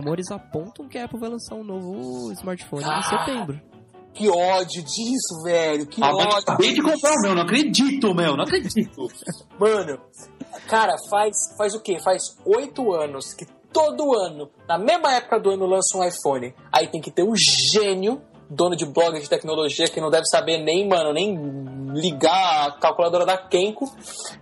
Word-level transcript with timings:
rumores 0.00 0.30
apontam 0.30 0.88
que 0.88 0.98
a 0.98 1.04
Apple 1.04 1.18
vai 1.20 1.30
lançar 1.30 1.54
um 1.54 1.64
novo 1.64 2.32
smartphone 2.32 2.84
Ah, 2.84 2.98
em 2.98 3.02
setembro. 3.02 3.60
Que 4.12 4.28
ódio 4.28 4.82
disso, 4.82 5.42
velho. 5.44 5.86
Que 5.86 6.02
Ah, 6.02 6.10
ódio. 6.12 6.38
acabei 6.38 6.74
de 6.74 6.82
comprar 6.82 7.12
o 7.12 7.22
meu, 7.22 7.34
não 7.34 7.42
acredito, 7.42 8.14
meu, 8.14 8.36
não 8.36 8.44
acredito. 8.44 9.06
Mano, 9.58 10.00
cara, 10.66 10.94
faz, 11.08 11.36
faz 11.56 11.74
o 11.74 11.80
quê? 11.80 11.98
Faz 12.02 12.22
oito 12.44 12.92
anos 12.92 13.32
que 13.32 13.46
todo 13.72 14.12
ano, 14.18 14.50
na 14.68 14.76
mesma 14.76 15.12
época 15.14 15.38
do 15.38 15.50
ano, 15.50 15.64
lança 15.64 15.96
um 15.96 16.02
iPhone. 16.04 16.52
Aí 16.72 16.88
tem 16.88 17.00
que 17.00 17.10
ter 17.12 17.22
um 17.22 17.36
gênio, 17.36 18.20
dono 18.50 18.74
de 18.76 18.84
blog 18.84 19.18
de 19.20 19.28
tecnologia, 19.28 19.86
que 19.88 20.00
não 20.00 20.10
deve 20.10 20.26
saber 20.26 20.58
nem, 20.58 20.86
mano, 20.88 21.12
nem 21.12 21.38
ligar 21.94 22.68
a 22.68 22.72
calculadora 22.72 23.24
da 23.24 23.36
Kenko 23.38 23.84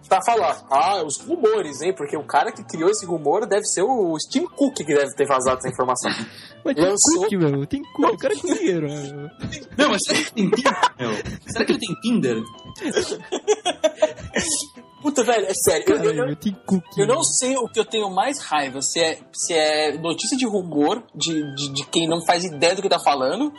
pra 0.08 0.20
falar. 0.24 0.64
Ah, 0.70 1.02
os 1.02 1.18
rumores, 1.20 1.80
hein? 1.82 1.94
Porque 1.94 2.16
o 2.16 2.24
cara 2.24 2.50
que 2.52 2.62
criou 2.64 2.90
esse 2.90 3.06
rumor 3.06 3.46
deve 3.46 3.64
ser 3.64 3.82
o 3.82 4.14
Tim 4.30 4.44
Cook 4.46 4.76
que 4.76 4.84
deve 4.94 5.14
ter 5.14 5.26
vazado 5.26 5.58
essa 5.58 5.68
informação. 5.68 6.10
Mas 6.64 6.74
tem 6.74 6.84
Lançou- 6.84 7.22
cookie, 7.22 7.36
meu. 7.36 7.66
Tem 7.66 7.82
cookie. 7.82 8.14
O 8.14 8.18
cara 8.18 8.34
é 8.34 8.36
cozinheiro, 8.36 8.88
né? 8.88 9.30
Não, 9.78 9.90
mas 9.90 10.02
será 10.04 10.18
que 10.18 10.40
ele 10.40 10.50
tem 10.50 10.50
Tinder, 10.50 10.72
meu? 10.98 11.10
Será 11.46 11.64
que 11.64 11.72
ele 11.72 11.78
tem 11.78 11.94
Tinder? 12.02 12.42
Puta, 15.00 15.22
velho, 15.22 15.46
é 15.46 15.54
sério. 15.54 15.84
eu- 15.88 16.04
eu- 16.12 16.28
eu- 16.30 16.36
cookie. 16.66 17.00
Eu 17.00 17.06
não 17.06 17.22
sei 17.22 17.56
o 17.56 17.68
que 17.68 17.78
eu 17.78 17.84
tenho 17.84 18.10
mais 18.10 18.40
raiva, 18.40 18.82
se 18.82 18.98
é, 19.00 19.18
se 19.32 19.54
é 19.54 19.96
notícia 19.96 20.36
de 20.36 20.44
rumor, 20.44 21.04
de, 21.14 21.54
de, 21.54 21.68
de 21.72 21.86
quem 21.86 22.08
não 22.08 22.24
faz 22.26 22.44
ideia 22.44 22.74
do 22.74 22.82
que 22.82 22.88
tá 22.88 22.98
falando, 22.98 23.52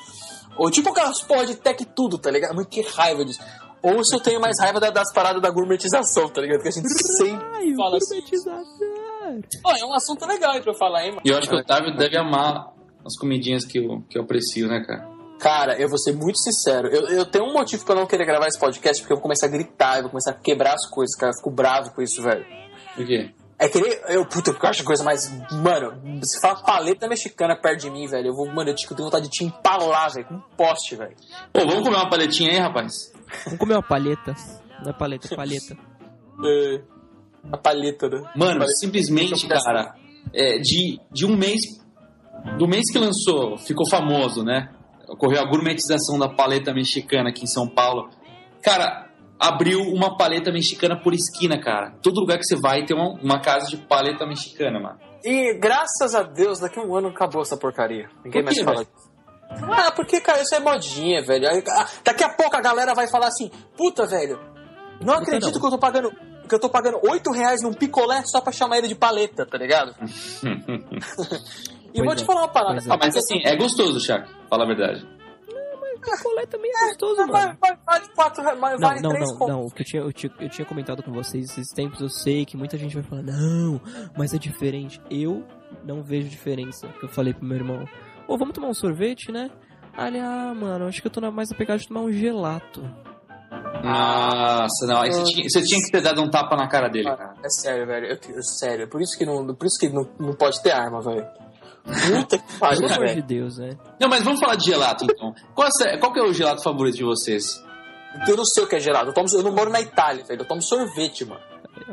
ou 0.58 0.70
tipo 0.70 0.90
aquelas 0.90 1.22
porra 1.22 1.46
de 1.46 1.56
tech 1.56 1.84
tudo, 1.96 2.18
tá 2.18 2.30
ligado? 2.30 2.54
Muito 2.56 2.68
que 2.70 2.82
raiva 2.82 3.24
disso. 3.24 3.40
Ou 3.82 4.04
se 4.04 4.14
eu 4.14 4.20
tenho 4.20 4.42
mais 4.42 4.60
raiva 4.60 4.80
da- 4.82 4.90
das 4.90 5.14
paradas 5.14 5.42
da 5.42 5.50
gourmetização, 5.50 6.28
tá 6.28 6.42
ligado? 6.42 6.62
Que 6.62 6.68
a 6.68 6.72
gente 6.72 6.90
sempre 6.90 7.42
Ai, 7.54 7.74
fala 7.76 7.98
assim. 7.98 8.22
é 9.80 9.86
um 9.86 9.94
assunto 9.94 10.26
legal 10.26 10.52
aí 10.52 10.62
pra 10.62 10.74
falar, 10.74 11.06
hein, 11.06 11.12
mano? 11.12 11.22
E 11.24 11.30
eu 11.30 11.38
acho 11.38 11.48
que 11.48 11.56
o 11.56 11.60
Otávio 11.60 11.96
deve 11.96 12.18
amar 12.18 12.74
as 13.06 13.16
comidinhas 13.18 13.64
que 13.66 13.80
eu, 13.80 14.04
que 14.10 14.18
eu 14.18 14.24
aprecio, 14.24 14.68
né, 14.68 14.84
cara? 14.86 15.08
Cara, 15.40 15.80
eu 15.80 15.88
vou 15.88 15.98
ser 15.98 16.14
muito 16.14 16.38
sincero. 16.38 16.88
Eu, 16.90 17.08
eu 17.08 17.26
tenho 17.26 17.46
um 17.46 17.54
motivo 17.54 17.86
pra 17.86 17.96
não 17.96 18.06
querer 18.06 18.26
gravar 18.26 18.48
esse 18.48 18.60
podcast, 18.60 19.02
porque 19.02 19.14
eu 19.14 19.18
vou 19.18 19.24
começar 19.24 19.46
a 19.46 19.50
gritar, 19.50 19.96
eu 19.98 20.02
vou 20.04 20.12
começar 20.12 20.32
a 20.32 20.34
quebrar 20.34 20.74
as 20.74 20.86
coisas, 20.90 21.16
cara. 21.16 21.32
Eu 21.32 21.38
fico 21.38 21.50
bravo 21.52 21.92
com 21.94 22.02
isso, 22.02 22.22
velho. 22.22 22.46
Por 22.96 23.06
quê? 23.06 23.32
É 23.58 23.68
querer. 23.68 24.02
Eu, 24.08 24.26
puta, 24.26 24.52
eu 24.52 24.70
acho 24.70 24.84
coisa 24.84 25.04
mais. 25.04 25.22
Mano, 25.52 26.22
se 26.24 26.40
fala 26.42 26.62
paleta 26.64 27.08
mexicana 27.08 27.56
perto 27.56 27.82
de 27.82 27.90
mim, 27.90 28.06
velho. 28.08 28.28
Eu 28.28 28.34
vou, 28.34 28.48
mano, 28.54 28.70
eu 28.70 28.76
te- 28.76 28.86
eu 28.90 28.96
tenho 28.96 29.08
vontade 29.08 29.26
de 29.26 29.32
te 29.32 29.44
empalar, 29.46 30.12
velho, 30.14 30.28
com 30.28 30.36
um 30.36 30.42
poste, 30.58 30.96
velho. 30.96 31.16
Pô, 31.54 31.60
vamos 31.62 31.84
comer 31.84 31.96
uma 31.98 32.10
paletinha 32.10 32.52
aí, 32.52 32.58
rapaz? 32.58 32.94
Vamos 33.46 33.60
comer 33.60 33.74
uma 33.76 33.84
palheta. 33.84 34.34
Não 34.84 34.92
é 34.92 34.94
paleta, 34.94 35.28
é 35.34 35.36
palheta. 35.36 35.78
É, 36.46 36.82
a 37.52 37.58
paleta, 37.58 38.08
né? 38.10 38.18
Mano, 38.36 38.60
Paleta. 38.60 38.72
simplesmente, 38.78 39.46
cara, 39.48 39.94
é, 40.34 40.58
de, 40.60 41.00
de 41.12 41.26
um 41.26 41.36
mês. 41.36 41.62
Do 42.58 42.66
mês 42.68 42.90
que 42.92 42.98
lançou, 42.98 43.58
ficou 43.58 43.86
famoso, 43.90 44.44
né? 44.44 44.70
Ocorreu 45.10 45.42
a 45.42 45.46
gourmetização 45.46 46.18
da 46.20 46.30
paleta 46.30 46.74
mexicana 46.74 47.30
aqui 47.30 47.44
em 47.44 47.48
São 47.48 47.68
Paulo. 47.68 48.10
Cara, 48.62 49.10
abriu 49.40 49.82
uma 49.82 50.18
paleta 50.18 50.52
mexicana 50.52 50.96
por 51.02 51.14
esquina, 51.14 51.60
cara. 51.60 51.92
Todo 52.02 52.20
lugar 52.20 52.38
que 52.38 52.46
você 52.46 52.56
vai 52.56 52.86
tem 52.86 52.96
uma, 52.96 53.14
uma 53.22 53.40
casa 53.42 53.68
de 53.70 53.78
paleta 53.78 54.26
mexicana, 54.26 54.80
mano. 54.80 55.00
E 55.24 55.58
graças 55.60 56.16
a 56.16 56.24
Deus, 56.24 56.60
daqui 56.60 56.80
a 56.80 56.84
um 56.84 56.96
ano 56.96 57.10
acabou 57.10 57.42
essa 57.42 57.58
porcaria. 57.58 58.10
Ninguém 58.24 58.44
Por 58.44 58.46
mais 58.46 58.62
fala 58.62 58.86
disso. 58.86 59.10
Ah, 59.72 59.92
porque, 59.92 60.22
cara, 60.22 60.42
isso 60.42 60.54
é 60.54 60.60
modinha, 60.60 61.24
velho. 61.24 61.48
Ah, 61.48 61.88
Daqui 62.04 62.24
a 62.24 62.30
pouco 62.30 62.56
a 62.56 62.62
galera 62.62 62.94
vai 62.94 63.10
falar 63.10 63.28
assim, 63.28 63.50
puta, 63.76 64.06
velho, 64.06 64.40
não 65.02 65.16
acredito 65.16 65.52
não. 65.54 65.60
que 65.60 65.66
eu 65.66 65.72
tô 65.72 65.80
pagando. 65.80 66.12
Que 66.48 66.56
eu 66.56 66.60
tô 66.60 66.70
pagando 66.70 67.00
8 67.08 67.32
reais 67.32 67.62
num 67.62 67.74
picolé 67.74 68.24
só 68.26 68.42
pra 68.42 68.52
chamar 68.52 68.80
ele 68.80 68.88
de 68.88 68.96
paleta, 68.96 69.46
tá 69.46 69.56
ligado? 69.58 69.94
e 71.94 72.00
eu 72.00 72.06
vou 72.06 72.14
Pois 72.14 72.18
te 72.20 72.24
é, 72.24 72.26
falar 72.26 72.42
uma 72.42 72.48
parada. 72.48 72.80
é. 72.80 72.84
Ah, 72.94 72.98
mas 73.02 73.16
assim, 73.16 73.40
é 73.46 73.56
gostoso, 73.56 74.00
Chaco. 74.00 74.28
Fala 74.50 74.64
a 74.64 74.68
verdade. 74.68 75.08
Picolé 76.02 76.46
também 76.46 76.72
é 76.74 76.88
gostoso, 76.88 77.28
Vai, 77.28 77.46
mano. 77.48 77.58
vai, 77.60 77.78
vale 77.86 78.08
4 78.16 78.42
reais, 78.44 78.58
mas 78.60 78.80
Não, 78.80 78.88
vale 78.88 79.02
não, 79.02 79.10
3 79.12 79.30
não, 79.40 79.48
não. 79.48 79.62
O 79.66 79.70
que 79.72 79.82
eu 79.82 79.86
tinha, 79.86 80.02
eu, 80.02 80.14
tinha, 80.14 80.34
eu 80.40 80.50
tinha 80.50 80.66
comentado 80.66 81.04
com 81.04 81.12
vocês 81.12 81.50
esses 81.50 81.68
tempos, 81.74 82.00
eu 82.00 82.08
sei 82.10 82.46
que 82.46 82.56
muita 82.56 82.78
gente 82.78 82.94
vai 82.96 83.04
falar, 83.04 83.22
não, 83.22 83.82
mas 84.18 84.34
é 84.34 84.38
diferente. 84.38 85.02
Eu 85.12 85.44
não 85.84 86.02
vejo 86.02 86.30
diferença. 86.30 86.88
Que 87.00 87.06
eu 87.06 87.10
falei 87.10 87.34
pro 87.34 87.46
meu 87.46 87.58
irmão, 87.58 87.86
ô, 88.30 88.38
vamos 88.38 88.54
tomar 88.54 88.70
um 88.70 88.74
sorvete, 88.74 89.30
né? 89.30 89.52
Ele, 89.98 90.20
ah, 90.20 90.54
mano, 90.56 90.88
acho 90.88 91.02
que 91.02 91.08
eu 91.08 91.12
tô 91.12 91.20
mais 91.32 91.52
apegada 91.52 91.78
de 91.80 91.88
tomar 91.90 92.00
um 92.02 92.12
gelato. 92.14 92.82
Nossa, 93.84 94.86
não. 94.88 95.02
Aí 95.02 95.12
você 95.12 95.24
tinha, 95.26 95.50
você 95.50 95.62
tinha 95.64 95.82
que 95.84 95.92
ter 95.92 96.02
dado 96.02 96.22
um 96.22 96.30
tapa 96.30 96.56
na 96.56 96.68
cara 96.68 96.88
dele, 96.88 97.10
cara. 97.10 97.34
É 97.44 97.50
sério, 97.50 97.86
velho. 97.86 98.08
Eu- 98.08 98.44
sério. 98.44 98.88
Por 98.88 99.02
isso 99.02 99.18
que 99.18 99.26
não, 99.26 99.54
por 99.54 99.66
isso 99.66 99.78
que 99.80 99.90
não, 99.90 100.08
não 100.20 100.34
pode 100.34 100.62
ter 100.64 100.72
arma, 100.72 101.02
velho. 101.02 101.26
Puta 101.84 102.38
que 102.38 102.58
pariu, 102.60 102.82
Pelo 102.82 102.94
amor 102.94 103.16
de. 103.16 103.22
Deus, 103.22 103.58
né? 103.58 103.78
Não, 104.00 104.08
mas 104.10 104.24
vamos 104.24 104.40
falar 104.40 104.56
de 104.56 104.66
gelato, 104.66 105.06
então. 105.06 105.34
Qual, 105.56 105.68
é, 105.86 105.98
qual 105.98 106.14
que 106.14 106.20
é 106.20 106.24
o 106.24 106.34
gelato 106.34 106.62
favorito 106.64 106.98
de 106.98 107.04
vocês? 107.04 107.64
Eu 108.28 108.36
não 108.36 108.46
sei 108.46 108.64
o 108.64 108.68
que 108.68 108.76
é 108.76 108.80
gelado. 108.80 109.10
Eu, 109.10 109.14
tomo, 109.14 109.28
eu 109.32 109.44
não 109.44 109.52
moro 109.54 109.70
na 109.70 109.80
Itália, 109.82 110.24
velho. 110.26 110.42
Eu 110.42 110.46
tomo 110.46 110.62
sorvete, 110.62 111.26
mano. 111.26 111.42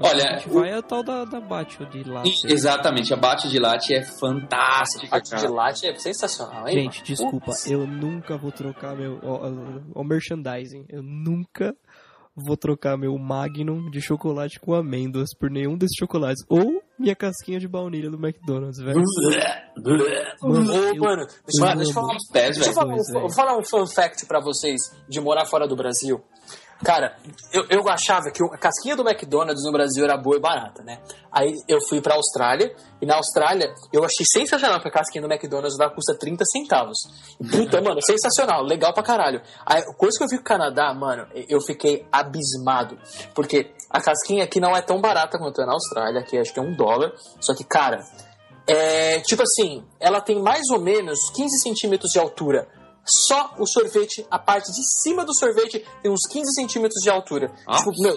Olha, 0.03 0.25
a 0.25 0.37
gente 0.39 0.49
vai 0.49 0.71
é 0.71 0.79
o 0.79 0.83
tal 0.83 1.03
da, 1.03 1.25
da 1.25 1.41
Batio 1.41 1.87
de 1.87 2.03
lá. 2.03 2.23
Exatamente, 2.45 3.13
a 3.15 3.17
bate 3.17 3.49
de 3.49 3.59
latte 3.59 3.95
é 3.95 4.03
fantástica, 4.03 5.09
Parte 5.09 5.31
de 5.31 5.37
cara. 5.43 5.51
latte 5.51 5.87
é 5.87 5.95
sensacional, 5.95 6.67
hein? 6.67 6.75
Gente, 6.75 6.95
mano? 6.97 7.07
desculpa, 7.07 7.47
Putz. 7.47 7.71
eu 7.71 7.87
nunca 7.87 8.37
vou 8.37 8.51
trocar 8.51 8.97
meu. 8.97 9.21
ó, 9.23 9.47
ó, 9.47 9.53
ó, 9.95 10.03
merchandising. 10.05 10.87
Eu 10.89 11.03
nunca 11.03 11.75
vou 12.35 12.57
trocar 12.57 12.97
meu 12.97 13.17
Magnum 13.17 13.89
de 13.91 14.01
chocolate 14.01 14.59
com 14.59 14.75
amêndoas 14.75 15.29
por 15.39 15.51
nenhum 15.51 15.77
desses 15.77 15.97
chocolates. 15.99 16.45
Ou 16.49 16.83
minha 16.99 17.15
casquinha 17.17 17.59
de 17.61 17.69
baunilha 17.69 18.11
do 18.11 18.17
McDonald's, 18.17 18.79
velho. 18.79 19.03
Mano, 20.43 20.73
eu- 20.75 21.03
mano, 21.03 21.27
deixa, 21.27 21.61
eu 21.61 21.67
eu- 21.73 21.77
deixa 21.77 21.91
eu 21.91 21.95
falar, 21.95 22.17
pés, 22.33 22.57
deixa 22.57 22.71
eu 22.71 22.75
falar, 22.75 22.95
um, 22.95 23.31
falar 23.33 23.59
um 23.59 23.65
fun 23.65 23.87
fact 23.87 24.27
pra 24.27 24.41
vocês 24.41 24.81
de 25.09 25.21
morar 25.21 25.45
fora 25.47 25.67
do 25.69 25.77
Brasil. 25.77 26.23
Cara, 26.85 27.17
eu, 27.53 27.65
eu 27.71 27.89
achava 27.89 28.31
que 28.31 28.43
a 28.43 28.59
casquinha 28.59 28.95
do 28.95 29.09
McDonald's 29.09 29.65
no 29.65 29.73
Brasil 29.73 30.05
era 30.05 30.17
boa 30.17 30.37
e 30.37 30.41
barata, 30.41 30.83
né? 30.83 31.01
Aí 31.33 31.55
eu 31.67 31.81
fui 31.81 32.03
pra 32.03 32.15
Austrália, 32.15 32.75
e 33.01 33.07
na 33.07 33.17
Austrália 33.17 33.73
eu 33.93 34.05
achei 34.05 34.27
sensacional 34.27 34.81
que 34.81 34.89
a 34.89 34.91
casquinha 34.91 35.23
do 35.23 35.33
McDonald's 35.33 35.79
lá 35.79 35.89
custa 35.89 36.15
30 36.19 36.45
centavos. 36.45 36.99
Puta, 37.51 37.81
mano, 37.81 38.01
sensacional, 38.03 38.63
legal 38.63 38.93
pra 38.93 39.03
caralho. 39.03 39.41
Aí, 39.65 39.83
coisa 39.97 40.19
que 40.19 40.25
eu 40.25 40.29
vi 40.29 40.37
com 40.37 40.43
o 40.43 40.45
Canadá, 40.45 40.93
mano, 40.93 41.27
eu 41.49 41.61
fiquei 41.61 42.07
abismado. 42.13 42.99
Porque 43.35 43.73
a 43.91 44.01
casquinha 44.01 44.45
aqui 44.45 44.61
não 44.61 44.77
é 44.77 44.83
tão 44.83 45.01
barata 45.01 45.39
quanto 45.39 45.63
é 45.63 45.67
na 45.67 45.73
Austrália, 45.73 46.21
aqui 46.21 46.39
acho 46.39 46.53
que 46.53 46.61
é 46.61 46.63
um 46.63 46.75
dólar. 46.75 47.13
Só 47.41 47.55
que, 47.55 47.65
cara, 47.65 48.05
é, 48.67 49.21
tipo 49.21 49.43
assim, 49.43 49.83
ela 49.99 50.21
tem 50.21 50.43
mais 50.43 50.69
ou 50.71 50.81
menos 50.81 51.31
15 51.31 51.63
centímetros 51.63 52.11
de 52.11 52.19
altura. 52.19 52.69
Só 53.09 53.55
o 53.59 53.67
sorvete, 53.67 54.27
a 54.31 54.39
parte 54.39 54.73
de 54.73 54.83
cima 54.85 55.25
do 55.25 55.33
sorvete 55.35 55.85
tem 56.03 56.11
uns 56.11 56.27
15 56.27 56.53
centímetros 56.55 57.01
de 57.03 57.09
altura. 57.09 57.53
Ah, 57.67 57.77
Tipo, 57.77 57.93
meu, 58.03 58.15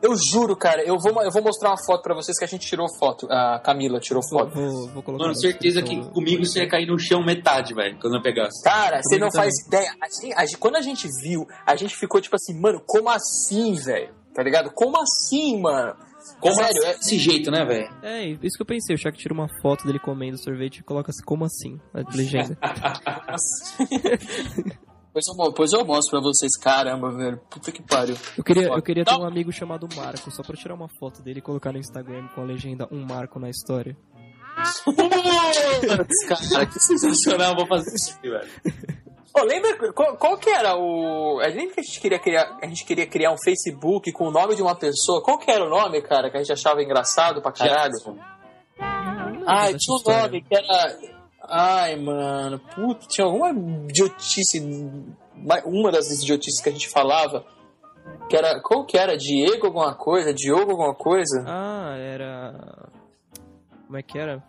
eu 0.00 0.16
juro, 0.16 0.56
cara, 0.56 0.82
eu 0.82 0.96
vou, 0.98 1.22
eu 1.22 1.30
vou 1.30 1.42
mostrar 1.42 1.70
uma 1.70 1.84
foto 1.84 2.02
pra 2.02 2.14
vocês 2.14 2.38
que 2.38 2.44
a 2.44 2.48
gente 2.48 2.66
tirou 2.66 2.86
foto. 2.98 3.26
A 3.30 3.58
Camila 3.62 4.00
tirou 4.00 4.22
foto. 4.28 4.54
vou, 4.54 4.88
vou 4.88 5.02
colocar 5.02 5.24
Mano, 5.24 5.36
certeza 5.36 5.82
que 5.82 6.00
comigo 6.10 6.44
você 6.46 6.60
ia 6.60 6.68
cair 6.68 6.86
no 6.86 6.98
chão 6.98 7.22
metade, 7.22 7.74
velho, 7.74 7.98
quando 8.00 8.16
eu 8.16 8.22
pegasse. 8.22 8.62
Cara, 8.64 9.02
você 9.02 9.18
Comigo 9.18 9.24
não 9.26 9.32
faz 9.32 9.54
ideia. 9.66 9.92
A 10.00 10.08
gente- 10.08 10.34
a 10.34 10.46
gente- 10.46 10.58
quando 10.58 10.76
a 10.76 10.82
gente 10.82 11.08
viu, 11.22 11.46
a 11.66 11.76
gente 11.76 11.94
ficou 11.94 12.20
tipo 12.20 12.36
assim, 12.36 12.58
mano, 12.58 12.82
como 12.86 13.08
assim, 13.10 13.74
velho? 13.74 14.14
Tá 14.34 14.42
ligado? 14.42 14.70
Como 14.72 14.96
assim, 15.00 15.60
mano? 15.60 15.94
Como 16.40 16.54
Sério, 16.54 16.70
assim, 16.78 16.86
é- 16.88 16.94
desse 16.94 17.18
jeito, 17.18 17.50
né, 17.50 17.64
velho? 17.64 17.88
É, 18.02 18.24
isso 18.42 18.56
que 18.56 18.62
eu 18.62 18.66
pensei. 18.66 18.94
O 18.94 18.98
Shaq 18.98 19.16
tira 19.18 19.34
uma 19.34 19.48
foto 19.62 19.84
dele 19.86 19.98
comendo 19.98 20.38
sorvete 20.38 20.78
e 20.78 20.82
coloca 20.82 21.10
assim, 21.10 21.22
como 21.24 21.44
assim? 21.44 21.80
A 21.94 22.16
legenda. 22.16 22.56
Depois 25.12 25.26
eu, 25.26 25.34
depois 25.50 25.72
eu 25.72 25.84
mostro 25.84 26.12
pra 26.12 26.20
vocês, 26.20 26.56
caramba, 26.56 27.10
velho. 27.10 27.36
Puta 27.50 27.72
que 27.72 27.82
pariu. 27.82 28.14
Eu 28.38 28.44
queria, 28.44 28.68
eu 28.68 28.80
queria 28.80 29.04
ter 29.04 29.10
Não. 29.10 29.22
um 29.22 29.26
amigo 29.26 29.50
chamado 29.50 29.88
Marco, 29.96 30.30
só 30.30 30.40
pra 30.40 30.54
tirar 30.56 30.74
uma 30.74 30.88
foto 31.00 31.20
dele 31.20 31.40
e 31.40 31.42
colocar 31.42 31.72
no 31.72 31.78
Instagram 31.78 32.28
com 32.28 32.42
a 32.42 32.44
legenda 32.44 32.86
Um 32.92 33.04
Marco 33.04 33.40
na 33.40 33.50
história. 33.50 33.96
Cara, 36.28 36.66
que 36.66 36.78
sensacional, 36.78 37.56
vou 37.56 37.66
fazer 37.66 37.92
isso 37.96 38.12
aqui, 38.16 38.30
velho. 38.30 38.48
Ô, 39.32 39.42
lembra 39.44 39.92
qual, 39.92 40.16
qual 40.16 40.36
que 40.36 40.50
era 40.50 40.76
o. 40.76 41.38
A 41.40 41.50
gente 41.50 41.72
que 41.72 41.80
a 41.80 41.82
gente 41.82 42.00
queria 42.00 42.18
criar. 42.18 42.58
A 42.60 42.66
gente 42.66 42.84
queria 42.84 43.06
criar 43.06 43.30
um 43.30 43.38
Facebook 43.38 44.10
com 44.12 44.28
o 44.28 44.30
nome 44.30 44.56
de 44.56 44.62
uma 44.62 44.74
pessoa. 44.74 45.22
Qual 45.22 45.38
que 45.38 45.50
era 45.50 45.64
o 45.64 45.68
nome, 45.68 46.02
cara, 46.02 46.30
que 46.30 46.36
a 46.36 46.40
gente 46.40 46.52
achava 46.52 46.82
engraçado 46.82 47.40
pra 47.40 47.52
caralho? 47.52 47.94
Ai, 49.46 49.74
tinha 49.74 49.96
um 49.96 50.02
nome 50.02 50.42
que 50.42 50.54
era. 50.54 50.98
Ai, 51.42 51.96
mano. 51.96 52.58
Puta, 52.74 53.06
tinha 53.06 53.24
alguma 53.24 53.50
idiotice. 53.50 54.60
Uma 55.64 55.92
das 55.92 56.10
idiotices 56.10 56.60
que 56.60 56.68
a 56.68 56.72
gente 56.72 56.88
falava. 56.88 57.44
Que 58.28 58.36
era. 58.36 58.60
Qual 58.60 58.84
que 58.84 58.98
era? 58.98 59.16
Diego 59.16 59.66
alguma 59.66 59.94
coisa? 59.94 60.34
Diogo 60.34 60.72
alguma 60.72 60.94
coisa? 60.94 61.44
Ah, 61.46 61.94
era. 61.96 62.88
Como 63.86 63.96
é 63.96 64.02
que 64.02 64.18
era? 64.18 64.42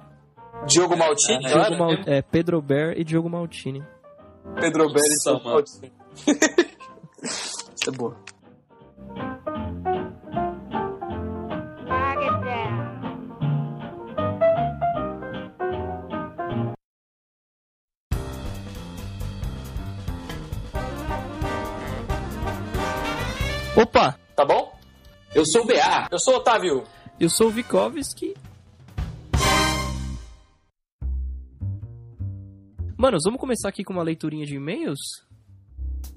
Diogo 0.66 0.98
Maltini? 0.98 1.44
não 1.44 1.50
Diogo? 1.50 1.78
Mal... 1.78 1.92
É, 2.06 2.22
Pedro 2.22 2.62
Bear 2.62 2.94
e 2.98 3.04
Diogo 3.04 3.30
Maltini. 3.30 3.84
Pedro 4.60 4.92
Belli 4.92 5.20
só 5.22 5.40
pode 5.40 5.70
ser. 5.70 5.92
É 7.88 7.92
boa. 7.92 8.16
Opa! 23.76 24.20
Tá 24.36 24.46
bom? 24.46 24.78
Eu 25.34 25.46
sou 25.46 25.64
o 25.64 25.66
BA. 25.66 26.08
Eu 26.12 26.20
sou 26.20 26.36
o 26.36 26.38
Otávio. 26.38 26.84
Eu 27.20 27.30
sou 27.30 27.48
o 27.48 27.52
Vikovski 27.52 28.36
Manos, 33.02 33.24
vamos 33.26 33.40
começar 33.40 33.68
aqui 33.68 33.84
com 33.84 33.94
uma 33.94 34.04
leiturinha 34.04 34.46
de 34.46 34.58
e-mails? 34.58 35.00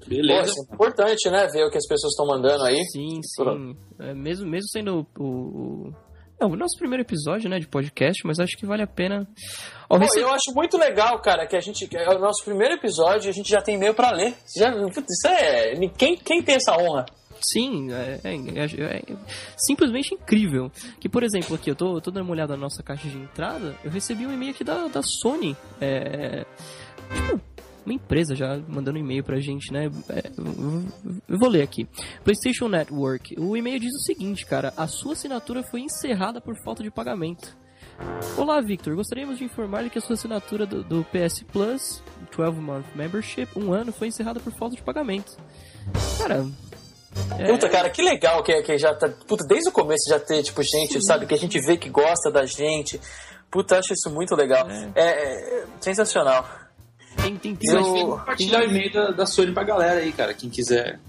Beleza. 0.05 0.53
Pô, 0.53 0.61
é 0.61 0.75
importante, 0.75 1.27
né? 1.31 1.47
Ver 1.47 1.65
o 1.65 1.71
que 1.71 1.79
as 1.79 1.87
pessoas 1.87 2.13
estão 2.13 2.27
mandando 2.27 2.63
aí. 2.63 2.79
Sim, 2.91 3.21
sim. 3.23 3.75
É, 3.99 4.13
mesmo, 4.13 4.47
mesmo 4.47 4.69
sendo 4.69 5.07
o, 5.17 5.25
o, 5.25 5.93
é 6.39 6.45
o 6.45 6.55
nosso 6.55 6.77
primeiro 6.77 7.01
episódio, 7.01 7.49
né, 7.49 7.57
de 7.57 7.67
podcast, 7.67 8.21
mas 8.23 8.39
acho 8.39 8.55
que 8.55 8.67
vale 8.67 8.83
a 8.83 8.87
pena. 8.87 9.27
Ó, 9.89 9.97
Pô, 9.97 10.05
Eu 10.15 10.29
acho 10.29 10.53
muito 10.53 10.77
legal, 10.77 11.19
cara, 11.23 11.47
que 11.47 11.55
a 11.55 11.59
gente. 11.59 11.89
É 11.97 12.15
o 12.15 12.19
nosso 12.19 12.45
primeiro 12.45 12.75
episódio 12.75 13.27
e 13.27 13.31
a 13.31 13.33
gente 13.33 13.49
já 13.49 13.63
tem 13.63 13.77
e-mail 13.77 13.95
pra 13.95 14.11
ler. 14.11 14.35
Já, 14.55 14.69
isso 14.69 15.27
é. 15.27 15.73
Quem, 15.97 16.15
quem 16.15 16.43
tem 16.43 16.53
essa 16.53 16.77
honra? 16.77 17.07
Sim, 17.51 17.91
é, 17.91 18.19
é, 18.23 18.35
é, 18.35 18.97
é, 18.97 19.15
simplesmente 19.57 20.13
incrível. 20.13 20.71
Que, 20.99 21.09
por 21.09 21.23
exemplo, 21.23 21.55
aqui, 21.55 21.69
eu 21.69 21.75
tô, 21.75 21.99
tô 22.01 22.11
dando 22.11 22.23
uma 22.23 22.33
olhada 22.33 22.55
na 22.55 22.61
nossa 22.61 22.81
caixa 22.81 23.07
de 23.07 23.17
entrada, 23.17 23.75
eu 23.83 23.91
recebi 23.91 24.25
um 24.25 24.33
e-mail 24.33 24.51
aqui 24.51 24.63
da, 24.63 24.87
da 24.87 25.01
Sony. 25.01 25.55
É, 25.79 26.45
tipo, 27.13 27.41
uma 27.85 27.93
empresa 27.93 28.35
já 28.35 28.57
mandando 28.67 28.97
e-mail 28.97 29.23
pra 29.23 29.39
gente, 29.39 29.71
né? 29.71 29.85
É, 30.09 30.31
eu 31.27 31.37
vou 31.37 31.49
ler 31.49 31.61
aqui. 31.61 31.87
PlayStation 32.23 32.67
Network. 32.67 33.35
O 33.39 33.55
e-mail 33.55 33.79
diz 33.79 33.93
o 33.93 34.01
seguinte, 34.01 34.45
cara: 34.45 34.73
a 34.75 34.87
sua 34.87 35.13
assinatura 35.13 35.61
foi 35.63 35.81
encerrada 35.81 36.41
por 36.41 36.55
falta 36.63 36.81
de 36.81 36.89
pagamento. 36.89 37.55
Olá, 38.37 38.59
Victor. 38.59 38.95
Gostaríamos 38.95 39.37
de 39.37 39.45
informar 39.45 39.89
que 39.89 39.97
a 39.97 40.01
sua 40.01 40.15
assinatura 40.15 40.65
do, 40.65 40.83
do 40.83 41.05
PS 41.05 41.43
Plus, 41.43 42.03
12 42.35 42.59
Month 42.59 42.87
Membership, 42.95 43.47
um 43.55 43.71
ano, 43.71 43.93
foi 43.93 44.07
encerrada 44.07 44.39
por 44.39 44.51
falta 44.53 44.75
de 44.75 44.81
pagamento. 44.81 45.37
Cara, 46.17 46.45
é... 47.37 47.51
Puta, 47.51 47.69
cara, 47.69 47.89
que 47.89 48.01
legal 48.01 48.43
que, 48.43 48.61
que 48.61 48.77
já 48.77 48.93
tá. 48.93 49.09
Puta, 49.27 49.45
desde 49.45 49.69
o 49.69 49.71
começo 49.71 50.09
já 50.09 50.19
ter, 50.19 50.43
tipo, 50.43 50.61
gente, 50.63 50.93
Sim. 50.93 51.01
sabe, 51.01 51.25
que 51.25 51.33
a 51.33 51.37
gente 51.37 51.59
vê 51.59 51.77
que 51.77 51.89
gosta 51.89 52.31
da 52.31 52.45
gente. 52.45 52.99
Puta, 53.49 53.79
acho 53.79 53.93
isso 53.93 54.09
muito 54.09 54.35
legal. 54.35 54.67
É, 54.95 55.01
é, 55.01 55.59
é 55.59 55.65
sensacional. 55.79 56.47
Tem, 57.21 57.37
tem, 57.37 57.55
tem. 57.55 57.73
Eu... 57.73 58.17
compartilhar 58.17 58.59
o 58.61 58.63
e-mail 58.63 58.91
da, 58.91 59.11
da 59.11 59.25
Sony 59.25 59.53
pra 59.53 59.63
galera 59.63 59.99
aí, 59.99 60.11
cara, 60.11 60.33
quem 60.33 60.49
quiser. 60.49 60.99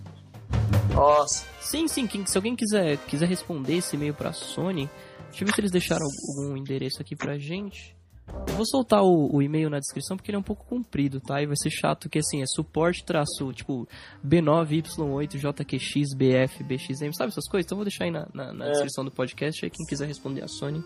Nossa. 0.95 1.45
Sim, 1.61 1.89
sim, 1.89 2.07
quem, 2.07 2.25
se 2.25 2.39
alguém 2.39 2.55
quiser, 2.55 2.97
quiser 2.99 3.29
responder 3.29 3.79
esse 3.79 3.97
e-mail 3.97 4.15
pra 4.15 4.33
Sony, 4.33 4.89
deixa 5.31 5.43
eu 5.43 5.47
ver 5.47 5.55
se 5.55 5.61
eles 5.61 5.73
deixaram 5.73 6.07
algum 6.07 6.57
endereço 6.57 7.03
aqui 7.03 7.17
pra 7.17 7.37
gente. 7.37 7.96
Eu 8.29 8.55
vou 8.55 8.67
soltar 8.67 9.03
o, 9.03 9.35
o, 9.35 9.41
e-mail 9.41 9.71
na 9.71 9.79
descrição 9.79 10.15
porque 10.17 10.31
ele 10.31 10.37
é 10.37 10.41
um 10.41 10.43
pouco 10.43 10.67
comprido, 10.67 11.21
tá? 11.21 11.41
E 11.41 11.47
vai 11.47 11.55
ser 11.57 11.71
chato 11.71 12.09
que 12.09 12.19
assim, 12.19 12.43
é 12.43 12.47
suporte 12.47 13.05
traço, 13.05 13.53
tipo, 13.53 13.87
B9Y8JQXBF 14.27 16.65
BXM, 16.65 17.13
sabe 17.13 17.31
essas 17.31 17.49
coisas? 17.49 17.67
Então 17.67 17.77
eu 17.77 17.79
vou 17.79 17.85
deixar 17.85 18.03
aí 18.05 18.11
na, 18.11 18.27
na, 18.35 18.53
na 18.53 18.67
é. 18.67 18.71
descrição 18.71 19.05
do 19.05 19.13
podcast, 19.13 19.65
aí 19.65 19.71
quem 19.71 19.87
quiser 19.87 20.07
responder 20.07 20.43
a 20.43 20.49
Sony, 20.49 20.83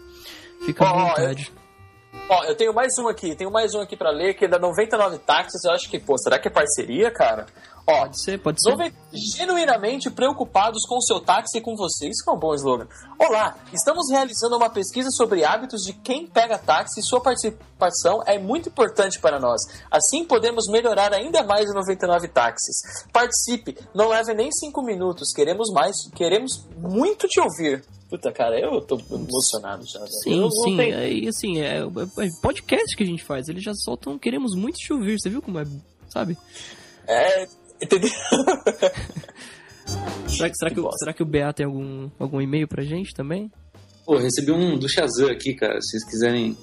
fica 0.66 0.87
à 0.87 0.92
vontade. 0.92 1.50
Eu... 1.54 1.60
Ó, 2.28 2.44
eu 2.44 2.56
tenho 2.56 2.75
mais 2.75 2.98
um 2.98 3.08
aqui, 3.08 3.34
tenho 3.34 3.50
mais 3.50 3.75
um 3.75 3.81
aqui 3.81 3.96
para 3.96 4.10
ler, 4.10 4.34
que 4.34 4.44
é 4.44 4.48
da 4.48 4.58
99 4.58 5.19
Táxis. 5.19 5.64
Eu 5.64 5.72
acho 5.72 5.88
que, 5.88 5.98
pô, 5.98 6.19
será 6.19 6.38
que 6.38 6.48
é 6.48 6.50
parceria, 6.50 7.10
cara? 7.10 7.46
Ó, 7.87 8.00
pode 8.00 8.23
ser, 8.23 8.41
pode 8.41 8.62
ser. 8.62 8.93
Genuinamente 9.12 10.11
preocupados 10.11 10.85
com 10.87 10.97
o 10.97 11.03
seu 11.03 11.21
táxi 11.21 11.59
e 11.59 11.61
com 11.61 11.77
você. 11.77 12.09
Isso 12.09 12.29
é 12.29 12.32
um 12.32 12.38
bom 12.38 12.55
slogan. 12.55 12.87
Olá, 13.19 13.56
estamos 13.73 14.11
realizando 14.11 14.56
uma 14.56 14.71
pesquisa 14.71 15.11
sobre 15.11 15.44
hábitos 15.44 15.82
de 15.82 15.93
quem 15.93 16.27
pega 16.27 16.59
táxi 16.59 17.00
e 17.00 17.03
sua 17.03 17.21
participação 17.21 18.23
é 18.27 18.38
muito 18.38 18.69
importante 18.69 19.19
para 19.21 19.41
nós. 19.41 19.62
Assim 19.91 20.25
podemos 20.25 20.69
melhorar 20.69 21.12
ainda 21.12 21.43
mais 21.43 21.69
o 21.71 21.75
99 21.75 22.29
táxis. 22.29 22.77
Participe, 23.12 23.77
não 23.94 24.09
leve 24.09 24.35
nem 24.35 24.50
cinco 24.53 24.82
minutos. 24.82 25.32
Queremos 25.32 25.71
mais, 25.73 26.09
queremos 26.15 26.65
muito 26.79 27.27
te 27.27 27.41
ouvir. 27.41 27.85
Puta, 28.11 28.32
cara, 28.32 28.59
eu 28.59 28.81
tô 28.81 29.00
emocionado 29.12 29.87
já. 29.87 30.05
Sim, 30.09 30.43
eu, 30.43 30.50
sim. 30.50 30.77
Tenho... 30.77 31.06
E 31.06 31.29
assim, 31.29 31.61
é, 31.61 31.79
é, 31.79 32.29
podcast 32.43 32.97
que 32.97 33.05
a 33.05 33.06
gente 33.06 33.23
faz. 33.23 33.49
Eles 33.49 33.62
já 33.62 33.73
soltam 33.73 34.19
Queremos 34.19 34.56
muito 34.56 34.79
te 34.79 34.93
ouvir. 34.93 35.17
Você 35.19 35.31
viu 35.31 35.41
como 35.41 35.61
é, 35.61 35.67
sabe? 36.09 36.37
É, 37.06 37.47
entendeu? 37.82 38.11
será, 40.29 40.50
que, 40.50 40.56
será, 40.56 40.71
que, 40.71 40.81
será 40.99 41.12
que 41.12 41.23
o 41.23 41.27
BA 41.27 41.53
tem 41.53 41.67
algum, 41.67 42.11
algum 42.19 42.41
e-mail 42.41 42.69
pra 42.69 42.82
gente 42.82 43.15
também? 43.15 43.50
Pô, 44.05 44.17
recebi 44.17 44.50
um 44.50 44.79
do 44.79 44.88
Shazam 44.88 45.31
aqui, 45.31 45.55
cara. 45.55 45.81
Se 45.81 45.91
vocês 45.91 46.05
quiserem 46.05 46.56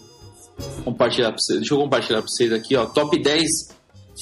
compartilhar 0.84 1.30
pra 1.30 1.38
vocês. 1.40 1.60
Deixa 1.60 1.74
eu 1.74 1.80
compartilhar 1.80 2.22
pra 2.22 2.28
vocês 2.28 2.52
aqui, 2.52 2.76
ó. 2.76 2.86
Top 2.86 3.22
10 3.22 3.48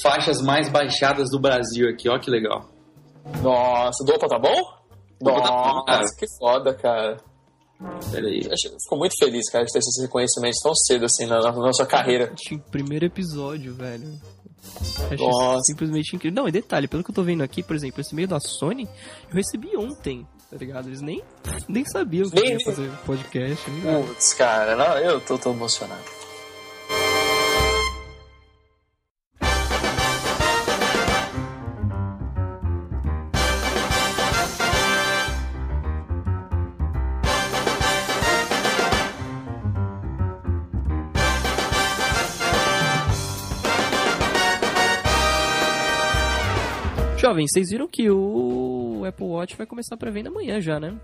faixas 0.02 0.42
mais 0.42 0.68
baixadas 0.68 1.30
do 1.30 1.40
Brasil 1.40 1.88
aqui, 1.88 2.08
ó, 2.08 2.18
que 2.18 2.30
legal. 2.30 2.68
Nossa, 3.42 4.04
do 4.04 4.14
Opa, 4.14 4.28
tá 4.28 4.38
bom? 4.38 4.54
Nossa, 5.20 6.14
que 6.16 6.26
foda, 6.38 6.74
cara. 6.74 7.16
Peraí. 8.10 8.42
Fico 8.42 8.96
muito 8.96 9.14
feliz, 9.18 9.50
cara, 9.50 9.64
de 9.64 9.72
ter 9.72 9.78
esses 9.78 10.02
reconhecimentos 10.02 10.60
tão 10.62 10.74
cedo 10.74 11.04
assim 11.04 11.26
na, 11.26 11.40
na 11.40 11.52
nossa 11.52 11.84
carreira. 11.84 12.32
Primeiro 12.70 13.06
episódio, 13.06 13.74
velho. 13.74 14.18
Acho 15.10 15.22
Nossa. 15.22 15.62
simplesmente 15.64 16.16
incrível. 16.16 16.42
Não, 16.42 16.48
e 16.48 16.52
detalhe, 16.52 16.88
pelo 16.88 17.02
que 17.04 17.10
eu 17.10 17.14
tô 17.14 17.22
vendo 17.22 17.42
aqui, 17.42 17.62
por 17.62 17.76
exemplo, 17.76 18.00
esse 18.00 18.14
meio 18.14 18.28
da 18.28 18.40
Sony, 18.40 18.88
eu 19.28 19.34
recebi 19.34 19.76
ontem, 19.76 20.26
tá 20.50 20.56
ligado? 20.56 20.88
Eles 20.88 21.00
nem, 21.00 21.22
nem 21.68 21.84
sabiam 21.84 22.28
que 22.28 22.40
nem, 22.40 22.52
ia 22.52 22.60
fazer 22.64 22.90
podcast. 23.04 23.64
Putz, 23.64 24.34
cara, 24.34 24.76
não, 24.76 24.98
eu 24.98 25.20
tô, 25.20 25.38
tô 25.38 25.50
emocionado. 25.50 26.02
Jovens, 47.26 47.50
vocês 47.50 47.70
viram 47.70 47.88
que 47.88 48.08
o 48.08 49.02
Apple 49.04 49.26
Watch 49.26 49.56
vai 49.56 49.66
começar 49.66 49.96
para 49.96 50.12
venda 50.12 50.28
amanhã 50.28 50.60
já, 50.60 50.78
né? 50.78 50.96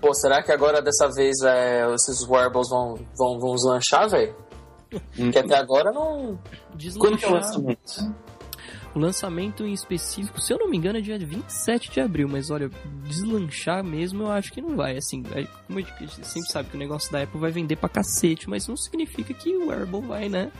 Pô, 0.00 0.14
será 0.14 0.40
que 0.40 0.52
agora 0.52 0.80
dessa 0.80 1.08
vez 1.08 1.40
é, 1.42 1.84
esses 1.92 2.22
wearables 2.28 2.68
vão, 2.68 2.94
vão, 3.18 3.40
vão 3.40 3.54
deslanchar, 3.56 4.08
velho? 4.08 4.36
que 5.32 5.36
até 5.36 5.56
agora 5.56 5.90
não. 5.90 6.38
Deslanchar. 6.76 7.00
Quando 7.00 7.18
que 7.18 7.24
é 7.24 7.28
o 7.28 7.32
lançamento? 7.32 8.14
O 8.94 8.98
lançamento 9.00 9.64
em 9.64 9.72
específico, 9.72 10.40
se 10.40 10.52
eu 10.52 10.58
não 10.58 10.68
me 10.68 10.76
engano, 10.76 10.98
é 10.98 11.00
dia 11.00 11.18
27 11.18 11.90
de 11.90 12.00
abril, 12.00 12.28
mas 12.28 12.48
olha, 12.48 12.70
deslanchar 13.04 13.82
mesmo 13.82 14.22
eu 14.22 14.30
acho 14.30 14.52
que 14.52 14.62
não 14.62 14.76
vai. 14.76 14.96
Assim, 14.96 15.24
é, 15.34 15.44
como 15.66 15.80
a 15.80 15.82
gente 15.82 16.24
sempre 16.24 16.52
sabe 16.52 16.68
que 16.68 16.76
o 16.76 16.78
negócio 16.78 17.10
da 17.10 17.22
Apple 17.22 17.40
vai 17.40 17.50
vender 17.50 17.74
pra 17.76 17.88
cacete, 17.88 18.48
mas 18.48 18.68
não 18.68 18.76
significa 18.76 19.34
que 19.34 19.56
o 19.56 19.68
wearable 19.68 20.02
vai, 20.02 20.28
né? 20.28 20.52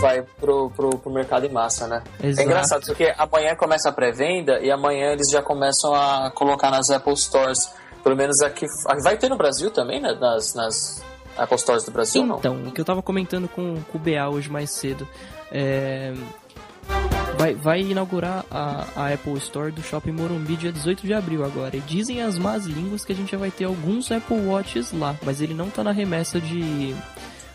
Vai 0.00 0.22
pro, 0.22 0.70
pro, 0.70 0.98
pro 0.98 1.12
mercado 1.12 1.46
em 1.46 1.50
massa, 1.50 1.86
né? 1.86 2.02
É 2.22 2.28
Exato. 2.28 2.40
É 2.40 2.44
engraçado, 2.44 2.86
porque 2.86 3.14
amanhã 3.16 3.54
começa 3.56 3.88
a 3.88 3.92
pré-venda 3.92 4.60
e 4.60 4.70
amanhã 4.70 5.12
eles 5.12 5.30
já 5.30 5.42
começam 5.42 5.94
a 5.94 6.30
colocar 6.30 6.70
nas 6.70 6.90
Apple 6.90 7.16
Stores. 7.16 7.72
Pelo 8.02 8.16
menos 8.16 8.42
aqui. 8.42 8.66
Vai 9.02 9.16
ter 9.16 9.30
no 9.30 9.36
Brasil 9.36 9.70
também, 9.70 10.00
né? 10.00 10.14
Nas, 10.20 10.54
nas 10.54 11.02
Apple 11.36 11.58
Stores 11.58 11.84
do 11.84 11.90
Brasil, 11.90 12.22
então, 12.22 12.54
não? 12.54 12.68
o 12.68 12.72
que 12.72 12.80
eu 12.80 12.84
tava 12.84 13.02
comentando 13.02 13.48
com, 13.48 13.80
com 13.90 13.98
o 13.98 14.00
BA 14.00 14.28
hoje 14.28 14.50
mais 14.50 14.70
cedo. 14.70 15.08
É, 15.50 16.12
vai, 17.36 17.54
vai 17.54 17.80
inaugurar 17.80 18.44
a, 18.50 18.86
a, 18.96 19.12
Apple 19.12 19.36
Store 19.38 19.72
do 19.72 19.82
Shopping 19.82 20.12
Morumbi 20.12 20.56
dia 20.56 20.72
18 20.72 21.06
de 21.06 21.12
abril 21.12 21.44
agora. 21.44 21.76
E 21.76 21.80
dizem 21.80 22.22
as 22.22 22.38
más 22.38 22.66
línguas 22.66 23.04
que 23.04 23.12
a 23.12 23.16
gente 23.16 23.32
já 23.32 23.38
vai 23.38 23.50
ter 23.50 23.64
alguns 23.64 24.10
Apple 24.10 24.46
Watches 24.46 24.92
lá, 24.92 25.16
mas 25.24 25.40
ele 25.40 25.54
não 25.54 25.70
tá 25.70 25.82
na 25.82 25.92
remessa 25.92 26.40
de 26.40 26.94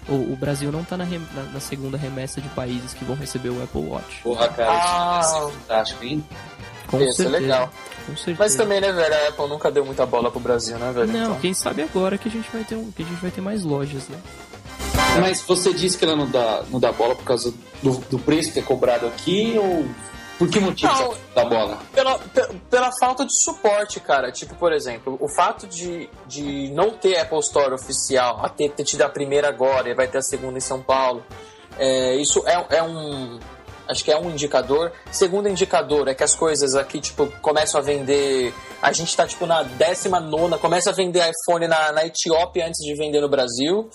o, 0.09 0.33
o 0.33 0.35
Brasil 0.35 0.71
não 0.71 0.83
tá 0.83 0.97
na, 0.97 1.03
rem, 1.03 1.21
na, 1.33 1.43
na, 1.43 1.59
segunda 1.59 1.97
remessa 1.97 2.41
de 2.41 2.49
países 2.49 2.93
que 2.93 3.05
vão 3.05 3.15
receber 3.15 3.49
o 3.49 3.63
Apple 3.63 3.81
Watch. 3.81 4.21
Porra, 4.23 4.49
cara, 4.49 4.71
ah, 4.71 5.19
isso 5.21 5.35
é 5.35 5.51
fantástico, 5.51 6.03
hein? 6.03 6.25
Com 6.87 6.99
Isso 7.01 7.17
certeza. 7.17 7.37
é 7.37 7.39
legal. 7.39 7.69
Com 8.05 8.17
certeza. 8.17 8.37
Mas 8.39 8.55
também, 8.55 8.81
né, 8.81 8.91
velho, 8.91 9.13
a 9.13 9.27
Apple 9.29 9.47
nunca 9.47 9.71
deu 9.71 9.85
muita 9.85 10.05
bola 10.05 10.31
pro 10.31 10.39
Brasil, 10.39 10.77
né, 10.79 10.91
velho? 10.91 11.07
Não, 11.07 11.25
então... 11.25 11.39
quem 11.39 11.53
sabe 11.53 11.83
agora 11.83 12.17
que 12.17 12.27
a 12.27 12.31
gente 12.31 12.49
vai 12.51 12.63
ter 12.63 12.75
um, 12.75 12.91
que 12.91 13.03
a 13.03 13.05
gente 13.05 13.21
vai 13.21 13.29
ter 13.29 13.41
mais 13.41 13.63
lojas, 13.63 14.07
né? 14.07 14.17
Mas 15.21 15.41
você 15.41 15.73
disse 15.73 15.97
que 15.97 16.05
ela 16.05 16.15
não 16.15 16.29
dá, 16.29 16.63
não 16.69 16.79
dá 16.79 16.91
bola 16.91 17.15
por 17.15 17.23
causa 17.23 17.53
do, 17.81 17.97
do 18.09 18.19
preço 18.19 18.51
que 18.51 18.59
é 18.59 18.61
cobrado 18.61 19.05
aqui 19.05 19.55
ou 19.57 19.85
por 20.39 20.49
que 20.49 20.57
motivo 20.57 20.93
não, 20.93 21.15
da 21.35 21.43
bola? 21.43 21.79
Pela, 21.93 22.17
pela 22.69 22.89
falta 22.97 23.25
de 23.25 23.37
suporte, 23.43 23.99
cara. 23.99 24.31
Tipo, 24.31 24.55
por 24.55 24.71
exemplo, 24.71 25.17
o 25.19 25.27
fato 25.27 25.67
de, 25.67 26.09
de 26.25 26.71
não 26.71 26.91
ter 26.91 27.17
Apple 27.17 27.39
Store 27.39 27.73
oficial, 27.73 28.39
a 28.41 28.47
ter, 28.47 28.69
ter 28.69 28.85
tido 28.85 29.01
a 29.01 29.09
primeira 29.09 29.49
agora 29.49 29.89
e 29.89 29.93
vai 29.93 30.07
ter 30.07 30.19
a 30.19 30.21
segunda 30.21 30.57
em 30.57 30.61
São 30.61 30.81
Paulo, 30.81 31.21
é, 31.77 32.15
isso 32.15 32.41
é, 32.47 32.77
é 32.77 32.81
um. 32.81 33.37
Acho 33.85 34.01
que 34.01 34.11
é 34.11 34.17
um 34.17 34.29
indicador. 34.29 34.93
Segundo 35.11 35.49
indicador 35.49 36.07
é 36.07 36.13
que 36.13 36.23
as 36.23 36.35
coisas 36.35 36.73
aqui, 36.73 37.01
tipo, 37.01 37.27
começam 37.41 37.81
a 37.81 37.83
vender. 37.83 38.53
A 38.81 38.93
gente 38.93 39.13
tá, 39.17 39.27
tipo, 39.27 39.45
na 39.45 39.63
19, 39.63 40.57
começa 40.59 40.91
a 40.91 40.93
vender 40.93 41.19
iPhone 41.19 41.67
na, 41.67 41.91
na 41.91 42.05
Etiópia 42.05 42.65
antes 42.65 42.79
de 42.79 42.95
vender 42.95 43.19
no 43.19 43.27
Brasil. 43.27 43.89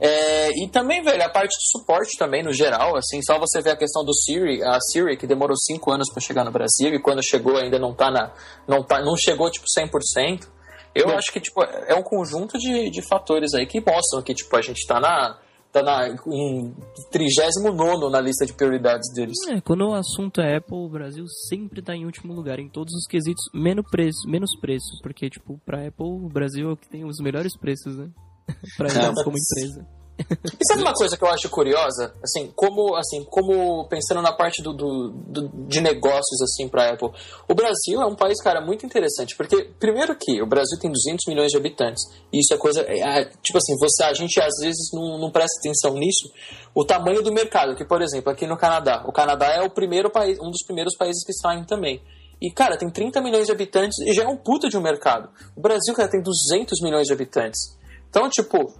É, 0.00 0.50
e 0.50 0.68
também, 0.68 1.02
velho, 1.02 1.22
a 1.22 1.28
parte 1.28 1.56
de 1.56 1.70
suporte 1.70 2.18
também, 2.18 2.42
no 2.42 2.52
geral, 2.52 2.96
assim, 2.96 3.22
só 3.22 3.38
você 3.38 3.62
ver 3.62 3.70
a 3.70 3.76
questão 3.76 4.04
do 4.04 4.12
Siri, 4.12 4.62
a 4.62 4.80
Siri, 4.80 5.16
que 5.16 5.26
demorou 5.26 5.56
5 5.56 5.90
anos 5.90 6.10
para 6.10 6.20
chegar 6.20 6.44
no 6.44 6.50
Brasil, 6.50 6.92
e 6.94 7.00
quando 7.00 7.22
chegou 7.22 7.56
ainda 7.56 7.78
não 7.78 7.94
tá 7.94 8.10
na. 8.10 8.32
não, 8.66 8.82
tá, 8.82 9.00
não 9.00 9.16
chegou, 9.16 9.50
tipo, 9.50 9.66
100%. 9.66 10.48
Eu 10.94 11.10
acho 11.10 11.32
que, 11.32 11.40
tipo, 11.40 11.60
é 11.62 11.94
um 11.94 12.02
conjunto 12.02 12.56
de, 12.56 12.88
de 12.88 13.02
fatores 13.02 13.52
aí 13.54 13.66
que 13.66 13.80
mostram 13.80 14.22
que, 14.22 14.32
tipo, 14.32 14.56
a 14.56 14.62
gente 14.62 14.86
tá 14.86 15.00
na 15.00 15.38
tá 15.74 15.82
na, 15.82 16.08
em 16.08 16.72
39 17.10 18.08
na 18.08 18.20
lista 18.20 18.46
de 18.46 18.52
prioridades 18.52 19.12
deles. 19.12 19.36
É, 19.48 19.60
quando 19.60 19.88
o 19.88 19.94
assunto 19.94 20.40
é 20.40 20.58
Apple, 20.58 20.76
o 20.76 20.88
Brasil 20.88 21.24
sempre 21.48 21.82
tá 21.82 21.96
em 21.96 22.06
último 22.06 22.32
lugar, 22.32 22.60
em 22.60 22.68
todos 22.68 22.94
os 22.94 23.06
quesitos, 23.08 23.42
menos 23.52 23.84
preço, 23.90 24.28
menos 24.28 24.56
preço 24.60 24.86
porque, 25.02 25.28
tipo, 25.28 25.60
pra 25.66 25.84
Apple, 25.84 26.06
o 26.06 26.28
Brasil 26.28 26.70
é 26.70 26.72
o 26.72 26.76
que 26.76 26.88
tem 26.88 27.04
os 27.04 27.18
melhores 27.18 27.56
preços, 27.58 27.96
né? 27.96 28.08
pra 28.76 28.88
eles 28.88 29.22
como 29.22 29.36
empresa. 29.36 29.86
E 30.16 30.64
sabe 30.66 30.82
uma 30.82 30.94
coisa 30.94 31.16
que 31.16 31.24
eu 31.24 31.28
acho 31.28 31.48
curiosa? 31.48 32.14
Assim, 32.22 32.52
como, 32.54 32.94
assim, 32.94 33.24
como 33.24 33.86
pensando 33.88 34.22
na 34.22 34.32
parte 34.32 34.62
do, 34.62 34.72
do, 34.72 35.10
do 35.10 35.48
de 35.66 35.80
negócios, 35.80 36.40
assim, 36.40 36.68
pra 36.68 36.92
Apple. 36.92 37.10
O 37.48 37.54
Brasil 37.54 38.00
é 38.00 38.06
um 38.06 38.14
país, 38.14 38.40
cara, 38.40 38.60
muito 38.60 38.86
interessante. 38.86 39.36
Porque, 39.36 39.70
primeiro 39.78 40.16
que 40.16 40.40
o 40.40 40.46
Brasil 40.46 40.78
tem 40.78 40.90
200 40.90 41.26
milhões 41.26 41.50
de 41.50 41.56
habitantes. 41.56 42.04
E 42.32 42.38
isso 42.38 42.54
é 42.54 42.56
coisa... 42.56 42.82
É, 42.82 43.00
é, 43.00 43.24
tipo 43.42 43.58
assim, 43.58 43.76
você, 43.78 44.04
a 44.04 44.14
gente 44.14 44.40
às 44.40 44.54
vezes 44.60 44.90
não, 44.92 45.18
não 45.18 45.30
presta 45.30 45.58
atenção 45.58 45.94
nisso. 45.94 46.30
O 46.72 46.84
tamanho 46.84 47.20
do 47.20 47.32
mercado. 47.32 47.74
Que, 47.74 47.84
por 47.84 48.00
exemplo, 48.00 48.30
aqui 48.30 48.46
no 48.46 48.56
Canadá. 48.56 49.04
O 49.06 49.12
Canadá 49.12 49.46
é 49.46 49.62
o 49.62 49.70
primeiro 49.70 50.10
país, 50.10 50.38
um 50.38 50.50
dos 50.50 50.62
primeiros 50.64 50.96
países 50.96 51.24
que 51.24 51.32
saem 51.32 51.64
também. 51.64 52.00
E, 52.40 52.52
cara, 52.52 52.76
tem 52.76 52.88
30 52.88 53.20
milhões 53.20 53.46
de 53.46 53.52
habitantes 53.52 53.98
e 53.98 54.12
já 54.12 54.24
é 54.24 54.28
um 54.28 54.36
puta 54.36 54.68
de 54.68 54.76
um 54.76 54.80
mercado. 54.80 55.28
O 55.56 55.60
Brasil, 55.60 55.92
cara, 55.94 56.08
tem 56.08 56.22
200 56.22 56.80
milhões 56.82 57.06
de 57.06 57.12
habitantes. 57.12 57.76
Então, 58.14 58.30
tipo, 58.30 58.72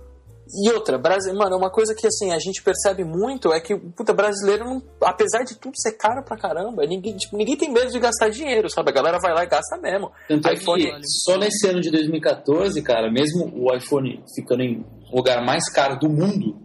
e 0.63 0.71
outra, 0.71 0.97
Brasil, 0.97 1.35
mano, 1.35 1.57
uma 1.57 1.69
coisa 1.69 1.93
que 1.93 2.07
assim 2.07 2.31
a 2.31 2.39
gente 2.39 2.63
percebe 2.63 3.03
muito 3.03 3.53
é 3.53 3.59
que, 3.59 3.75
puta, 3.75 4.13
brasileiro, 4.13 4.65
não, 4.65 4.81
apesar 5.01 5.43
de 5.43 5.57
tudo 5.57 5.73
ser 5.77 5.97
caro 5.97 6.23
pra 6.23 6.37
caramba, 6.37 6.87
ninguém, 6.87 7.17
tipo, 7.17 7.37
ninguém 7.37 7.57
tem 7.57 7.73
medo 7.73 7.91
de 7.91 7.99
gastar 7.99 8.29
dinheiro, 8.29 8.71
sabe? 8.71 8.91
A 8.91 8.95
galera 8.95 9.19
vai 9.19 9.35
lá 9.35 9.43
e 9.43 9.49
gasta 9.49 9.77
mesmo. 9.79 10.13
Tanto 10.29 10.53
iPhone... 10.53 10.87
é 10.87 11.01
que 11.01 11.09
só 11.09 11.37
nesse 11.37 11.67
ano 11.67 11.81
de 11.81 11.91
2014, 11.91 12.81
cara, 12.83 13.11
mesmo 13.11 13.51
o 13.57 13.75
iPhone 13.75 14.23
ficando 14.37 14.63
em 14.63 14.87
lugar 15.13 15.45
mais 15.45 15.69
caro 15.69 15.99
do 15.99 16.09
mundo, 16.09 16.57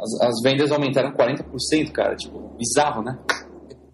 as, 0.00 0.28
as 0.28 0.34
vendas 0.42 0.72
aumentaram 0.72 1.12
40%, 1.12 1.92
cara. 1.92 2.16
Tipo, 2.16 2.56
bizarro, 2.56 3.02
né? 3.02 3.18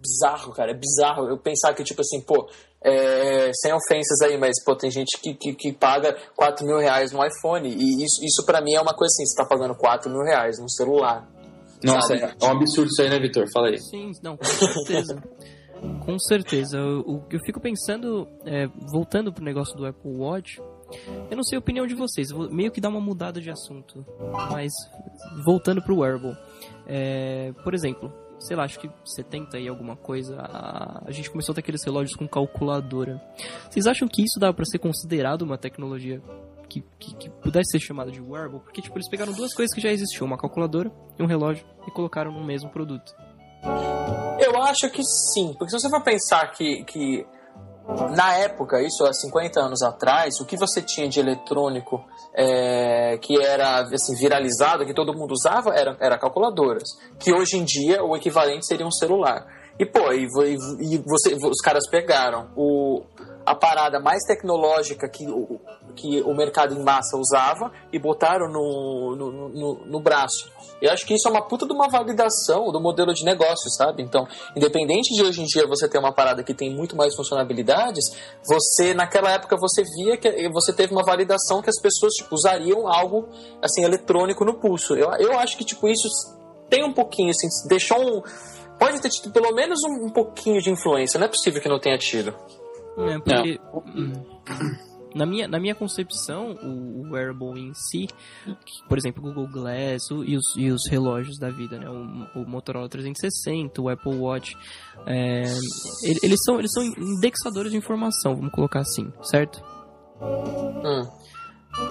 bizarro, 0.03 0.51
cara. 0.51 0.71
É 0.71 0.73
bizarro 0.73 1.29
eu 1.29 1.37
pensar 1.37 1.73
que, 1.73 1.83
tipo 1.83 2.01
assim, 2.01 2.19
pô, 2.21 2.49
é, 2.83 3.51
sem 3.53 3.73
ofensas 3.73 4.21
aí, 4.21 4.37
mas, 4.37 4.61
pô, 4.63 4.75
tem 4.75 4.91
gente 4.91 5.17
que, 5.21 5.33
que, 5.33 5.53
que, 5.53 5.71
paga 5.71 6.15
4 6.35 6.65
mil 6.65 6.77
reais 6.77 7.11
no 7.13 7.25
iPhone. 7.25 7.69
E 7.69 8.03
isso, 8.03 8.23
isso 8.23 8.45
pra 8.45 8.61
mim 8.61 8.73
é 8.73 8.81
uma 8.81 8.93
coisa 8.93 9.13
assim, 9.13 9.25
você 9.25 9.35
tá 9.41 9.45
pagando 9.45 9.73
4 9.75 10.11
mil 10.11 10.21
reais 10.21 10.59
num 10.59 10.67
celular. 10.67 11.27
Nossa, 11.83 12.17
sabe? 12.17 12.35
é 12.41 12.45
um 12.45 12.51
absurdo 12.51 12.87
isso 12.87 13.01
aí, 13.01 13.09
né, 13.09 13.19
Vitor? 13.19 13.45
Fala 13.53 13.69
aí. 13.69 13.79
Sim, 13.79 14.11
não, 14.21 14.35
com 14.35 14.45
certeza. 14.45 15.23
com 16.05 16.19
certeza. 16.19 16.81
O 17.05 17.21
que 17.21 17.37
eu 17.37 17.39
fico 17.45 17.59
pensando, 17.59 18.27
é, 18.45 18.67
voltando 18.91 19.31
pro 19.31 19.43
negócio 19.43 19.75
do 19.75 19.85
Apple 19.85 20.17
Watch, 20.17 20.61
eu 21.29 21.35
não 21.35 21.43
sei 21.43 21.55
a 21.57 21.59
opinião 21.59 21.87
de 21.87 21.95
vocês, 21.95 22.29
vou 22.31 22.49
meio 22.49 22.71
que 22.71 22.81
dar 22.81 22.89
uma 22.89 23.01
mudada 23.01 23.41
de 23.41 23.49
assunto. 23.49 24.05
Mas, 24.51 24.71
voltando 25.45 25.81
pro 25.81 25.99
wearable. 25.99 26.35
É, 26.85 27.53
por 27.63 27.73
exemplo, 27.73 28.11
sei 28.47 28.55
lá, 28.55 28.63
acho 28.63 28.79
que 28.79 28.89
70 29.05 29.59
e 29.59 29.67
alguma 29.67 29.95
coisa, 29.95 30.37
a, 30.39 31.03
a 31.05 31.11
gente 31.11 31.29
começou 31.29 31.53
a 31.53 31.55
ter 31.55 31.61
aqueles 31.61 31.83
relógios 31.83 32.15
com 32.15 32.27
calculadora. 32.27 33.21
Vocês 33.69 33.87
acham 33.87 34.07
que 34.07 34.23
isso 34.23 34.39
dá 34.39 34.53
para 34.53 34.65
ser 34.65 34.79
considerado 34.79 35.41
uma 35.43 35.57
tecnologia 35.57 36.21
que, 36.69 36.83
que, 36.99 37.15
que, 37.15 37.29
pudesse 37.29 37.71
ser 37.71 37.79
chamada 37.79 38.11
de 38.11 38.19
wearable? 38.19 38.59
Porque, 38.59 38.81
tipo, 38.81 38.97
eles 38.97 39.09
pegaram 39.09 39.31
duas 39.33 39.53
coisas 39.53 39.73
que 39.73 39.81
já 39.81 39.91
existiam, 39.91 40.25
uma 40.25 40.37
calculadora 40.37 40.91
e 41.17 41.23
um 41.23 41.27
relógio, 41.27 41.65
e 41.87 41.91
colocaram 41.91 42.31
no 42.31 42.43
mesmo 42.43 42.69
produto. 42.69 43.13
Eu 44.39 44.61
acho 44.63 44.89
que 44.89 45.03
sim, 45.03 45.53
porque 45.57 45.69
se 45.69 45.79
você 45.79 45.89
for 45.89 46.03
pensar 46.03 46.51
que, 46.51 46.83
que 46.83 47.25
na 48.15 48.33
época, 48.37 48.81
isso 48.81 49.03
há 49.05 49.13
50 49.13 49.59
anos 49.59 49.81
atrás, 49.81 50.39
o 50.39 50.45
que 50.45 50.55
você 50.55 50.81
tinha 50.81 51.07
de 51.07 51.19
eletrônico 51.19 52.03
é, 52.33 53.17
que 53.17 53.37
era 53.41 53.81
assim, 53.81 54.15
viralizado, 54.15 54.85
que 54.85 54.93
todo 54.93 55.13
mundo 55.13 55.33
usava, 55.33 55.75
era, 55.75 55.97
era 55.99 56.17
calculadoras. 56.17 56.83
Que 57.19 57.33
hoje 57.33 57.57
em 57.57 57.65
dia 57.65 58.03
o 58.03 58.15
equivalente 58.15 58.65
seria 58.65 58.85
um 58.85 58.91
celular. 58.91 59.45
E, 59.77 59.85
pô, 59.85 60.13
e, 60.13 60.27
e 60.79 60.97
você, 61.05 61.35
os 61.35 61.59
caras 61.61 61.89
pegaram 61.89 62.51
o, 62.55 63.03
a 63.45 63.55
parada 63.55 63.99
mais 63.99 64.23
tecnológica 64.23 65.09
que 65.09 65.27
o, 65.27 65.59
que 65.95 66.21
o 66.21 66.33
mercado 66.33 66.73
em 66.73 66.83
massa 66.83 67.17
usava 67.17 67.71
e 67.91 67.99
botaram 67.99 68.47
no, 68.51 69.15
no, 69.15 69.49
no, 69.49 69.85
no 69.85 69.99
braço. 69.99 70.51
Eu 70.81 70.91
acho 70.91 71.05
que 71.05 71.13
isso 71.13 71.27
é 71.27 71.31
uma 71.31 71.41
puta 71.41 71.65
de 71.65 71.73
uma 71.73 71.87
validação 71.87 72.71
do 72.71 72.79
modelo 72.79 73.13
de 73.13 73.23
negócio, 73.23 73.69
sabe? 73.69 74.03
Então, 74.03 74.27
independente 74.55 75.13
de 75.13 75.23
hoje 75.23 75.41
em 75.41 75.45
dia 75.45 75.67
você 75.67 75.87
ter 75.87 75.97
uma 75.97 76.13
parada 76.13 76.43
que 76.43 76.53
tem 76.53 76.73
muito 76.73 76.95
mais 76.95 77.15
funcionalidades, 77.15 78.15
você, 78.43 78.93
naquela 78.93 79.31
época, 79.31 79.55
você 79.57 79.83
via 79.83 80.17
que 80.17 80.49
você 80.49 80.73
teve 80.73 80.93
uma 80.93 81.03
validação 81.03 81.61
que 81.61 81.69
as 81.69 81.79
pessoas, 81.79 82.13
tipo, 82.13 82.33
usariam 82.35 82.87
algo, 82.87 83.29
assim, 83.61 83.83
eletrônico 83.83 84.43
no 84.43 84.55
pulso. 84.55 84.95
Eu, 84.95 85.09
eu 85.13 85.39
acho 85.39 85.57
que, 85.57 85.63
tipo, 85.63 85.87
isso 85.87 86.07
tem 86.69 86.83
um 86.83 86.93
pouquinho, 86.93 87.29
assim, 87.29 87.47
deixou 87.67 87.97
um... 87.99 88.21
Pode 88.79 89.01
ter 89.01 89.09
tido 89.09 89.31
pelo 89.31 89.53
menos 89.53 89.79
um, 89.83 90.07
um 90.07 90.09
pouquinho 90.09 90.61
de 90.61 90.69
influência. 90.69 91.17
Não 91.17 91.27
é 91.27 91.29
possível 91.29 91.61
que 91.61 91.69
não 91.69 91.79
tenha 91.79 91.97
tido. 91.97 92.35
É, 92.97 93.19
porque... 93.19 93.59
Não 93.95 94.93
na 95.15 95.25
minha, 95.25 95.47
na 95.47 95.59
minha 95.59 95.75
concepção, 95.75 96.57
o, 96.63 97.01
o 97.01 97.11
wearable 97.11 97.59
em 97.59 97.73
si, 97.73 98.07
por 98.89 98.97
exemplo, 98.97 99.23
o 99.23 99.27
Google 99.27 99.47
Glass 99.47 100.09
o, 100.11 100.23
e, 100.23 100.35
os, 100.35 100.55
e 100.57 100.71
os 100.71 100.81
relógios 100.89 101.37
da 101.37 101.49
vida, 101.49 101.77
né? 101.77 101.89
O, 101.89 102.41
o 102.41 102.49
Motorola 102.49 102.89
360, 102.89 103.81
o 103.81 103.89
Apple 103.89 104.15
Watch, 104.15 104.57
é, 105.05 105.43
eles, 106.23 106.39
são, 106.43 106.59
eles 106.59 106.71
são 106.71 106.83
indexadores 106.83 107.71
de 107.71 107.77
informação, 107.77 108.35
vamos 108.35 108.51
colocar 108.51 108.79
assim, 108.79 109.11
certo? 109.21 109.63
Hum. 110.21 111.07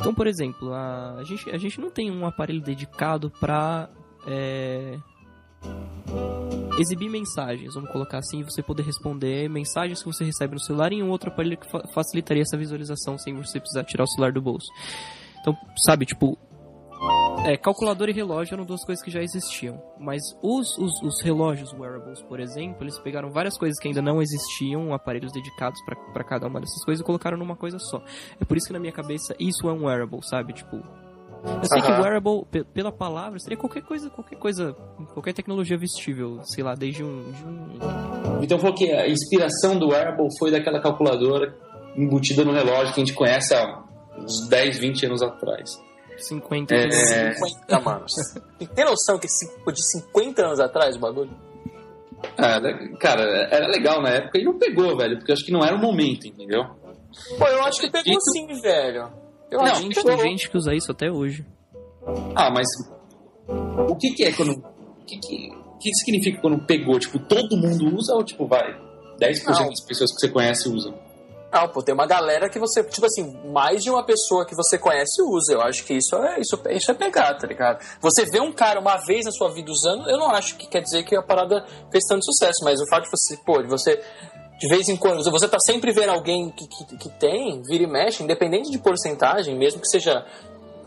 Então, 0.01 0.15
por 0.15 0.27
exemplo, 0.27 0.73
a, 0.73 1.19
a, 1.19 1.25
gente, 1.25 1.51
a 1.51 1.59
gente 1.59 1.81
não 1.81 1.91
tem 1.91 2.11
um 2.11 2.27
aparelho 2.27 2.61
dedicado 2.61 3.31
para 3.31 3.89
é, 4.27 4.99
exibir 6.79 7.09
mensagens, 7.09 7.75
vamos 7.75 7.91
colocar 7.91 8.19
assim, 8.19 8.43
você 8.43 8.63
poder 8.63 8.83
responder 8.83 9.49
mensagens 9.49 10.03
que 10.03 10.07
você 10.07 10.25
recebe 10.25 10.55
no 10.55 10.61
celular 10.61 10.93
em 10.93 11.03
um 11.03 11.11
outro 11.11 11.31
aparelho 11.31 11.59
que 11.59 11.71
fa 11.71 11.83
facilitaria 11.95 12.43
essa 12.43 12.57
visualização 12.57 13.19
sem 13.19 13.35
você 13.35 13.61
precisar 13.61 13.85
tirar 13.85 14.05
o 14.05 14.07
celular 14.07 14.33
do 14.33 14.41
bolso. 14.41 14.69
Então, 15.41 15.57
sabe, 15.85 16.07
tipo, 16.07 16.39
é, 17.45 17.57
calculador 17.57 18.09
e 18.09 18.13
relógio 18.13 18.55
eram 18.55 18.65
duas 18.65 18.85
coisas 18.85 19.05
que 19.05 19.11
já 19.11 19.21
existiam. 19.21 19.83
Mas 19.99 20.23
os, 20.41 20.79
os, 20.79 21.03
os, 21.03 21.21
relógios 21.23 21.73
wearables, 21.73 22.23
por 22.23 22.39
exemplo, 22.39 22.85
eles 22.85 22.99
pegaram 23.01 23.31
várias 23.31 23.59
coisas 23.59 23.79
que 23.81 23.89
ainda 23.89 24.01
não 24.01 24.23
existiam, 24.23 24.95
aparelhos 24.95 25.33
dedicados 25.33 25.81
para 25.85 26.25
cada 26.25 26.47
uma 26.47 26.61
dessas 26.61 26.85
coisas 26.85 27.03
e 27.03 27.05
colocaram 27.05 27.37
numa 27.37 27.57
coisa 27.57 27.79
só. 27.81 28.01
É 28.41 28.45
por 28.45 28.57
isso 28.57 28.69
que 28.69 28.73
na 28.73 28.79
minha 28.79 28.93
cabeça 28.93 29.35
isso 29.41 29.69
é 29.69 29.73
um 29.73 29.87
wearable, 29.87 30.21
sabe? 30.23 30.53
Tipo, 30.53 30.81
eu 31.45 31.65
sei 31.65 31.83
que 31.83 31.91
wearable, 31.91 32.45
pela 32.73 32.93
palavra, 32.93 33.39
seria 33.39 33.57
qualquer 33.57 33.83
coisa, 33.83 34.09
qualquer 34.11 34.37
coisa, 34.37 34.73
qualquer 35.13 35.33
tecnologia 35.33 35.77
vestível, 35.77 36.41
sei 36.45 36.63
lá, 36.63 36.75
desde 36.75 37.03
um. 37.03 37.33
De 37.33 37.45
um... 37.45 38.43
Então 38.43 38.59
falou 38.59 38.75
que 38.75 38.91
a 38.93 39.09
inspiração 39.09 39.77
do 39.77 39.89
wearable 39.89 40.29
foi 40.39 40.51
daquela 40.51 40.81
calculadora 40.81 41.55
embutida 41.97 42.45
no 42.45 42.53
relógio 42.53 42.95
que 42.95 43.01
a 43.01 43.05
gente 43.05 43.15
conhece 43.15 43.55
há 43.55 43.83
uns 44.17 44.49
10, 44.49 44.79
20 44.79 45.07
anos 45.07 45.23
atrás. 45.23 45.83
50 46.17 46.75
anos. 46.75 46.97
É... 47.11 47.33
50, 47.33 47.81
mano. 47.81 48.07
Tem 48.75 48.85
noção 48.85 49.19
que 49.19 49.27
de 49.27 49.91
50 49.91 50.47
anos 50.47 50.61
atrás 50.61 50.97
o 50.97 51.01
bagulho? 51.01 51.31
Ah, 52.39 52.61
cara, 53.01 53.49
era 53.51 53.67
legal 53.67 54.01
na 54.01 54.11
época 54.11 54.39
e 54.39 54.45
não 54.45 54.57
pegou, 54.57 54.97
velho, 54.97 55.17
porque 55.17 55.33
eu 55.33 55.35
acho 55.35 55.45
que 55.45 55.51
não 55.51 55.65
era 55.65 55.75
o 55.75 55.79
momento, 55.79 56.27
entendeu? 56.27 56.63
Pô, 57.37 57.47
eu 57.47 57.65
acho 57.65 57.81
que 57.81 57.91
pegou 57.91 58.21
sim, 58.33 58.47
velho. 58.61 59.22
Eu 59.53 59.59
não, 59.59 59.67
acho 59.67 59.87
que 59.87 60.03
tem 60.03 60.19
gente 60.19 60.49
que 60.49 60.57
usa 60.57 60.75
isso 60.75 60.91
até 60.91 61.11
hoje. 61.11 61.45
Ah, 62.35 62.51
mas 62.51 62.67
o 63.87 63.95
que, 63.97 64.15
que 64.15 64.25
é 64.25 64.33
quando. 64.33 64.53
O 64.53 65.05
que, 65.05 65.19
que, 65.19 65.51
que 65.79 65.95
significa 65.95 66.41
quando 66.41 66.59
pegou? 66.65 66.99
Tipo, 66.99 67.19
todo 67.19 67.59
mundo 67.59 67.95
usa 67.95 68.15
ou 68.15 68.25
tipo, 68.25 68.47
vai? 68.47 68.75
10% 69.21 69.45
não. 69.45 69.69
das 69.69 69.85
pessoas 69.85 70.11
que 70.11 70.21
você 70.21 70.29
conhece 70.29 70.71
usam? 70.71 70.95
Não, 71.53 71.69
pô, 71.69 71.83
tem 71.83 71.93
uma 71.95 72.07
galera 72.07 72.49
que 72.49 72.59
você, 72.59 72.83
tipo 72.83 73.05
assim, 73.05 73.37
mais 73.53 73.83
de 73.83 73.91
uma 73.91 74.03
pessoa 74.03 74.47
que 74.47 74.55
você 74.55 74.79
conhece 74.79 75.21
usa. 75.21 75.53
Eu 75.53 75.61
acho 75.61 75.85
que 75.85 75.93
isso 75.93 76.17
é, 76.17 76.41
isso, 76.41 76.59
isso 76.71 76.91
é 76.91 76.95
pegar, 76.95 77.35
tá 77.35 77.47
ligado? 77.47 77.85
Você 78.01 78.25
vê 78.25 78.41
um 78.41 78.51
cara 78.51 78.81
uma 78.81 78.97
vez 78.97 79.27
na 79.27 79.31
sua 79.31 79.53
vida 79.53 79.71
usando, 79.71 80.09
eu 80.09 80.17
não 80.17 80.31
acho 80.31 80.57
que 80.57 80.67
quer 80.67 80.81
dizer 80.81 81.03
que 81.03 81.15
a 81.15 81.23
parada 81.23 81.67
fez 81.91 82.05
tanto 82.09 82.25
sucesso, 82.25 82.65
mas 82.65 82.81
o 82.81 82.89
fato 82.89 83.05
de 83.05 83.11
você, 83.11 83.37
pô, 83.45 83.61
de 83.61 83.69
você 83.69 84.03
de 84.63 84.69
vez 84.69 84.89
em 84.89 84.97
quando, 84.97 85.29
você 85.29 85.49
tá 85.49 85.59
sempre 85.59 85.91
vendo 85.91 86.11
alguém 86.11 86.49
que, 86.51 86.69
que, 86.69 86.97
que 86.97 87.09
tem, 87.19 87.61
vira 87.63 87.83
e 87.83 87.87
mexe, 87.89 88.23
independente 88.23 88.71
de 88.71 88.79
porcentagem, 88.79 89.59
mesmo 89.59 89.81
que 89.81 89.89
seja 89.89 90.25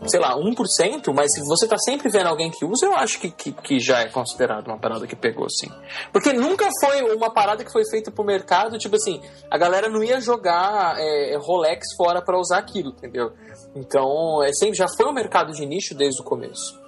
sei 0.06 0.18
lá, 0.18 0.34
1%, 0.34 1.12
mas 1.14 1.32
se 1.32 1.40
você 1.40 1.66
tá 1.68 1.76
sempre 1.76 2.08
vendo 2.08 2.26
alguém 2.26 2.50
que 2.50 2.64
usa, 2.64 2.86
eu 2.86 2.94
acho 2.94 3.18
que, 3.18 3.30
que, 3.30 3.52
que 3.52 3.78
já 3.78 4.00
é 4.00 4.08
considerado 4.08 4.68
uma 4.68 4.78
parada 4.78 5.06
que 5.06 5.14
pegou, 5.14 5.48
sim. 5.50 5.68
Porque 6.10 6.32
nunca 6.32 6.66
foi 6.80 7.02
uma 7.14 7.30
parada 7.30 7.64
que 7.64 7.72
foi 7.72 7.82
feita 7.90 8.10
pro 8.10 8.24
mercado, 8.24 8.78
tipo 8.78 8.96
assim, 8.96 9.20
a 9.50 9.58
galera 9.58 9.90
não 9.90 10.02
ia 10.02 10.20
jogar 10.20 10.96
é, 10.98 11.36
Rolex 11.38 11.94
fora 11.98 12.22
para 12.22 12.38
usar 12.38 12.58
aquilo, 12.58 12.90
entendeu? 12.90 13.32
Então, 13.74 14.42
é, 14.42 14.52
sempre 14.54 14.76
já 14.76 14.86
foi 14.86 15.06
um 15.06 15.12
mercado 15.12 15.52
de 15.52 15.66
nicho 15.66 15.94
desde 15.94 16.20
o 16.20 16.24
começo. 16.24 16.80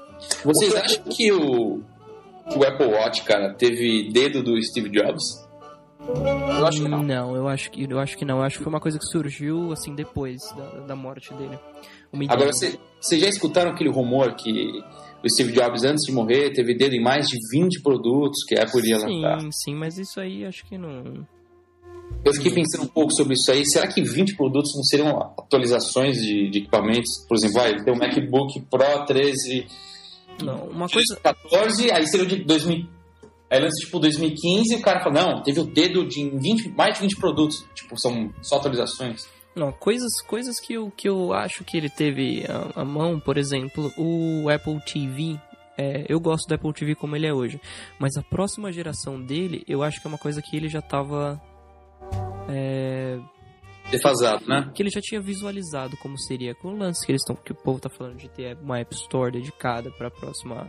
Vocês 0.43 0.75
acham 0.75 1.05
que 1.05 1.33
o, 1.33 1.83
que 2.51 2.59
o 2.59 2.65
Apple 2.65 2.93
Watch, 2.95 3.23
cara, 3.25 3.53
teve 3.55 4.11
dedo 4.11 4.43
do 4.43 4.63
Steve 4.63 4.91
Jobs? 4.91 5.48
Eu 6.09 6.67
acho 6.67 6.83
que 6.83 6.89
não. 6.89 7.03
Não, 7.03 7.37
eu 7.37 7.49
acho 7.49 7.71
que, 7.71 7.87
eu 7.89 7.99
acho 7.99 8.17
que 8.17 8.25
não. 8.25 8.39
Eu 8.39 8.43
acho 8.45 8.59
que 8.59 8.65
foi 8.65 8.73
uma 8.73 8.81
coisa 8.81 8.99
que 8.99 9.05
surgiu, 9.07 9.73
assim, 9.73 9.95
depois 9.95 10.41
da, 10.57 10.87
da 10.87 10.97
morte 10.97 11.33
dele. 11.35 11.59
Agora, 12.29 12.51
vocês 12.53 13.21
já 13.21 13.29
escutaram 13.29 13.73
aquele 13.73 13.91
rumor 13.91 14.35
que 14.35 14.83
o 15.23 15.29
Steve 15.29 15.53
Jobs, 15.53 15.85
antes 15.85 16.07
de 16.07 16.13
morrer, 16.13 16.53
teve 16.53 16.75
dedo 16.75 16.95
em 16.95 17.03
mais 17.03 17.27
de 17.29 17.37
20 17.53 17.83
produtos 17.83 18.45
que 18.47 18.59
a 18.59 18.63
Apple 18.63 18.89
ia 18.89 18.99
lançar? 18.99 19.41
Sim, 19.41 19.51
sim, 19.53 19.75
mas 19.75 19.99
isso 19.99 20.19
aí 20.21 20.45
acho 20.47 20.65
que 20.65 20.79
não... 20.79 21.27
Eu 22.25 22.33
fiquei 22.33 22.53
pensando 22.53 22.85
um 22.85 22.89
pouco 22.89 23.13
sobre 23.13 23.35
isso 23.35 23.51
aí. 23.53 23.67
Será 23.67 23.87
que 23.87 24.01
20 24.03 24.37
produtos 24.37 24.73
não 24.75 24.83
seriam 24.83 25.35
atualizações 25.39 26.17
de, 26.17 26.49
de 26.51 26.59
equipamentos? 26.61 27.27
Por 27.29 27.37
exemplo, 27.37 27.61
ah, 27.61 27.69
ele 27.69 27.85
tem 27.85 27.93
o 27.93 27.99
MacBook 27.99 28.61
Pro 28.71 29.05
13... 29.07 29.67
Não, 30.43 30.69
uma 30.69 30.89
coisa... 30.89 31.17
14, 31.23 31.91
aí 31.91 32.07
seria 32.07 32.27
de 32.27 32.45
2000... 32.45 32.87
Aí 33.51 33.61
lança 33.61 33.77
tipo 33.81 33.99
2015 33.99 34.75
e 34.75 34.77
o 34.77 34.83
cara 34.83 35.01
fala, 35.01 35.23
não, 35.23 35.43
teve 35.43 35.61
o 35.61 35.65
dedo 35.65 36.07
de 36.07 36.29
20, 36.29 36.71
mais 36.71 36.95
de 36.95 37.01
20 37.01 37.17
produtos. 37.17 37.65
Tipo, 37.75 37.99
são 37.99 38.33
só 38.43 38.57
atualizações. 38.57 39.27
Não, 39.57 39.73
coisas, 39.73 40.21
coisas 40.23 40.61
que, 40.61 40.75
eu, 40.75 40.91
que 40.91 41.09
eu 41.09 41.33
acho 41.33 41.65
que 41.65 41.77
ele 41.77 41.89
teve 41.89 42.45
a, 42.77 42.85
mão, 42.85 43.19
por 43.19 43.39
exemplo, 43.39 43.93
o 43.97 44.49
Apple 44.49 44.79
TV. 44.85 45.41
É, 45.77 46.05
eu 46.09 46.21
gosto 46.21 46.47
do 46.47 46.55
Apple 46.55 46.73
TV 46.73 46.95
como 46.95 47.17
ele 47.17 47.27
é 47.27 47.33
hoje. 47.33 47.61
Mas 47.99 48.17
a 48.17 48.23
próxima 48.23 48.71
geração 48.71 49.21
dele, 49.21 49.65
eu 49.67 49.83
acho 49.83 50.01
que 50.01 50.07
é 50.07 50.11
uma 50.11 50.19
coisa 50.19 50.43
que 50.43 50.57
ele 50.57 50.69
já 50.69 50.83
tava. 50.83 51.41
É, 52.49 53.19
Defasado, 53.91 54.47
né? 54.47 54.71
que 54.75 54.83
ele 54.83 54.91
já 54.91 55.01
tinha 55.01 55.19
visualizado 55.19 55.97
como 55.97 56.19
seria 56.19 56.55
com 56.55 56.69
o 56.69 56.77
lance 56.77 57.07
que 57.07 57.11
eles 57.11 57.23
estão 57.23 57.35
que 57.35 57.53
o 57.53 57.55
povo 57.55 57.81
tá 57.81 57.89
falando 57.89 58.17
de 58.17 58.29
ter 58.29 58.55
uma 58.59 58.79
App 58.79 58.95
Store 58.95 59.33
dedicada 59.33 59.91
para 59.91 60.09
a 60.09 60.11
próxima 60.11 60.69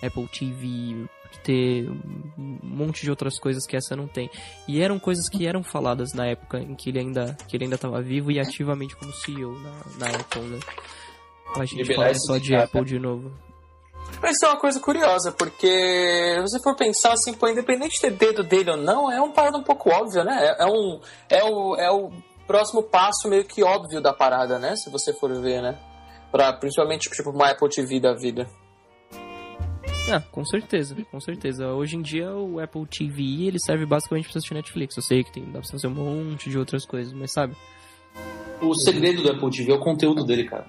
Apple 0.00 0.28
TV, 0.28 1.08
ter 1.40 1.88
um 1.90 2.58
monte 2.62 3.02
de 3.02 3.10
outras 3.10 3.38
coisas 3.38 3.66
que 3.66 3.76
essa 3.76 3.96
não 3.96 4.06
tem. 4.06 4.30
E 4.66 4.80
eram 4.80 4.98
coisas 4.98 5.28
que 5.28 5.46
eram 5.46 5.62
faladas 5.62 6.12
na 6.12 6.26
época 6.26 6.58
em 6.58 6.74
que 6.74 6.90
ele 6.90 7.00
ainda 7.00 7.36
que 7.48 7.56
ele 7.56 7.64
ainda 7.64 7.76
estava 7.76 8.00
vivo 8.00 8.30
e 8.30 8.38
ativamente 8.38 8.96
como 8.96 9.12
CEO 9.12 9.58
na, 9.58 9.72
na 9.98 10.16
Apple, 10.16 10.42
né? 10.42 10.60
A 11.56 11.64
gente 11.64 11.82
Liberar 11.82 12.04
fala 12.04 12.14
só 12.14 12.38
de 12.38 12.50
cara. 12.50 12.64
Apple 12.64 12.84
de 12.84 12.98
novo. 12.98 13.30
Mas 14.20 14.32
isso 14.32 14.44
é 14.44 14.48
uma 14.48 14.60
coisa 14.60 14.80
curiosa, 14.80 15.32
porque 15.32 15.66
se 15.66 16.40
você 16.40 16.62
for 16.62 16.76
pensar 16.76 17.12
assim, 17.12 17.34
pô, 17.34 17.48
independente 17.48 17.94
de 17.94 18.00
ter 18.00 18.10
dedo 18.10 18.42
dele 18.42 18.70
ou 18.70 18.76
não, 18.76 19.10
é 19.10 19.20
uma 19.20 19.32
parada 19.32 19.58
um 19.58 19.62
pouco 19.62 19.90
óbvia, 19.90 20.24
né? 20.24 20.38
É, 20.40 20.64
é 20.64 20.66
um, 20.66 21.00
é, 21.28 21.44
o, 21.44 21.76
é 21.76 21.90
o 21.90 22.10
próximo 22.46 22.82
passo 22.82 23.28
meio 23.28 23.44
que 23.44 23.62
óbvio 23.62 24.00
da 24.00 24.12
parada, 24.12 24.58
né? 24.58 24.76
Se 24.76 24.90
você 24.90 25.12
for 25.12 25.32
ver, 25.40 25.62
né? 25.62 25.78
Pra, 26.30 26.52
principalmente 26.52 27.10
tipo 27.10 27.30
uma 27.30 27.50
Apple 27.50 27.68
TV 27.68 28.00
da 28.00 28.14
vida. 28.14 28.48
Ah, 30.10 30.20
com 30.20 30.44
certeza, 30.44 30.96
com 31.10 31.20
certeza. 31.20 31.68
Hoje 31.68 31.96
em 31.96 32.02
dia 32.02 32.30
o 32.34 32.58
Apple 32.60 32.86
TV 32.86 33.46
ele 33.46 33.58
serve 33.60 33.86
basicamente 33.86 34.28
para 34.28 34.38
assistir 34.38 34.54
Netflix. 34.54 34.96
Eu 34.96 35.02
sei 35.02 35.22
que 35.24 35.32
tem, 35.32 35.44
dá 35.50 35.60
pra 35.60 35.68
fazer 35.70 35.86
um 35.86 35.90
monte 35.94 36.50
de 36.50 36.58
outras 36.58 36.84
coisas, 36.84 37.12
mas 37.12 37.32
sabe? 37.32 37.54
O 38.60 38.74
segredo 38.74 39.22
do 39.22 39.30
Apple 39.30 39.50
TV 39.50 39.72
é 39.72 39.74
o 39.74 39.80
conteúdo 39.80 40.24
dele, 40.24 40.44
cara. 40.44 40.66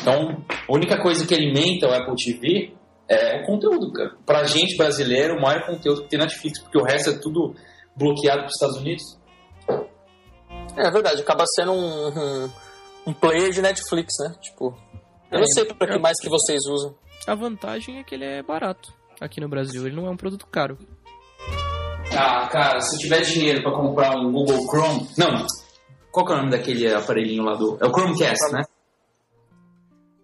Então, 0.00 0.44
a 0.68 0.72
única 0.72 1.00
coisa 1.02 1.26
que 1.26 1.34
alimenta 1.34 1.88
o 1.88 1.92
Apple 1.94 2.14
TV 2.16 2.72
é 3.08 3.42
o 3.42 3.46
conteúdo, 3.46 3.92
cara. 3.92 4.14
Pra 4.24 4.44
gente 4.44 4.76
brasileiro, 4.76 5.36
o 5.36 5.40
maior 5.42 5.66
conteúdo 5.66 6.02
que 6.02 6.08
tem 6.08 6.18
Netflix, 6.18 6.60
porque 6.60 6.78
o 6.78 6.84
resto 6.84 7.10
é 7.10 7.18
tudo 7.18 7.54
bloqueado 7.96 8.42
pros 8.42 8.54
Estados 8.54 8.76
Unidos. 8.76 9.02
É 10.76 10.90
verdade, 10.90 11.22
acaba 11.22 11.44
sendo 11.46 11.72
um, 11.72 12.08
um, 12.08 12.50
um 13.08 13.12
player 13.12 13.50
de 13.50 13.62
Netflix, 13.62 14.14
né? 14.20 14.34
Tipo, 14.40 14.76
eu 15.32 15.38
não 15.38 15.44
É, 15.44 15.46
sei 15.46 15.64
pra 15.64 15.86
que 15.86 15.94
é- 15.94 15.98
mais 15.98 16.20
que 16.20 16.28
vocês 16.28 16.60
usam. 16.66 16.94
A 17.26 17.34
vantagem 17.34 17.98
é 17.98 18.04
que 18.04 18.14
ele 18.14 18.24
é 18.24 18.42
barato 18.42 18.92
aqui 19.20 19.40
no 19.40 19.48
Brasil. 19.48 19.86
Ele 19.86 19.96
não 19.96 20.06
é 20.06 20.10
um 20.10 20.16
produto 20.16 20.46
caro. 20.46 20.78
Ah, 22.16 22.48
cara, 22.48 22.80
se 22.80 22.94
eu 22.96 23.00
tiver 23.00 23.20
dinheiro 23.22 23.62
pra 23.62 23.72
comprar 23.72 24.16
um 24.16 24.30
Google 24.32 24.66
Chrome. 24.70 25.08
Não, 25.18 25.46
qual 26.10 26.24
que 26.24 26.32
é 26.32 26.34
o 26.36 26.38
nome 26.38 26.50
daquele 26.50 26.92
aparelhinho 26.94 27.42
lá 27.42 27.54
do. 27.54 27.76
É 27.82 27.86
o 27.86 27.90
Chromecast, 27.92 28.52
né? 28.52 28.62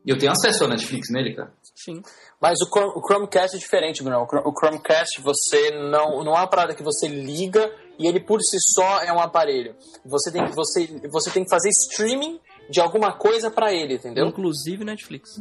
E 0.05 0.11
eu 0.11 0.19
tenho 0.19 0.33
acesso 0.33 0.65
ao 0.65 0.71
Netflix 0.71 1.11
nele, 1.11 1.35
cara. 1.35 1.53
Sim. 1.77 2.03
Mas 2.41 2.61
o, 2.61 2.67
Chrome- 2.67 2.93
o 2.97 3.01
Chromecast 3.07 3.57
é 3.57 3.59
diferente, 3.59 4.03
Bruno. 4.03 4.23
O 4.23 4.27
Chrome- 4.27 4.47
O 4.49 4.53
Chromecast 4.53 5.21
você 5.21 5.71
não, 5.91 6.25
não 6.25 6.33
é 6.35 6.41
uma 6.41 6.47
parada 6.49 6.75
que 6.75 6.83
você 6.83 7.07
liga 7.07 7.73
e 7.99 8.07
ele 8.07 8.19
por 8.21 8.41
si 8.41 8.57
só 8.75 9.01
é 9.03 9.13
um 9.13 9.21
aparelho. 9.21 9.75
Você 10.07 10.33
tem, 10.33 10.45
que- 10.47 10.55
você, 10.55 10.87
você 11.11 11.31
tem 11.31 11.45
que 11.45 11.51
fazer 11.51 11.69
streaming 11.69 12.41
de 12.71 12.81
alguma 12.81 13.13
coisa 13.17 13.51
pra 13.51 13.73
ele, 13.73 13.95
entendeu? 13.95 14.27
Inclusive 14.27 14.85
Netflix. 14.85 15.41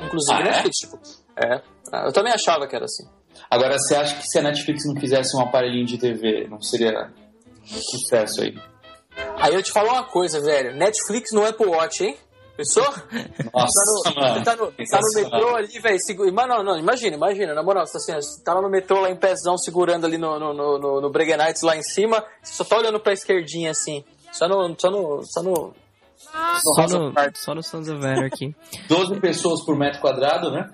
Inclusive 0.00 0.32
Ah, 0.38 0.40
é? 0.40 0.44
Netflix, 0.44 0.76
tipo. 0.78 0.98
É. 1.36 1.62
Ah, 1.92 2.04
Eu 2.06 2.12
também 2.12 2.32
achava 2.32 2.66
que 2.66 2.74
era 2.76 2.84
assim. 2.84 3.06
Agora, 3.50 3.78
você 3.78 3.94
acha 3.94 4.16
que 4.16 4.26
se 4.26 4.38
a 4.38 4.42
Netflix 4.42 4.86
não 4.86 4.98
fizesse 5.00 5.36
um 5.36 5.40
aparelhinho 5.40 5.86
de 5.86 5.98
TV, 5.98 6.48
não 6.48 6.60
seria 6.60 7.12
sucesso 7.64 8.42
aí? 8.42 8.54
Aí 9.38 9.54
eu 9.54 9.62
te 9.62 9.70
falo 9.72 9.90
uma 9.90 10.04
coisa, 10.04 10.40
velho. 10.40 10.74
Netflix 10.76 11.32
no 11.32 11.44
Apple 11.44 11.66
Watch, 11.66 12.04
hein? 12.04 12.16
Pensou? 12.56 12.84
Nossa, 13.52 14.02
Tá 14.04 14.10
no, 14.10 14.20
mano. 14.20 14.44
tá 14.44 14.56
no, 14.56 14.72
tá 14.72 15.00
no 15.00 15.22
metrô 15.22 15.56
ali, 15.56 15.78
velho. 15.78 16.00
Segura... 16.00 16.30
Não, 16.46 16.62
não, 16.62 16.78
imagina, 16.78 17.14
imagina, 17.14 17.54
na 17.54 17.62
moral, 17.62 17.86
você 17.86 18.12
tá, 18.12 18.16
assim, 18.18 18.42
tá 18.42 18.54
lá 18.54 18.62
no 18.62 18.70
metrô, 18.70 19.00
lá 19.00 19.10
em 19.10 19.16
pezão, 19.16 19.58
segurando 19.58 20.06
ali 20.06 20.16
no, 20.16 20.38
no, 20.38 20.54
no, 20.54 20.78
no, 20.78 21.00
no 21.02 21.12
lá 21.62 21.76
em 21.76 21.82
cima, 21.82 22.24
você 22.42 22.54
só 22.54 22.64
tá 22.64 22.78
olhando 22.78 22.98
pra 22.98 23.12
esquerdinha 23.12 23.72
assim. 23.72 24.02
Só 24.32 24.48
no. 24.48 24.74
Só 24.78 24.90
no. 24.90 25.22
Só 25.24 25.42
no. 25.42 25.74
Só 26.18 26.86
no, 26.86 27.12
só 27.34 27.54
no 27.54 27.62
Sons 27.62 27.88
of 27.88 28.04
Anarchy. 28.04 28.54
12 28.88 29.20
pessoas 29.20 29.64
por 29.64 29.76
metro 29.76 30.00
quadrado, 30.00 30.50
né? 30.50 30.70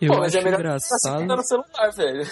Eu 0.00 0.12
Pô, 0.12 0.18
mas 0.20 0.34
acho 0.34 0.38
é 0.38 0.44
melhor 0.44 0.56
tá 0.56 0.62
engraçado. 0.62 0.98
segurando 1.00 1.36
no 1.36 1.42
celular, 1.42 1.90
velho. 1.96 2.26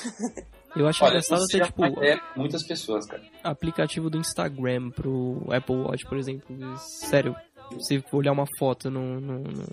Eu 0.75 0.89
acho 0.89 1.05
engraçado 1.05 1.39
isso 1.39 1.49
ter, 1.49 1.59
já 1.59 1.67
tipo, 1.67 1.85
é 2.03 2.21
muitas 2.37 2.67
pessoas, 2.67 3.07
cara. 3.07 3.23
aplicativo 3.45 4.09
do 4.09 4.19
Instagram 4.19 4.91
pro 4.91 5.47
Apple 5.51 5.77
Watch, 5.77 6.05
por 6.07 6.17
exemplo. 6.19 6.57
Sério, 6.79 7.37
se 7.81 8.01
for 8.11 8.19
olhar 8.19 8.33
uma 8.33 8.47
foto 8.59 8.91
no, 8.91 9.21
no, 9.21 9.39
no, 9.41 9.65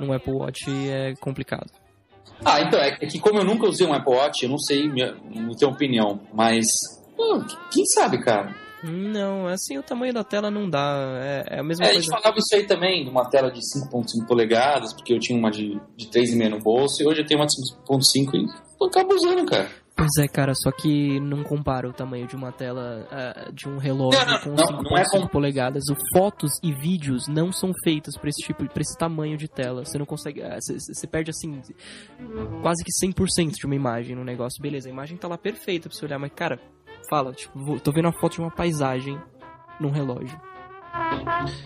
no 0.00 0.12
Apple 0.12 0.32
Watch 0.32 0.64
é 0.68 1.14
complicado. 1.16 1.70
Ah, 2.44 2.60
então, 2.60 2.80
é 2.80 2.96
que 2.96 3.18
como 3.20 3.38
eu 3.38 3.44
nunca 3.44 3.66
usei 3.66 3.86
um 3.86 3.92
Apple 3.92 4.14
Watch, 4.14 4.44
eu 4.44 4.50
não 4.50 4.58
sei, 4.58 4.88
minha, 4.88 5.14
não 5.30 5.54
tenho 5.54 5.70
opinião, 5.70 6.20
mas. 6.32 6.66
pô, 7.16 7.40
quem 7.72 7.84
sabe, 7.86 8.20
cara? 8.22 8.54
Não, 8.82 9.46
assim 9.46 9.78
o 9.78 9.82
tamanho 9.82 10.12
da 10.12 10.24
tela 10.24 10.50
não 10.50 10.68
dá. 10.68 11.18
É, 11.22 11.56
é 11.56 11.60
a 11.60 11.62
mesma 11.62 11.84
É, 11.86 11.90
a 11.90 11.92
gente 11.94 12.08
coisa. 12.08 12.20
falava 12.22 12.38
isso 12.38 12.54
aí 12.54 12.66
também, 12.66 13.04
de 13.04 13.10
uma 13.10 13.28
tela 13.30 13.50
de 13.50 13.60
5.5 13.60 14.26
polegadas, 14.26 14.92
porque 14.92 15.12
eu 15.12 15.18
tinha 15.20 15.38
uma 15.38 15.50
de, 15.50 15.80
de 15.96 16.06
3,5 16.08 16.48
no 16.48 16.58
bolso, 16.58 17.02
e 17.02 17.06
hoje 17.06 17.20
eu 17.20 17.26
tenho 17.26 17.40
uma 17.40 17.46
de 17.46 17.54
5.5 17.86 18.34
e 18.34 18.46
eu 18.80 18.86
acabo 18.88 19.14
usando, 19.14 19.44
cara. 19.46 19.68
Pois 19.94 20.10
é, 20.18 20.26
cara, 20.26 20.54
só 20.54 20.72
que 20.72 21.20
não 21.20 21.44
compara 21.44 21.86
o 21.88 21.92
tamanho 21.92 22.26
de 22.26 22.34
uma 22.34 22.50
tela 22.50 23.06
ah, 23.12 23.50
de 23.52 23.68
um 23.68 23.76
relógio 23.76 24.18
Não, 24.26 24.38
com 24.40 24.50
não, 24.54 24.82
não 24.82 24.96
é 24.96 25.02
5.5 25.04 25.20
com- 25.20 25.26
polegadas. 25.28 25.84
O 25.90 25.96
fotos 26.18 26.50
e 26.62 26.72
vídeos 26.72 27.28
não 27.28 27.52
são 27.52 27.72
feitas 27.84 28.16
pra 28.16 28.30
esse 28.30 28.42
tipo, 28.42 28.66
para 28.66 28.80
esse 28.80 28.96
tamanho 28.96 29.36
de 29.36 29.46
tela. 29.48 29.84
Você 29.84 29.98
não 29.98 30.06
consegue, 30.06 30.40
você 30.40 30.78
você 30.80 31.06
perde 31.06 31.30
assim 31.30 31.60
quase 32.62 32.82
que 32.82 32.90
100% 33.06 33.50
de 33.52 33.66
uma 33.66 33.74
imagem 33.74 34.16
no 34.16 34.24
negócio. 34.24 34.60
Beleza, 34.62 34.88
a 34.88 34.92
imagem 34.92 35.16
tá 35.18 35.28
lá 35.28 35.36
perfeita 35.36 35.88
pra 35.90 35.96
você 35.96 36.04
olhar, 36.06 36.18
mas 36.18 36.32
cara, 36.34 36.58
fala, 37.12 37.34
tipo, 37.34 37.58
vou- 37.58 37.78
tô 37.78 37.92
vendo 37.92 38.08
a 38.08 38.12
foto 38.12 38.32
de 38.36 38.40
uma 38.40 38.50
paisagem 38.50 39.20
num 39.78 39.90
relógio. 39.90 40.40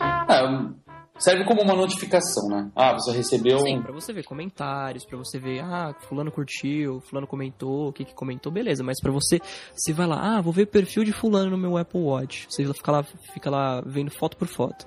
Ah, 0.01 0.71
serve 1.19 1.45
como 1.45 1.63
uma 1.63 1.75
notificação, 1.77 2.49
né? 2.49 2.69
Ah, 2.75 2.93
você 2.95 3.13
recebeu 3.13 3.61
Sim, 3.61 3.81
pra 3.81 3.93
você 3.93 4.13
ver 4.13 4.25
comentários, 4.25 5.05
pra 5.05 5.17
você 5.17 5.39
ver, 5.39 5.61
ah, 5.61 5.95
fulano 6.09 6.33
curtiu, 6.33 7.01
fulano 7.01 7.29
comentou, 7.29 7.89
o 7.91 7.93
que 7.93 8.05
que 8.05 8.13
comentou, 8.13 8.51
beleza. 8.51 8.83
Mas 8.83 9.01
pra 9.01 9.13
você, 9.13 9.39
você 9.73 9.93
vai 9.93 10.09
lá, 10.09 10.37
ah, 10.37 10.41
vou 10.41 10.53
ver 10.53 10.63
o 10.65 10.67
perfil 10.67 11.05
de 11.05 11.13
fulano 11.13 11.51
no 11.53 11.59
meu 11.59 11.77
Apple 11.79 12.01
Watch. 12.01 12.47
Você 12.51 12.65
fica 12.75 12.91
lá, 12.91 13.05
fica 13.33 13.49
lá 13.51 13.81
vendo 13.87 14.11
foto 14.11 14.37
por 14.37 14.49
foto. 14.49 14.85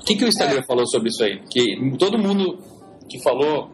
O 0.00 0.04
que, 0.06 0.16
que 0.16 0.24
o 0.24 0.28
Instagram 0.28 0.62
falou 0.66 0.86
sobre 0.86 1.10
isso 1.10 1.22
aí? 1.22 1.42
Que 1.50 1.96
todo 1.98 2.18
mundo 2.18 2.56
que 3.10 3.22
falou, 3.22 3.70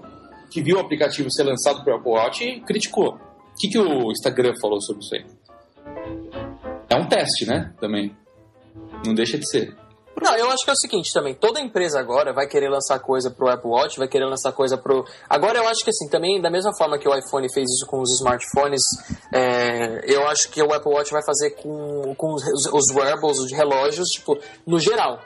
que 0.51 0.61
viu 0.61 0.79
o 0.79 0.81
aplicativo 0.81 1.31
ser 1.31 1.45
lançado 1.45 1.85
pro 1.85 1.95
Apple 1.95 2.11
Watch, 2.11 2.61
criticou. 2.67 3.15
O 3.15 3.57
que, 3.57 3.69
que 3.69 3.79
o 3.79 4.11
Instagram 4.11 4.53
falou 4.61 4.81
sobre 4.81 5.05
isso 5.05 5.15
aí? 5.15 5.25
É 6.89 6.97
um 6.97 7.09
teste, 7.09 7.47
né? 7.47 7.73
Também. 7.81 8.17
Não 9.05 9.15
deixa 9.15 9.39
de 9.39 9.49
ser. 9.49 9.77
Não, 10.23 10.35
eu 10.37 10.49
acho 10.51 10.65
que 10.65 10.71
é 10.71 10.73
o 10.73 10.77
seguinte 10.77 11.13
também, 11.13 11.35
toda 11.35 11.61
empresa 11.61 11.99
agora 11.99 12.33
vai 12.33 12.47
querer 12.47 12.69
lançar 12.69 12.99
coisa 13.01 13.31
pro 13.31 13.49
Apple 13.49 13.69
Watch, 13.69 13.99
vai 13.99 14.07
querer 14.07 14.27
lançar 14.27 14.53
coisa 14.53 14.79
pro... 14.79 15.05
Agora 15.29 15.59
eu 15.59 15.67
acho 15.67 15.83
que 15.83 15.91
assim, 15.91 16.09
também 16.09 16.41
da 16.41 16.51
mesma 16.51 16.71
forma 16.79 16.99
que 16.99 17.09
o 17.09 17.15
iPhone 17.15 17.53
fez 17.53 17.69
isso 17.69 17.85
com 17.87 18.01
os 18.01 18.11
smartphones, 18.15 18.83
é, 19.33 20.01
eu 20.05 20.27
acho 20.29 20.49
que 20.51 20.63
o 20.63 20.73
Apple 20.73 20.93
Watch 20.93 21.11
vai 21.11 21.23
fazer 21.25 21.51
com, 21.57 22.15
com, 22.15 22.33
os, 22.33 22.45
os 22.73 22.95
wearables, 22.95 23.39
os 23.39 23.53
relógios, 23.53 24.09
tipo, 24.09 24.39
no 24.65 24.79
geral. 24.79 25.21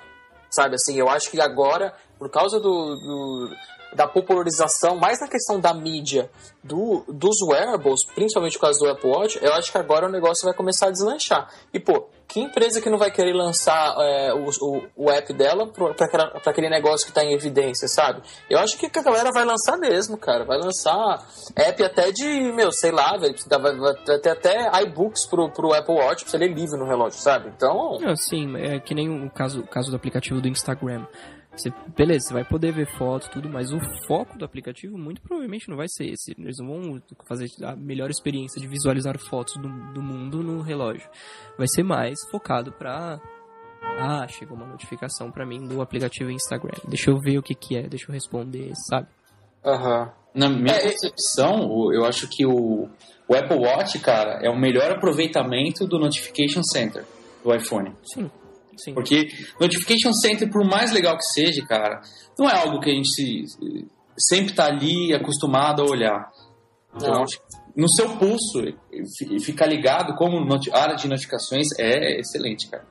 Sabe, 0.50 0.76
assim, 0.76 0.98
eu 0.98 1.08
acho 1.10 1.30
que 1.30 1.38
agora, 1.38 1.92
por 2.18 2.30
causa 2.30 2.58
do, 2.58 2.62
do 2.96 3.50
da 3.94 4.06
popularização, 4.06 4.96
mais 4.96 5.20
na 5.20 5.28
questão 5.28 5.58
da 5.58 5.72
mídia 5.72 6.30
do, 6.62 7.04
dos 7.08 7.40
wearables, 7.42 8.04
principalmente 8.14 8.54
por 8.54 8.62
causa 8.62 8.78
do 8.78 8.90
Apple 8.90 9.10
Watch, 9.10 9.38
eu 9.42 9.52
acho 9.54 9.72
que 9.72 9.78
agora 9.78 10.06
o 10.06 10.10
negócio 10.10 10.44
vai 10.44 10.54
começar 10.54 10.88
a 10.88 10.90
deslanchar. 10.90 11.48
E, 11.72 11.80
pô, 11.80 12.08
que 12.26 12.40
empresa 12.40 12.80
que 12.80 12.90
não 12.90 12.98
vai 12.98 13.10
querer 13.10 13.32
lançar 13.32 13.94
é, 13.98 14.34
o, 14.34 14.50
o, 14.60 14.82
o, 14.96 15.10
app 15.10 15.32
dela 15.32 15.66
para 15.66 16.50
aquele 16.50 16.68
negócio 16.68 17.06
que 17.06 17.10
está 17.10 17.24
em 17.24 17.32
evidência, 17.32 17.88
sabe? 17.88 18.20
Eu 18.50 18.58
acho 18.58 18.76
que 18.76 18.86
a 18.86 19.02
galera 19.02 19.32
vai 19.32 19.46
lançar 19.46 19.78
mesmo, 19.78 20.18
cara. 20.18 20.44
Vai 20.44 20.58
lançar 20.58 21.26
app 21.56 21.82
até 21.82 22.12
de, 22.12 22.52
meu, 22.52 22.70
sei 22.70 22.90
lá, 22.90 23.16
vai, 23.16 23.32
vai 23.58 24.18
ter 24.18 24.30
até 24.30 24.82
iBooks 24.82 25.26
pro, 25.26 25.50
pro 25.50 25.72
Apple 25.72 25.94
Watch 25.94 26.24
pra 26.24 26.30
você 26.30 26.38
ler 26.38 26.52
livro 26.52 26.76
no 26.76 26.86
relógio, 26.86 27.18
sabe? 27.18 27.50
Então. 27.56 27.98
Sim, 28.16 28.56
é 28.58 28.78
que 28.78 28.94
nem 28.94 29.26
o 29.26 29.30
caso, 29.30 29.60
o 29.60 29.66
caso 29.66 29.90
do 29.90 29.96
aplicativo 29.96 30.40
do 30.40 30.48
Instagram. 30.48 31.06
Você, 31.58 31.72
beleza, 31.96 32.28
você 32.28 32.34
vai 32.34 32.44
poder 32.44 32.72
ver 32.72 32.86
fotos, 32.96 33.28
tudo, 33.28 33.48
mas 33.48 33.72
o 33.72 33.78
foco 34.06 34.38
do 34.38 34.44
aplicativo 34.44 34.96
muito 34.96 35.20
provavelmente 35.20 35.68
não 35.68 35.76
vai 35.76 35.86
ser 35.88 36.06
esse. 36.06 36.34
Eles 36.38 36.58
não 36.58 36.66
vão 36.66 37.02
fazer 37.26 37.50
a 37.62 37.74
melhor 37.74 38.10
experiência 38.10 38.60
de 38.60 38.68
visualizar 38.68 39.18
fotos 39.18 39.54
do, 39.56 39.68
do 39.92 40.02
mundo 40.02 40.42
no 40.42 40.62
relógio. 40.62 41.08
Vai 41.56 41.66
ser 41.68 41.82
mais 41.82 42.18
focado 42.30 42.72
para 42.72 43.20
ah, 43.98 44.26
chegou 44.28 44.56
uma 44.56 44.66
notificação 44.66 45.30
para 45.30 45.44
mim 45.44 45.66
do 45.66 45.82
aplicativo 45.82 46.30
Instagram. 46.30 46.78
Deixa 46.86 47.10
eu 47.10 47.18
ver 47.18 47.38
o 47.38 47.42
que 47.42 47.54
que 47.54 47.76
é, 47.76 47.82
deixa 47.82 48.06
eu 48.08 48.14
responder, 48.14 48.72
sabe? 48.88 49.08
Aham. 49.64 50.02
Uhum. 50.02 50.18
Na 50.34 50.48
minha 50.48 50.74
é, 50.74 50.92
concepção, 50.92 51.92
eu 51.92 52.04
acho 52.04 52.28
que 52.28 52.46
o, 52.46 52.88
o 53.26 53.34
Apple 53.34 53.56
Watch, 53.56 53.98
cara, 53.98 54.38
é 54.42 54.48
o 54.48 54.56
melhor 54.56 54.90
aproveitamento 54.92 55.86
do 55.86 55.98
Notification 55.98 56.62
Center 56.62 57.04
do 57.42 57.54
iPhone. 57.54 57.92
Sim. 58.04 58.30
Sim. 58.78 58.94
Porque 58.94 59.28
Notification 59.60 60.12
Center, 60.12 60.50
por 60.50 60.64
mais 60.64 60.92
legal 60.92 61.16
que 61.16 61.24
seja, 61.24 61.64
cara, 61.66 62.00
não 62.38 62.48
é 62.48 62.54
algo 62.54 62.80
que 62.80 62.90
a 62.90 62.94
gente 62.94 63.08
se, 63.08 63.44
sempre 64.16 64.54
tá 64.54 64.66
ali 64.66 65.12
acostumado 65.14 65.82
a 65.82 65.86
olhar. 65.86 66.30
Então, 66.94 67.24
no 67.76 67.88
seu 67.88 68.16
pulso, 68.16 68.62
ficar 69.44 69.66
ligado 69.66 70.14
como 70.16 70.38
área 70.72 70.96
de 70.96 71.06
notificações 71.06 71.66
é 71.78 72.18
excelente, 72.20 72.68
cara. 72.68 72.84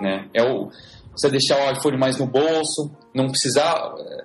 Né? 0.00 0.28
É 0.34 0.42
o, 0.42 0.70
você 1.12 1.30
deixar 1.30 1.56
o 1.56 1.72
iPhone 1.72 1.98
mais 1.98 2.16
no 2.18 2.26
bolso, 2.26 2.90
não 3.14 3.28
precisar 3.28 3.94
é, 3.98 4.24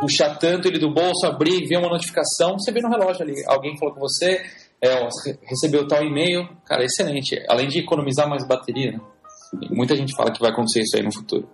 puxar 0.00 0.36
tanto 0.36 0.68
ele 0.68 0.78
do 0.78 0.92
bolso, 0.92 1.26
abrir, 1.26 1.66
ver 1.66 1.78
uma 1.78 1.88
notificação, 1.88 2.58
você 2.58 2.72
vê 2.72 2.80
no 2.80 2.88
relógio 2.88 3.22
ali. 3.22 3.34
Alguém 3.46 3.78
falou 3.78 3.94
com 3.94 4.00
você, 4.00 4.42
é, 4.82 5.08
recebeu 5.42 5.86
tal 5.86 6.02
e-mail, 6.04 6.48
cara, 6.64 6.84
excelente. 6.84 7.42
Além 7.48 7.68
de 7.68 7.80
economizar 7.80 8.28
mais 8.28 8.46
bateria, 8.46 8.92
né? 8.92 9.00
Muita 9.70 9.96
gente 9.96 10.14
fala 10.14 10.30
que 10.32 10.40
vai 10.40 10.50
acontecer 10.50 10.82
isso 10.82 10.96
aí 10.96 11.02
no 11.02 11.12
futuro. 11.12 11.48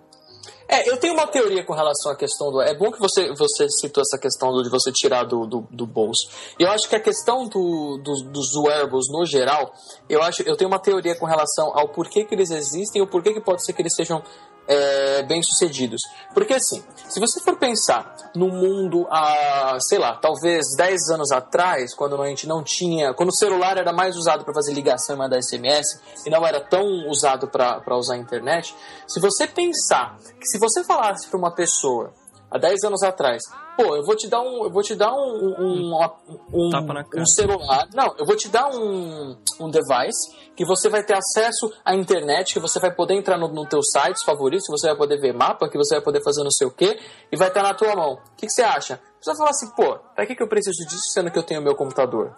É, 0.68 0.88
eu 0.88 0.96
tenho 0.96 1.12
uma 1.12 1.26
teoria 1.26 1.62
com 1.62 1.74
relação 1.74 2.10
à 2.10 2.16
questão 2.16 2.50
do. 2.50 2.60
É 2.60 2.74
bom 2.74 2.90
que 2.90 2.98
você, 2.98 3.32
você 3.34 3.68
citou 3.68 4.02
essa 4.02 4.18
questão 4.18 4.50
de 4.62 4.70
você 4.70 4.90
tirar 4.90 5.24
do, 5.24 5.46
do, 5.46 5.66
do 5.70 5.86
bolso. 5.86 6.28
Eu 6.58 6.70
acho 6.70 6.88
que 6.88 6.96
a 6.96 7.00
questão 7.00 7.46
do, 7.46 7.98
do, 7.98 8.12
dos 8.30 8.56
wearables 8.56 9.06
no 9.10 9.26
geral, 9.26 9.72
eu 10.08 10.22
acho, 10.22 10.42
eu 10.42 10.56
tenho 10.56 10.70
uma 10.70 10.78
teoria 10.78 11.14
com 11.14 11.26
relação 11.26 11.70
ao 11.78 11.88
porquê 11.88 12.24
que 12.24 12.34
eles 12.34 12.50
existem 12.50 13.02
o 13.02 13.06
porquê 13.06 13.34
que 13.34 13.40
pode 13.40 13.64
ser 13.64 13.74
que 13.74 13.82
eles 13.82 13.94
sejam 13.94 14.22
é, 14.66 15.22
bem-sucedidos. 15.22 16.02
Porque, 16.32 16.54
assim, 16.54 16.82
se 17.08 17.20
você 17.20 17.40
for 17.40 17.56
pensar 17.56 18.14
no 18.34 18.48
mundo 18.48 19.06
há, 19.10 19.78
sei 19.80 19.98
lá, 19.98 20.16
talvez 20.16 20.74
10 20.76 21.10
anos 21.10 21.30
atrás, 21.30 21.94
quando 21.94 22.20
a 22.20 22.26
gente 22.26 22.46
não 22.46 22.62
tinha. 22.62 23.14
Quando 23.14 23.28
o 23.28 23.34
celular 23.34 23.78
era 23.78 23.92
mais 23.92 24.16
usado 24.16 24.44
para 24.44 24.54
fazer 24.54 24.72
ligação 24.72 25.14
e 25.14 25.18
mandar 25.18 25.40
SMS 25.42 26.00
e 26.26 26.30
não 26.30 26.46
era 26.46 26.60
tão 26.60 26.84
usado 27.08 27.48
para 27.48 27.96
usar 27.96 28.14
a 28.14 28.18
internet, 28.18 28.74
se 29.06 29.20
você 29.20 29.46
pensar 29.46 30.16
que 30.40 30.46
se 30.46 30.58
você 30.58 30.82
falasse 30.84 31.28
para 31.28 31.38
uma 31.38 31.54
pessoa 31.54 32.12
há 32.54 32.58
10 32.58 32.84
anos 32.84 33.02
atrás, 33.02 33.42
pô, 33.76 33.96
eu 33.96 34.04
vou 34.04 34.14
te 34.14 34.28
dar 34.28 34.40
um, 34.40 34.64
eu 34.64 34.70
vou 34.70 34.82
te 34.82 34.94
dar 34.94 35.12
um, 35.12 35.54
um, 35.58 35.92
um, 35.92 36.08
um, 36.52 36.70
um 37.16 37.26
celular, 37.26 37.88
não, 37.92 38.14
eu 38.16 38.24
vou 38.24 38.36
te 38.36 38.48
dar 38.48 38.68
um, 38.68 39.36
um 39.60 39.68
device 39.68 40.32
que 40.54 40.64
você 40.64 40.88
vai 40.88 41.02
ter 41.02 41.16
acesso 41.16 41.72
à 41.84 41.94
internet, 41.94 42.54
que 42.54 42.60
você 42.60 42.78
vai 42.78 42.94
poder 42.94 43.14
entrar 43.14 43.36
no, 43.36 43.48
no 43.48 43.66
teu 43.66 43.82
sites 43.82 44.22
favoritos, 44.22 44.66
que 44.66 44.72
você 44.72 44.86
vai 44.86 44.96
poder 44.96 45.20
ver 45.20 45.34
mapa, 45.34 45.68
que 45.68 45.76
você 45.76 45.96
vai 45.96 46.04
poder 46.04 46.22
fazer 46.22 46.44
não 46.44 46.50
sei 46.50 46.66
o 46.66 46.70
que, 46.70 46.96
e 47.32 47.36
vai 47.36 47.48
estar 47.48 47.62
na 47.62 47.74
tua 47.74 47.96
mão. 47.96 48.14
O 48.14 48.36
que, 48.36 48.46
que 48.46 48.52
você 48.52 48.62
acha? 48.62 49.00
Você 49.20 49.30
vai 49.30 49.36
falar 49.38 49.50
assim, 49.50 49.70
pô, 49.70 49.98
pra 50.14 50.24
que, 50.24 50.36
que 50.36 50.42
eu 50.42 50.48
preciso 50.48 50.86
disso 50.86 51.10
sendo 51.12 51.30
que 51.30 51.38
eu 51.38 51.42
tenho 51.42 51.60
meu 51.60 51.74
computador? 51.74 52.36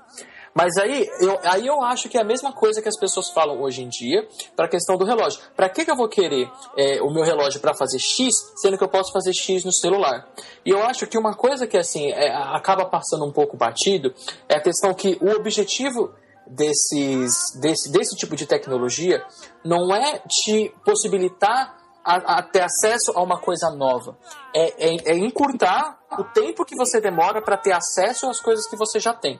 Mas 0.56 0.78
aí 0.78 1.06
eu, 1.20 1.38
aí 1.42 1.66
eu 1.66 1.82
acho 1.82 2.08
que 2.08 2.16
é 2.16 2.22
a 2.22 2.24
mesma 2.24 2.50
coisa 2.50 2.80
que 2.80 2.88
as 2.88 2.98
pessoas 2.98 3.28
falam 3.28 3.60
hoje 3.60 3.82
em 3.82 3.88
dia 3.90 4.26
para 4.56 4.64
a 4.64 4.68
questão 4.68 4.96
do 4.96 5.04
relógio. 5.04 5.38
Para 5.54 5.68
que, 5.68 5.84
que 5.84 5.90
eu 5.90 5.96
vou 5.96 6.08
querer 6.08 6.50
é, 6.78 7.02
o 7.02 7.10
meu 7.10 7.22
relógio 7.22 7.60
para 7.60 7.74
fazer 7.74 7.98
X, 7.98 8.34
sendo 8.56 8.78
que 8.78 8.82
eu 8.82 8.88
posso 8.88 9.12
fazer 9.12 9.34
X 9.34 9.64
no 9.64 9.72
celular? 9.72 10.26
E 10.64 10.70
eu 10.70 10.82
acho 10.82 11.06
que 11.06 11.18
uma 11.18 11.34
coisa 11.34 11.66
que 11.66 11.76
assim 11.76 12.10
é, 12.10 12.34
acaba 12.34 12.86
passando 12.86 13.26
um 13.26 13.30
pouco 13.30 13.54
batido 13.54 14.14
é 14.48 14.56
a 14.56 14.60
questão 14.60 14.94
que 14.94 15.18
o 15.20 15.28
objetivo 15.36 16.14
desses, 16.46 17.52
desse, 17.60 17.92
desse 17.92 18.16
tipo 18.16 18.34
de 18.34 18.46
tecnologia 18.46 19.22
não 19.62 19.94
é 19.94 20.20
te 20.20 20.72
possibilitar 20.86 21.76
a, 22.02 22.38
a, 22.38 22.42
ter 22.42 22.62
acesso 22.62 23.12
a 23.14 23.22
uma 23.22 23.38
coisa 23.38 23.68
nova. 23.70 24.16
É, 24.54 24.88
é, 24.88 25.12
é 25.12 25.18
encurtar 25.18 25.98
o 26.18 26.24
tempo 26.24 26.64
que 26.64 26.76
você 26.76 26.98
demora 26.98 27.42
para 27.42 27.58
ter 27.58 27.72
acesso 27.72 28.26
às 28.30 28.40
coisas 28.40 28.66
que 28.66 28.76
você 28.76 28.98
já 28.98 29.12
tem. 29.12 29.38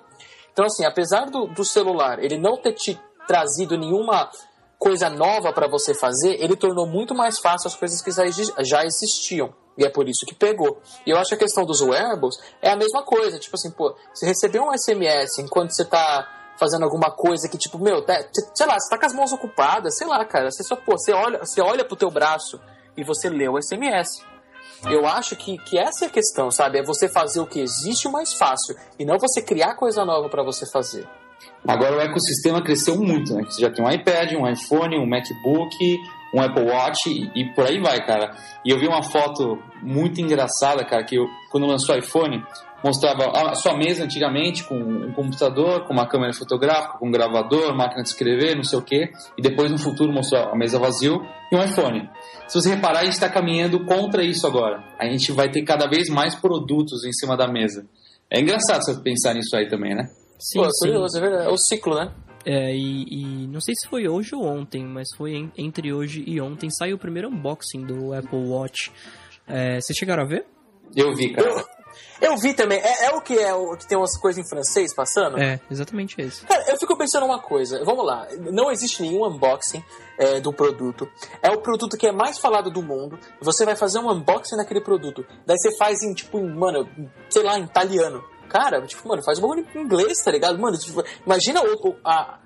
Então, 0.56 0.64
assim, 0.64 0.86
apesar 0.86 1.26
do, 1.26 1.46
do 1.48 1.66
celular 1.66 2.18
ele 2.18 2.38
não 2.38 2.56
ter 2.56 2.72
te 2.72 2.98
trazido 3.28 3.76
nenhuma 3.76 4.30
coisa 4.78 5.10
nova 5.10 5.52
para 5.52 5.68
você 5.68 5.92
fazer, 5.92 6.42
ele 6.42 6.56
tornou 6.56 6.86
muito 6.86 7.14
mais 7.14 7.38
fácil 7.38 7.68
as 7.68 7.76
coisas 7.76 8.00
que 8.00 8.10
já 8.10 8.82
existiam. 8.82 9.52
E 9.76 9.84
é 9.84 9.90
por 9.90 10.08
isso 10.08 10.24
que 10.24 10.34
pegou. 10.34 10.80
E 11.04 11.10
eu 11.10 11.18
acho 11.18 11.28
que 11.28 11.34
a 11.34 11.38
questão 11.38 11.66
dos 11.66 11.82
wearables 11.82 12.38
é 12.62 12.70
a 12.70 12.76
mesma 12.76 13.02
coisa. 13.02 13.38
Tipo 13.38 13.56
assim, 13.56 13.70
pô, 13.70 13.94
você 14.14 14.24
recebeu 14.24 14.62
um 14.62 14.72
SMS 14.72 15.40
enquanto 15.40 15.72
você 15.72 15.84
tá 15.84 16.26
fazendo 16.58 16.84
alguma 16.84 17.10
coisa 17.10 17.50
que, 17.50 17.58
tipo, 17.58 17.78
meu, 17.78 18.02
tá, 18.02 18.14
sei 18.54 18.66
lá, 18.66 18.80
você 18.80 18.88
tá 18.88 18.98
com 18.98 19.04
as 19.04 19.12
mãos 19.12 19.32
ocupadas, 19.32 19.98
sei 19.98 20.06
lá, 20.06 20.24
cara. 20.24 20.50
Você 20.50 20.62
só, 20.62 20.74
pô, 20.74 20.92
você 20.96 21.12
olha, 21.12 21.40
você 21.40 21.60
olha 21.60 21.84
pro 21.84 21.96
teu 21.96 22.10
braço 22.10 22.58
e 22.96 23.04
você 23.04 23.28
lê 23.28 23.46
o 23.46 23.60
SMS. 23.60 24.24
Eu 24.84 25.06
acho 25.06 25.34
que, 25.36 25.58
que 25.58 25.78
essa 25.78 26.04
é 26.04 26.08
a 26.08 26.10
questão, 26.10 26.50
sabe? 26.50 26.78
É 26.78 26.82
você 26.82 27.08
fazer 27.08 27.40
o 27.40 27.46
que 27.46 27.60
existe 27.60 28.08
mais 28.08 28.34
fácil 28.34 28.76
e 28.98 29.04
não 29.04 29.18
você 29.18 29.42
criar 29.42 29.74
coisa 29.74 30.04
nova 30.04 30.28
para 30.28 30.42
você 30.42 30.64
fazer. 30.70 31.08
Agora 31.66 31.96
o 31.96 32.00
ecossistema 32.00 32.62
cresceu 32.62 32.96
muito, 32.96 33.34
né? 33.34 33.42
Você 33.44 33.60
já 33.60 33.70
tem 33.70 33.84
um 33.84 33.90
iPad, 33.90 34.32
um 34.32 34.48
iPhone, 34.48 34.98
um 34.98 35.06
MacBook, 35.06 35.98
um 36.32 36.40
Apple 36.40 36.64
Watch 36.64 37.08
e, 37.08 37.30
e, 37.34 37.52
por 37.54 37.66
aí 37.66 37.80
vai, 37.80 38.04
cara. 38.04 38.36
E 38.64 38.70
eu 38.70 38.78
vi 38.78 38.86
uma 38.86 39.02
foto 39.02 39.58
muito 39.82 40.20
engraçada, 40.20 40.84
cara, 40.84 41.02
que 41.04 41.16
eu, 41.16 41.26
quando 41.50 41.66
lançou 41.66 41.94
o 41.94 41.98
iPhone, 41.98 42.44
mostrava 42.86 43.32
a 43.34 43.54
sua 43.56 43.76
mesa 43.76 44.04
antigamente 44.04 44.62
com 44.62 44.76
um 44.76 45.12
computador, 45.12 45.84
com 45.86 45.92
uma 45.92 46.06
câmera 46.06 46.32
fotográfica, 46.32 46.98
com 46.98 47.08
um 47.08 47.10
gravador, 47.10 47.76
máquina 47.76 48.02
de 48.02 48.08
escrever, 48.08 48.54
não 48.54 48.62
sei 48.62 48.78
o 48.78 48.82
quê, 48.82 49.10
e 49.36 49.42
depois 49.42 49.72
no 49.72 49.78
futuro 49.78 50.12
mostrou 50.12 50.40
a 50.40 50.56
mesa 50.56 50.78
vazio 50.78 51.20
e 51.50 51.56
um 51.56 51.64
iPhone. 51.64 52.08
Se 52.46 52.60
você 52.60 52.74
reparar, 52.74 53.00
a 53.00 53.04
gente 53.04 53.14
está 53.14 53.28
caminhando 53.28 53.84
contra 53.84 54.22
isso 54.22 54.46
agora. 54.46 54.84
A 55.00 55.06
gente 55.06 55.32
vai 55.32 55.50
ter 55.50 55.62
cada 55.64 55.88
vez 55.88 56.08
mais 56.08 56.36
produtos 56.36 57.04
em 57.04 57.12
cima 57.12 57.36
da 57.36 57.48
mesa. 57.48 57.84
É 58.30 58.40
engraçado 58.40 58.82
você 58.84 58.94
pensar 59.02 59.34
nisso 59.34 59.56
aí 59.56 59.68
também, 59.68 59.94
né? 59.94 60.08
Sim, 60.38 60.60
Pô, 60.60 60.66
é 60.66 60.70
curioso, 60.78 61.18
é 61.18 61.20
verdade. 61.20 61.46
É 61.48 61.50
o 61.50 61.58
ciclo, 61.58 61.96
né? 61.96 62.12
É, 62.44 62.72
e, 62.72 63.04
e, 63.10 63.46
não 63.48 63.60
sei 63.60 63.74
se 63.74 63.88
foi 63.88 64.06
hoje 64.06 64.32
ou 64.32 64.44
ontem, 64.44 64.84
mas 64.84 65.08
foi 65.16 65.32
em, 65.32 65.52
entre 65.58 65.92
hoje 65.92 66.22
e 66.24 66.40
ontem, 66.40 66.70
saiu 66.70 66.94
o 66.94 66.98
primeiro 66.98 67.28
unboxing 67.28 67.84
do 67.84 68.12
Apple 68.12 68.38
Watch. 68.38 68.92
É, 69.48 69.80
vocês 69.80 69.96
chegaram 69.98 70.22
a 70.22 70.26
ver? 70.26 70.46
Eu 70.94 71.12
vi, 71.12 71.32
cara. 71.32 71.64
Eu, 72.20 72.36
vi 72.36 72.54
também. 72.54 72.78
É, 72.78 73.06
é, 73.06 73.10
o 73.10 73.20
que 73.20 73.38
é 73.38 73.54
o 73.54 73.76
que 73.76 73.86
tem 73.86 73.96
umas 73.96 74.16
coisas 74.18 74.44
em 74.44 74.48
francês 74.48 74.94
passando? 74.94 75.38
É, 75.38 75.60
exatamente 75.70 76.20
isso. 76.20 76.46
Cara, 76.46 76.64
eu 76.68 76.78
fico 76.78 76.96
pensando 76.96 77.26
uma 77.26 77.40
coisa. 77.40 77.82
Vamos 77.84 78.04
lá. 78.04 78.26
Não 78.52 78.70
existe 78.70 79.02
nenhum 79.02 79.26
unboxing 79.26 79.84
é, 80.18 80.40
do 80.40 80.52
produto. 80.52 81.08
É 81.42 81.50
o 81.50 81.60
produto 81.60 81.96
que 81.96 82.06
é 82.06 82.12
mais 82.12 82.38
falado 82.38 82.70
do 82.70 82.82
mundo. 82.82 83.18
Você 83.40 83.64
vai 83.64 83.76
fazer 83.76 83.98
um 83.98 84.10
unboxing 84.10 84.56
daquele 84.56 84.80
produto. 84.80 85.26
Daí 85.44 85.58
você 85.58 85.76
faz 85.76 86.02
em, 86.02 86.14
tipo, 86.14 86.38
em, 86.38 86.48
mano, 86.48 86.88
sei 87.28 87.42
lá, 87.42 87.58
em 87.58 87.64
italiano. 87.64 88.24
Cara, 88.48 88.80
tipo, 88.86 89.06
mano, 89.08 89.22
faz 89.22 89.38
um 89.38 89.42
bagulho 89.42 89.66
em 89.74 89.80
inglês, 89.80 90.22
tá 90.22 90.30
ligado? 90.30 90.58
Mano, 90.58 90.78
tipo, 90.78 91.02
imagina 91.24 91.62
o, 91.62 91.96
a, 92.04 92.38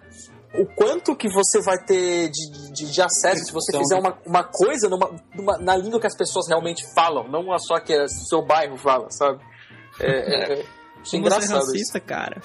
o 0.55 0.67
quanto 0.67 1.15
que 1.15 1.29
você 1.29 1.61
vai 1.63 1.79
ter 1.85 2.29
de, 2.31 2.73
de, 2.73 2.93
de 2.93 3.03
acesso 3.03 3.45
se 3.45 3.53
você 3.53 3.77
fizer 3.77 3.97
uma, 3.97 4.19
uma 4.27 4.43
coisa 4.43 4.89
numa, 4.89 5.11
numa, 5.35 5.59
na 5.59 5.77
língua 5.77 6.01
que 6.01 6.07
as 6.07 6.17
pessoas 6.17 6.49
realmente 6.49 6.85
falam, 6.93 7.29
não 7.29 7.57
só 7.59 7.79
que 7.79 7.97
o 7.97 8.09
seu 8.09 8.43
bairro 8.43 8.77
fala, 8.77 9.09
sabe? 9.11 9.41
É, 10.01 10.11
é, 10.11 10.53
é, 10.59 10.65
é 11.13 11.17
engraçado. 11.17 11.59
racista, 11.59 11.99
isso. 11.99 12.07
cara. 12.07 12.43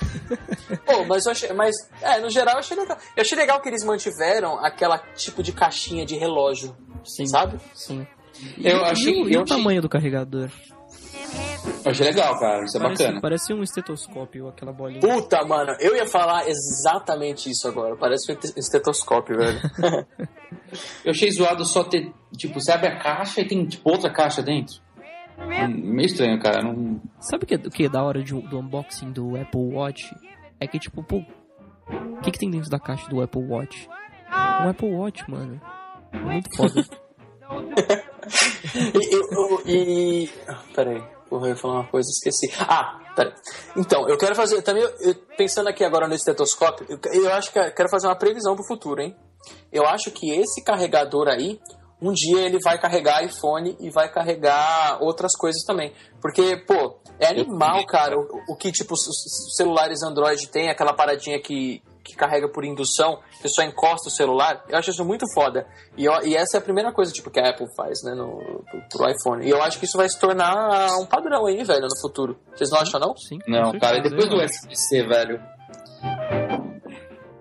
Pô, 0.85 1.03
mas 1.05 1.25
eu 1.25 1.31
achei. 1.31 1.51
Mas, 1.53 1.75
é, 2.01 2.19
no 2.19 2.29
geral 2.29 2.55
eu 2.55 2.59
achei 2.59 2.77
legal. 2.77 2.97
Eu 3.15 3.21
achei 3.21 3.37
legal 3.37 3.59
que 3.59 3.69
eles 3.69 3.83
mantiveram 3.83 4.63
aquela 4.63 4.99
tipo 5.15 5.41
de 5.41 5.51
caixinha 5.51 6.05
de 6.05 6.15
relógio. 6.15 6.75
Sim. 7.03 7.25
Sabe? 7.25 7.59
Sim. 7.73 8.07
Eu 8.57 8.77
e, 8.77 8.83
achei. 8.83 9.13
E, 9.13 9.23
o, 9.23 9.29
e 9.29 9.37
o 9.37 9.45
tamanho 9.45 9.81
do 9.81 9.89
carregador? 9.89 10.49
Eu 11.84 11.91
achei 11.91 12.08
legal, 12.08 12.39
cara. 12.39 12.63
Isso 12.63 12.78
é 12.78 12.82
Parece, 12.82 13.04
bacana. 13.04 13.21
parece 13.21 13.54
um 13.54 13.63
estetoscópio, 13.63 14.47
aquela 14.47 14.71
bolinha. 14.73 14.99
Puta, 14.99 15.43
mano, 15.45 15.75
eu 15.80 15.95
ia 15.95 16.06
falar 16.08 16.47
exatamente 16.47 17.49
isso 17.49 17.67
agora. 17.67 17.95
Parece 17.95 18.32
um 18.32 18.38
estetoscópio, 18.58 19.38
velho. 19.38 19.60
Eu 21.06 21.12
achei 21.12 21.32
zoado 21.32 21.63
só 21.63 21.84
ter. 21.84 22.12
Tipo, 22.36 22.60
você 22.60 22.71
abre 22.71 22.88
a 22.89 22.97
caixa 22.97 23.39
e 23.41 23.47
tem 23.47 23.65
tipo 23.65 23.89
outra 23.89 24.10
caixa 24.12 24.41
dentro. 24.41 24.82
Hum, 25.38 25.67
Meio 25.93 26.08
estranho, 26.08 26.39
cara. 26.41 26.62
Não... 26.63 26.99
Sabe 27.19 27.43
o 27.43 27.47
que, 27.47 27.56
o 27.56 27.69
que 27.69 27.86
é 27.86 27.89
da 27.89 28.04
hora 28.04 28.21
de- 28.23 28.34
do 28.34 28.60
unboxing 28.60 29.12
do 29.12 29.39
Apple 29.39 29.73
Watch? 29.73 30.13
É 30.60 30.67
que, 30.67 30.80
tipo, 30.80 31.04
pô, 31.04 31.17
o 31.88 32.21
que, 32.21 32.32
que 32.32 32.39
tem 32.39 32.49
dentro 32.49 32.69
da 32.69 32.80
caixa 32.80 33.08
do 33.10 33.21
Apple 33.21 33.43
Watch? 33.47 33.88
Um 34.63 34.69
Apple 34.69 34.91
Watch, 34.91 35.30
mano. 35.30 35.62
É 36.12 36.17
muito 36.17 36.56
foda. 36.58 36.84
E, 39.65 40.23
e, 40.23 40.30
ah, 40.47 40.58
Peraí, 40.75 41.04
porra, 41.35 41.47
eu 41.47 41.49
ia 41.51 41.55
falar 41.55 41.73
uma 41.81 41.87
coisa, 41.87 42.09
esqueci. 42.09 42.51
Ah, 42.59 42.99
peraí. 43.15 43.33
Então, 43.75 44.07
eu 44.09 44.17
quero 44.17 44.35
fazer. 44.35 44.61
Também, 44.61 44.83
eu- 44.83 45.15
pensando 45.37 45.67
aqui 45.69 45.83
agora 45.83 46.07
no 46.07 46.15
estetoscópio, 46.15 46.85
eu, 46.89 46.99
eu 47.23 47.33
acho 47.33 47.51
que 47.51 47.59
eu 47.59 47.71
quero 47.73 47.89
fazer 47.89 48.07
uma 48.07 48.15
previsão 48.15 48.55
pro 48.55 48.65
futuro, 48.65 49.01
hein? 49.01 49.15
Eu 49.71 49.85
acho 49.85 50.11
que 50.11 50.31
esse 50.31 50.63
carregador 50.63 51.27
aí, 51.27 51.59
um 52.01 52.11
dia 52.11 52.41
ele 52.41 52.59
vai 52.63 52.79
carregar 52.79 53.23
iPhone 53.23 53.75
e 53.79 53.89
vai 53.89 54.11
carregar 54.11 54.97
outras 55.01 55.33
coisas 55.37 55.63
também. 55.63 55.93
Porque, 56.21 56.57
pô, 56.65 56.97
é 57.19 57.27
animal, 57.27 57.85
cara, 57.85 58.17
o, 58.17 58.25
o 58.49 58.55
que, 58.55 58.71
tipo, 58.71 58.93
os 58.93 59.07
os 59.07 59.55
celulares 59.55 60.01
Android 60.03 60.47
tem, 60.49 60.69
aquela 60.69 60.93
paradinha 60.93 61.39
que, 61.41 61.81
que 62.05 62.15
carrega 62.15 62.47
por 62.47 62.63
indução, 62.63 63.19
você 63.41 63.49
só 63.49 63.63
encosta 63.63 64.07
o 64.09 64.11
celular. 64.11 64.63
Eu 64.69 64.77
acho 64.77 64.91
isso 64.91 65.03
muito 65.03 65.25
foda. 65.33 65.67
E, 65.97 66.05
eu- 66.05 66.21
e 66.23 66.35
essa 66.35 66.57
é 66.57 66.59
a 66.59 66.61
primeira 66.61 66.91
coisa, 66.93 67.11
tipo, 67.11 67.31
que 67.31 67.39
a 67.39 67.49
Apple 67.49 67.65
faz, 67.75 68.03
né, 68.03 68.13
no, 68.13 68.37
pro, 68.69 68.81
pro 68.89 69.09
iPhone. 69.09 69.45
E 69.45 69.49
eu 69.49 69.61
acho 69.63 69.79
que 69.79 69.85
isso 69.85 69.97
vai 69.97 70.07
se 70.07 70.19
tornar 70.19 70.95
um 70.99 71.05
padrão 71.07 71.47
aí, 71.47 71.63
velho, 71.63 71.81
no 71.81 71.99
futuro. 72.01 72.39
Vocês 72.55 72.69
não 72.69 72.79
acham, 72.79 72.99
não? 72.99 73.17
Sim, 73.17 73.39
Não, 73.47 73.77
cara. 73.79 73.97
E 73.97 74.01
depois 74.03 74.29
do 74.29 74.35
USB-C, 74.37 75.03
velho. 75.03 75.41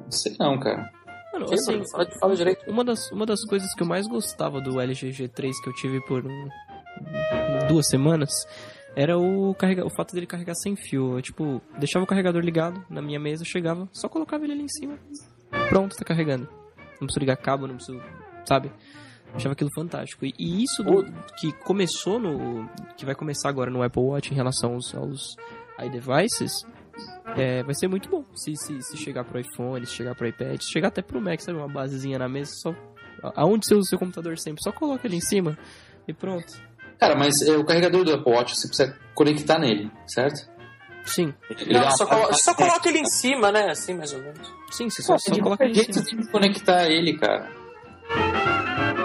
Não 0.03 0.11
sei 0.11 0.35
não, 0.41 0.59
cara. 0.59 0.91
Mano, 1.33 1.49
Sim, 1.49 1.55
assim, 1.55 1.73
mano, 1.73 1.89
fala, 1.91 2.09
fala 2.21 2.37
direito. 2.37 2.71
uma 2.71 2.85
das, 2.85 3.11
uma 3.11 3.27
das 3.27 3.45
coisas 3.45 3.73
que 3.75 3.83
eu 3.83 3.87
mais 3.87 4.07
gostava 4.07 4.61
do 4.61 4.81
LG 4.81 5.11
G3 5.11 5.53
que 5.63 5.69
eu 5.69 5.75
tive 5.75 6.01
por 6.07 6.25
um- 6.25 6.49
duas 7.69 7.89
semanas 7.89 8.31
era 8.97 9.19
o, 9.19 9.55
carrega, 9.55 9.85
o 9.85 9.91
fato 9.91 10.15
dele 10.15 10.27
carregar 10.27 10.55
sem 10.55 10.77
fio. 10.77 11.17
Eu, 11.17 11.23
tipo, 11.23 11.61
deixava 11.79 12.05
o 12.05 12.07
carregador 12.07 12.43
ligado 12.43 12.85
na 12.89 13.03
minha 13.03 13.19
mesa, 13.19 13.45
chegava, 13.45 13.89
só 13.93 14.09
colocava 14.09 14.45
ele 14.45 14.53
ali 14.53 14.63
em 14.63 14.69
cima. 14.69 14.99
Pronto, 15.69 15.97
tá 15.97 16.05
carregando. 16.05 16.49
Não 17.01 17.07
preciso 17.07 17.21
ligar 17.21 17.37
cabo, 17.37 17.67
não 17.67 17.77
preciso. 17.77 18.01
Sabe? 18.45 18.69
Eu 19.31 19.37
achava 19.37 19.53
aquilo 19.53 19.71
fantástico. 19.75 20.25
E, 20.25 20.33
e 20.39 20.63
isso 20.63 20.83
do- 20.85 21.05
que 21.39 21.53
começou 21.65 22.19
no. 22.21 22.69
que 22.97 23.05
vai 23.05 23.15
começar 23.15 23.49
agora 23.49 23.71
no 23.71 23.83
Apple 23.83 24.03
Watch 24.03 24.33
em 24.33 24.37
relação 24.37 24.75
aos, 24.75 24.95
aos 24.95 25.37
iDevices. 25.85 26.65
É, 27.37 27.63
vai 27.65 27.75
ser 27.75 27.89
muito 27.89 28.09
bom 28.09 28.25
se, 28.37 28.55
se, 28.57 28.81
se 28.83 28.97
chegar 28.97 29.25
pro 29.25 29.41
iPhone, 29.41 29.85
se 29.85 29.93
chegar 29.93 30.15
pro 30.15 30.29
iPad, 30.29 30.61
se 30.61 30.71
chegar 30.71 30.89
até 30.89 31.03
pro 31.03 31.21
Mac, 31.21 31.41
sabe? 31.41 31.59
Uma 31.59 31.67
basezinha 31.69 32.19
na 32.19 32.29
mesa, 32.29 32.53
só. 32.63 32.73
Aonde 33.35 33.67
você 33.67 33.75
usa 33.75 33.87
o 33.87 33.89
seu 33.89 33.99
computador 33.99 34.39
sempre, 34.39 34.63
só 34.63 34.71
coloca 34.71 35.07
ele 35.07 35.17
em 35.17 35.21
cima 35.21 35.59
e 36.07 36.13
pronto. 36.13 36.53
Cara, 36.99 37.17
mas 37.17 37.43
é, 37.43 37.57
o 37.57 37.65
carregador 37.65 38.05
do 38.05 38.13
Apple 38.15 38.33
Watch 38.33 38.55
você 38.57 38.69
precisa 38.69 38.97
conectar 39.15 39.59
nele, 39.59 39.91
certo? 40.07 40.49
Sim, 41.05 41.35
Não, 41.71 41.83
uma- 41.83 41.91
só, 41.91 42.07
colo- 42.07 42.33
só 42.33 42.55
coloca 42.55 42.89
ele 42.89 42.99
em 43.01 43.05
cima, 43.05 43.53
né? 43.53 43.69
Assim, 43.71 43.95
mais 43.95 44.13
ou 44.15 44.21
menos. 44.21 44.51
sim, 44.71 44.89
você 44.89 45.03
só, 45.03 45.15
Pô, 45.15 45.19
só 45.19 45.33
de 45.35 45.41
coloca 45.43 45.65
ele 45.65 45.73
em 45.73 45.83
cima. 45.83 45.93
você 45.93 46.05
tem 46.05 46.19
que 46.25 46.31
conectar 46.33 46.87
ele, 46.89 47.19
cara. 47.19 47.51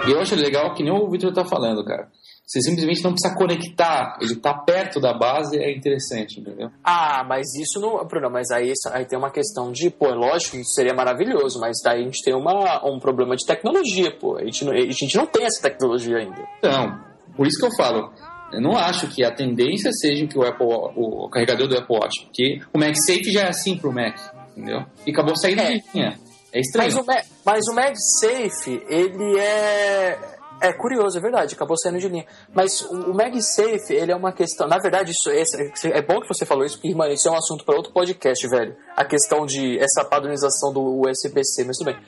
E 0.06 0.10
eu 0.12 0.20
acho 0.20 0.34
legal 0.34 0.72
que 0.74 0.82
nem 0.82 0.92
o 0.92 1.10
Victor 1.10 1.32
tá 1.32 1.44
falando, 1.44 1.84
cara. 1.84 2.08
Você 2.46 2.60
simplesmente 2.62 3.04
não 3.04 3.12
precisa 3.12 3.32
conectar, 3.36 4.18
ele 4.20 4.34
tá 4.34 4.52
perto 4.54 4.98
da 4.98 5.12
base, 5.16 5.56
é 5.56 5.70
interessante, 5.70 6.40
entendeu? 6.40 6.68
Ah, 6.82 7.22
mas 7.22 7.46
isso 7.54 7.78
não. 7.78 8.04
Bruno, 8.06 8.28
mas 8.28 8.50
aí, 8.50 8.72
aí 8.92 9.04
tem 9.04 9.16
uma 9.16 9.30
questão 9.30 9.70
de, 9.70 9.88
pô, 9.88 10.06
é 10.06 10.14
lógico 10.14 10.52
que 10.56 10.62
isso 10.62 10.72
seria 10.72 10.92
maravilhoso, 10.94 11.60
mas 11.60 11.76
daí 11.84 12.00
a 12.00 12.04
gente 12.04 12.24
tem 12.24 12.34
uma, 12.34 12.84
um 12.84 12.98
problema 12.98 13.36
de 13.36 13.46
tecnologia, 13.46 14.10
pô. 14.18 14.36
A 14.36 14.44
gente, 14.44 14.64
não, 14.64 14.72
a 14.72 14.80
gente 14.80 15.16
não 15.16 15.26
tem 15.26 15.44
essa 15.44 15.62
tecnologia 15.62 16.16
ainda. 16.16 16.42
Então, 16.58 16.98
por 17.36 17.46
isso 17.46 17.58
que 17.58 17.66
eu 17.66 17.74
falo, 17.76 18.12
eu 18.52 18.60
não 18.60 18.76
acho 18.76 19.06
que 19.08 19.24
a 19.24 19.30
tendência 19.30 19.90
seja 19.92 20.26
que 20.26 20.38
o 20.38 20.42
Apple, 20.42 20.66
o 20.66 21.28
carregador 21.28 21.68
do 21.68 21.78
Apple 21.78 21.96
Watch, 21.96 22.24
porque 22.24 22.60
o 22.72 22.78
MagSafe 22.78 23.30
já 23.32 23.42
é 23.42 23.48
assim 23.48 23.76
pro 23.76 23.92
Mac, 23.92 24.16
entendeu? 24.56 24.84
E 25.06 25.10
acabou 25.12 25.36
saindo 25.36 25.60
É. 25.62 25.74
de 25.78 25.84
linha. 25.94 26.18
É 26.52 26.58
estranho. 26.60 26.92
Mas 26.92 27.02
o, 27.02 27.06
Ma- 27.06 27.22
mas 27.46 27.64
o 27.68 27.74
MagSafe, 27.74 28.82
ele 28.88 29.38
é. 29.38 30.18
É 30.62 30.72
curioso, 30.74 31.16
é 31.16 31.20
verdade, 31.20 31.54
acabou 31.54 31.76
saindo 31.78 31.98
de 31.98 32.08
linha. 32.08 32.26
Mas 32.52 32.82
o, 32.82 33.10
o 33.12 33.14
MagSafe, 33.14 33.94
ele 33.94 34.12
é 34.12 34.16
uma 34.16 34.30
questão. 34.32 34.68
Na 34.68 34.78
verdade, 34.78 35.10
isso 35.12 35.30
esse- 35.30 35.72
é 35.90 36.02
bom 36.02 36.20
que 36.20 36.28
você 36.28 36.44
falou 36.44 36.64
isso, 36.66 36.76
porque, 36.78 36.94
mano, 36.94 37.12
isso 37.12 37.26
é 37.28 37.30
um 37.30 37.36
assunto 37.36 37.64
para 37.64 37.74
outro 37.76 37.92
podcast, 37.92 38.46
velho. 38.48 38.76
A 38.96 39.04
questão 39.04 39.46
de 39.46 39.78
essa 39.78 40.04
padronização 40.04 40.72
do 40.72 41.00
USB-C, 41.00 41.64
mas 41.64 41.78
tudo 41.78 41.86
bem. 41.92 41.98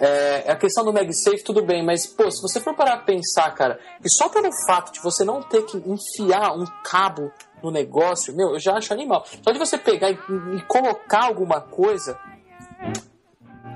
É, 0.00 0.50
a 0.50 0.56
questão 0.56 0.84
do 0.84 0.92
MagSafe, 0.92 1.44
tudo 1.44 1.64
bem, 1.64 1.84
mas, 1.84 2.06
pô, 2.06 2.28
se 2.30 2.42
você 2.42 2.58
for 2.60 2.74
parar 2.74 2.94
a 2.94 2.98
pensar, 2.98 3.50
cara, 3.54 3.78
que 4.02 4.08
só 4.08 4.28
pelo 4.28 4.50
fato 4.66 4.92
de 4.92 5.00
você 5.00 5.24
não 5.24 5.40
ter 5.42 5.62
que 5.62 5.76
enfiar 5.78 6.52
um 6.56 6.64
cabo 6.84 7.30
no 7.62 7.70
negócio, 7.70 8.34
meu, 8.34 8.54
eu 8.54 8.58
já 8.58 8.74
acho 8.74 8.92
animal. 8.92 9.24
Só 9.44 9.52
de 9.52 9.58
você 9.60 9.78
pegar 9.78 10.10
e, 10.10 10.14
e 10.56 10.62
colocar 10.66 11.26
alguma 11.26 11.60
coisa. 11.60 12.18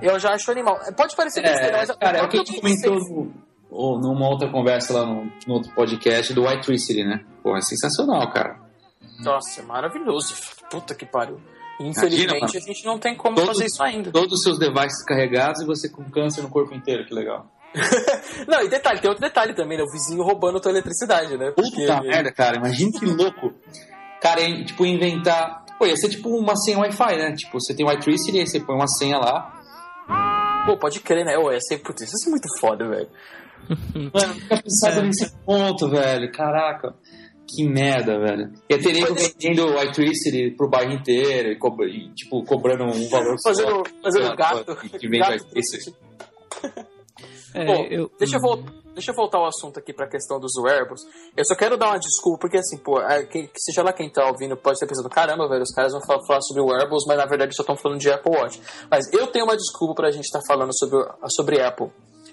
Eu 0.02 0.18
já 0.18 0.32
acho 0.34 0.50
animal. 0.50 0.78
Pode 0.96 1.14
parecer 1.16 1.40
besteira, 1.42 1.76
É, 1.76 1.86
mas 1.86 1.90
cara, 1.96 2.18
é 2.18 2.22
o 2.22 2.28
que 2.28 2.36
a 2.36 2.44
gente 2.44 2.60
comentou 2.60 3.30
ou 3.70 3.98
numa 3.98 4.28
outra 4.28 4.50
conversa 4.50 4.92
lá 4.94 5.06
no, 5.06 5.24
no 5.46 5.54
outro 5.54 5.72
podcast 5.74 6.32
do 6.32 6.46
White 6.46 6.66
Tricity, 6.66 7.04
né? 7.04 7.24
Pô, 7.42 7.56
é 7.56 7.60
sensacional, 7.60 8.30
cara. 8.30 8.58
Nossa, 9.20 9.60
é 9.60 9.64
maravilhoso. 9.64 10.34
Puta 10.70 10.94
que 10.94 11.06
pariu. 11.06 11.40
Infelizmente, 11.78 12.38
Imagina, 12.38 12.64
a 12.64 12.66
gente 12.66 12.84
não 12.86 12.98
tem 12.98 13.14
como 13.14 13.36
Todos- 13.36 13.50
fazer 13.50 13.66
isso 13.66 13.82
ainda. 13.82 14.10
Todos 14.10 14.32
os 14.38 14.42
seus 14.42 14.58
devices 14.58 15.04
carregados 15.04 15.60
e 15.60 15.66
você 15.66 15.88
com 15.90 16.04
câncer 16.10 16.42
no 16.42 16.48
corpo 16.48 16.74
inteiro, 16.74 17.04
que 17.06 17.12
legal. 17.14 17.46
Não, 18.48 18.62
e 18.62 18.68
detalhe, 18.68 19.00
tem 19.00 19.10
outro 19.10 19.22
detalhe 19.22 19.54
também, 19.54 19.76
né? 19.76 19.84
O 19.84 19.92
vizinho 19.92 20.22
roubando 20.22 20.56
a 20.56 20.60
tua 20.60 20.70
eletricidade, 20.70 21.36
né? 21.36 21.50
Puta 21.50 22.00
merda, 22.00 22.32
cara, 22.32 22.56
imagina 22.56 22.90
que 22.98 23.04
louco. 23.04 23.52
Cara, 24.22 24.40
é, 24.40 24.64
tipo, 24.64 24.86
inventar. 24.86 25.64
Pô, 25.78 25.84
ia 25.84 25.96
ser 25.96 26.08
tipo 26.08 26.30
uma 26.30 26.56
senha 26.56 26.78
Wi-Fi, 26.78 27.16
né? 27.18 27.34
Tipo, 27.34 27.60
você 27.60 27.74
tem 27.74 27.84
o 27.84 27.92
iTricity, 27.92 28.38
aí 28.38 28.46
você 28.46 28.58
põe 28.60 28.74
uma 28.74 28.88
senha 28.88 29.18
lá. 29.18 29.52
Pô, 30.64 30.78
pode 30.78 31.00
crer, 31.00 31.26
né? 31.26 31.36
Ô, 31.36 31.52
ia 31.52 31.60
ser, 31.60 31.78
putz, 31.78 32.02
isso 32.02 32.26
é 32.28 32.30
muito 32.30 32.48
foda, 32.58 32.88
velho. 32.88 33.08
Mano, 34.12 34.34
fica 34.34 34.62
pensando 34.62 35.02
nesse 35.02 35.32
ponto, 35.44 35.88
velho. 35.88 36.30
Caraca. 36.32 36.94
Que 37.48 37.64
merda, 37.68 38.18
velho. 38.18 38.52
Ia 38.68 38.78
ter 38.82 38.92
nego 38.92 39.14
vendendo 39.14 39.66
o 39.68 39.82
iTricity 39.82 40.50
pro 40.56 40.68
bairro 40.68 40.92
inteiro 40.92 41.50
e, 41.52 41.56
co- 41.56 41.76
e, 41.84 42.12
tipo, 42.14 42.42
cobrando 42.44 42.84
um 42.84 43.08
valor 43.08 43.36
só. 43.38 43.50
Fazendo, 43.50 43.82
fazendo 44.02 44.26
Ah, 44.26 44.34
gato. 44.34 44.76
que- 44.76 44.88
que 44.98 45.08
vende 45.08 45.18
gato. 45.20 45.46
É, 47.54 47.64
Bom, 47.64 47.86
eu, 47.88 48.10
Deixa 48.18 48.36
eu, 48.36 48.40
vol- 48.40 48.62
deixa 48.92 49.12
eu 49.12 49.14
voltar 49.14 49.38
ao 49.38 49.46
assunto 49.46 49.78
aqui 49.78 49.92
pra 49.92 50.06
questão 50.08 50.38
dos 50.38 50.52
wearables. 50.58 51.00
Eu 51.36 51.44
só 51.44 51.54
quero 51.54 51.76
dar 51.78 51.86
uma 51.90 51.98
desculpa, 51.98 52.40
porque 52.40 52.58
assim, 52.58 52.76
pô, 52.76 53.00
é, 53.00 53.24
quem- 53.24 53.48
seja 53.56 53.82
lá 53.82 53.92
quem 53.92 54.10
tá 54.10 54.26
ouvindo 54.28 54.56
pode 54.56 54.74
estar 54.76 54.86
pensando, 54.86 55.08
caramba, 55.08 55.48
velho, 55.48 55.62
os 55.62 55.72
caras 55.74 55.92
vão 55.92 56.02
falar, 56.04 56.26
falar 56.26 56.40
sobre 56.42 56.62
wearables, 56.62 57.04
mas 57.06 57.16
na 57.16 57.24
verdade 57.26 57.54
só 57.54 57.62
estão 57.62 57.76
falando 57.76 58.00
de 58.00 58.10
Apple 58.10 58.30
Watch. 58.36 58.60
Mas 58.90 59.10
eu 59.12 59.26
tenho 59.28 59.44
uma 59.46 59.56
desculpa 59.56 59.94
pra 59.94 60.10
gente 60.10 60.24
estar 60.24 60.40
falando 60.46 60.76
sobre, 60.76 60.98
sobre 61.28 61.60
Apple. 61.62 61.88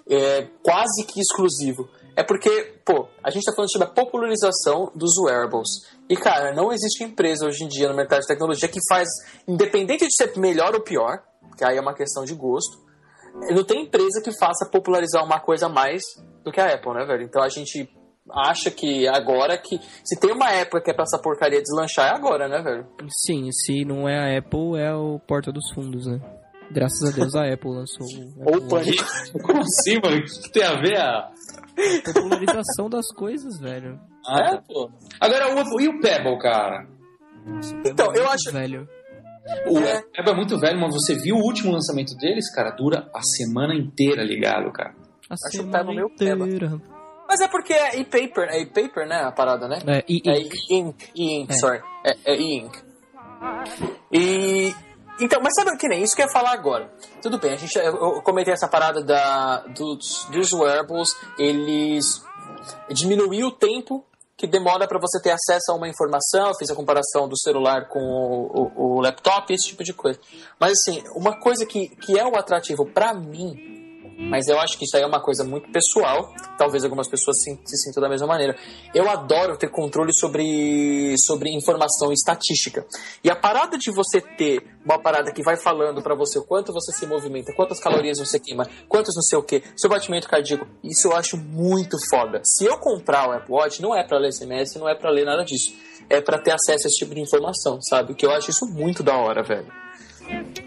É 0.10 0.48
quase 0.62 1.06
que 1.06 1.20
exclusivo. 1.20 1.89
É 2.16 2.24
porque, 2.24 2.76
pô, 2.86 3.08
a 3.24 3.32
gente 3.32 3.44
tá 3.44 3.54
falando 3.56 3.72
sobre 3.72 3.88
a 3.88 3.92
popularização 3.92 4.92
dos 4.94 5.18
wearables. 5.18 5.70
E, 6.08 6.16
cara, 6.16 6.54
não 6.54 6.72
existe 6.72 7.04
empresa 7.04 7.48
hoje 7.48 7.63
em 7.63 7.68
dia 7.68 7.89
no 7.89 7.96
mercado 7.96 8.22
de 8.22 8.28
tecnologia 8.28 8.70
que 8.70 8.80
faz, 8.88 9.08
independente 9.48 10.06
de 10.06 10.16
ser 10.16 10.38
melhor 10.38 10.76
ou 10.76 10.82
pior, 10.82 11.24
que 11.58 11.66
aí 11.66 11.78
é 11.78 11.82
uma 11.82 11.96
questão 11.96 12.24
de 12.24 12.36
gosto, 12.36 12.78
não 13.52 13.63
tem 13.63 13.84
empresa 13.84 14.22
que 14.24 14.32
faça 14.38 14.70
popularizar 14.70 15.26
uma 15.26 15.39
coisa 15.39 15.68
mais 15.68 16.04
do 16.44 16.52
que 16.52 16.62
a 16.62 16.74
Apple, 16.74 16.94
né, 16.94 17.06
velho? 17.06 17.24
Então 17.24 17.42
a 17.42 17.50
gente 17.50 17.89
acha 18.32 18.70
que 18.70 19.08
agora 19.08 19.58
que. 19.58 19.80
Se 20.04 20.20
tem 20.20 20.32
uma 20.32 20.52
época 20.52 20.82
que 20.82 20.92
é 20.92 20.94
pra 20.94 21.04
essa 21.04 21.20
porcaria 21.20 21.62
deslanchar, 21.62 22.10
é 22.10 22.16
agora, 22.16 22.48
né, 22.48 22.62
velho? 22.62 22.86
sim, 23.26 23.52
se 23.52 23.84
não 23.86 24.08
é 24.08 24.36
a 24.36 24.38
Apple, 24.38 24.78
é 24.78 24.94
o 24.94 25.20
Porta 25.20 25.52
dos 25.52 25.72
Fundos, 25.74 26.06
né? 26.06 26.20
Graças 26.71 27.10
a 27.13 27.15
Deus 27.15 27.36
a 27.36 27.54
Apple 27.54 27.69
lançou 27.71 28.08
o 28.08 28.41
Apple 28.49 28.58
o 28.65 28.67
Pânico. 28.67 29.04
Como 29.43 29.60
assim, 29.62 29.99
mano? 30.04 30.17
O 30.17 30.23
que 30.41 30.52
tem 30.52 30.63
a 30.63 30.80
ver 30.82 30.97
a. 30.99 31.32
Popularização 32.06 32.89
das 32.89 33.08
coisas, 33.15 33.60
velho. 33.60 33.99
Ah, 34.28 34.54
É, 34.56 34.62
pô. 34.62 34.89
Agora, 35.19 35.56
o, 35.56 35.82
e 35.82 35.88
o 35.88 35.99
Pebble, 35.99 36.38
cara? 36.39 36.88
Então, 37.86 38.13
eu 38.15 38.28
acho. 38.30 38.52
Velho. 38.52 38.88
O 39.67 39.78
É. 39.80 40.02
Pebble 40.15 40.32
é 40.32 40.36
muito 40.36 40.58
velho, 40.60 40.80
mas 40.80 40.93
você 40.93 41.15
viu 41.15 41.36
o 41.36 41.41
último 41.41 41.71
lançamento 41.71 42.15
deles, 42.17 42.49
cara? 42.54 42.71
Dura 42.71 43.10
a 43.13 43.21
semana 43.21 43.73
inteira 43.76 44.23
ligado, 44.23 44.71
cara. 44.71 44.95
A 45.30 45.34
Acho 45.34 45.47
o 45.47 45.52
semana 45.52 45.78
Pebble 45.80 45.95
meio 45.95 46.10
peba. 46.15 46.45
inteira. 46.45 46.82
Mas 47.28 47.39
é 47.41 47.47
porque 47.47 47.73
é 47.73 47.99
e-paper, 47.99 48.49
é 48.49 48.62
e-paper, 48.62 49.08
né? 49.08 49.21
A 49.23 49.32
parada, 49.32 49.67
né? 49.67 49.80
É, 49.88 50.04
e, 50.08 50.21
É 50.28 50.39
e, 50.39 50.49
e-ink, 50.69 51.10
e-ink, 51.15 51.52
É. 51.52 51.56
sorry. 51.58 51.82
É, 52.06 52.15
é 52.26 52.36
e-ink. 52.39 52.78
E. 54.12 54.73
Então, 55.19 55.39
mas 55.41 55.54
sabe 55.54 55.78
que 55.78 55.88
nem 55.88 56.02
isso 56.02 56.15
que 56.15 56.21
eu 56.21 56.26
ia 56.26 56.32
falar 56.32 56.52
agora? 56.52 56.91
Tudo 57.21 57.38
bem, 57.38 57.54
a 57.54 57.56
gente, 57.56 57.76
eu, 57.78 58.21
comentei 58.21 58.54
essa 58.54 58.67
parada 58.67 59.04
da, 59.04 59.60
dos, 59.67 60.26
dos 60.26 60.54
wearables, 60.54 61.10
eles 61.38 62.23
diminuir 62.89 63.43
o 63.43 63.52
tempo 63.52 64.06
que 64.36 64.47
demora 64.47 64.88
para 64.88 64.99
você 64.99 65.21
ter 65.21 65.32
acesso 65.32 65.71
a 65.71 65.76
uma 65.76 65.88
informação. 65.88 66.47
Eu 66.47 66.56
fiz 66.56 66.69
a 66.69 66.76
comparação 66.76 67.28
do 67.28 67.38
celular 67.38 67.88
com 67.88 67.99
o, 67.99 68.71
o, 68.76 68.95
o 68.95 69.02
laptop, 69.02 69.54
esse 69.54 69.67
tipo 69.67 69.84
de 69.84 69.93
coisa. 69.93 70.19
Mas 70.60 70.73
assim, 70.73 71.04
uma 71.15 71.39
coisa 71.39 71.65
que, 71.65 71.89
que 71.89 72.19
é 72.19 72.26
o 72.26 72.36
atrativo 72.36 72.86
para 72.86 73.13
mim 73.13 73.83
mas 74.17 74.47
eu 74.47 74.60
acho 74.60 74.78
que 74.78 74.86
isso 74.86 74.95
aí 74.95 75.04
é 75.04 75.06
uma 75.06 75.21
coisa 75.21 75.43
muito 75.43 75.71
pessoal. 75.71 76.34
Talvez 76.58 76.84
algumas 76.84 77.08
pessoas 77.08 77.41
se, 77.41 77.60
se 77.65 77.78
sintam 77.78 78.02
da 78.02 78.10
mesma 78.10 78.28
maneira. 78.28 78.56
Eu 78.93 79.10
adoro 79.10 79.58
ter 79.58 79.69
controle 79.69 80.13
sobre, 80.13 81.15
sobre 81.17 81.49
informação 81.49 82.12
estatística. 82.12 82.86
E 83.23 83.30
a 83.30 83.36
parada 83.36 83.78
de 83.78 83.91
você 83.91 84.21
ter 84.21 84.63
uma 84.86 84.99
parada 84.99 85.32
que 85.32 85.41
vai 85.43 85.58
falando 85.58 86.02
para 86.02 86.15
você 86.15 86.38
o 86.38 86.43
quanto 86.43 86.73
você 86.73 86.91
se 86.91 87.06
movimenta, 87.06 87.54
quantas 87.54 87.80
calorias 87.80 88.19
você 88.19 88.39
queima, 88.39 88.67
quantos 88.88 89.15
não 89.15 89.23
sei 89.23 89.38
o 89.38 89.43
que, 89.43 89.63
seu 89.76 89.89
batimento 89.89 90.28
cardíaco, 90.28 90.67
isso 90.84 91.08
eu 91.08 91.15
acho 91.15 91.38
muito 91.38 91.97
foda. 92.10 92.41
Se 92.43 92.65
eu 92.65 92.78
comprar 92.78 93.30
o 93.30 93.32
Apple 93.32 93.54
Watch, 93.54 93.82
não 93.82 93.95
é 93.95 94.04
para 94.04 94.17
ler 94.17 94.34
SMS, 94.34 94.76
não 94.76 94.88
é 94.88 94.95
para 94.95 95.10
ler 95.10 95.26
nada 95.26 95.43
disso. 95.43 95.73
É 96.10 96.19
para 96.19 96.38
ter 96.38 96.52
acesso 96.52 96.86
a 96.86 96.88
esse 96.88 96.97
tipo 96.97 97.15
de 97.15 97.21
informação, 97.21 97.82
sabe? 97.82 98.13
Que 98.13 98.26
eu 98.26 98.32
acho 98.32 98.52
isso 98.52 98.65
muito 98.65 99.02
da 99.02 99.15
hora, 99.15 99.41
velho. 99.41 99.71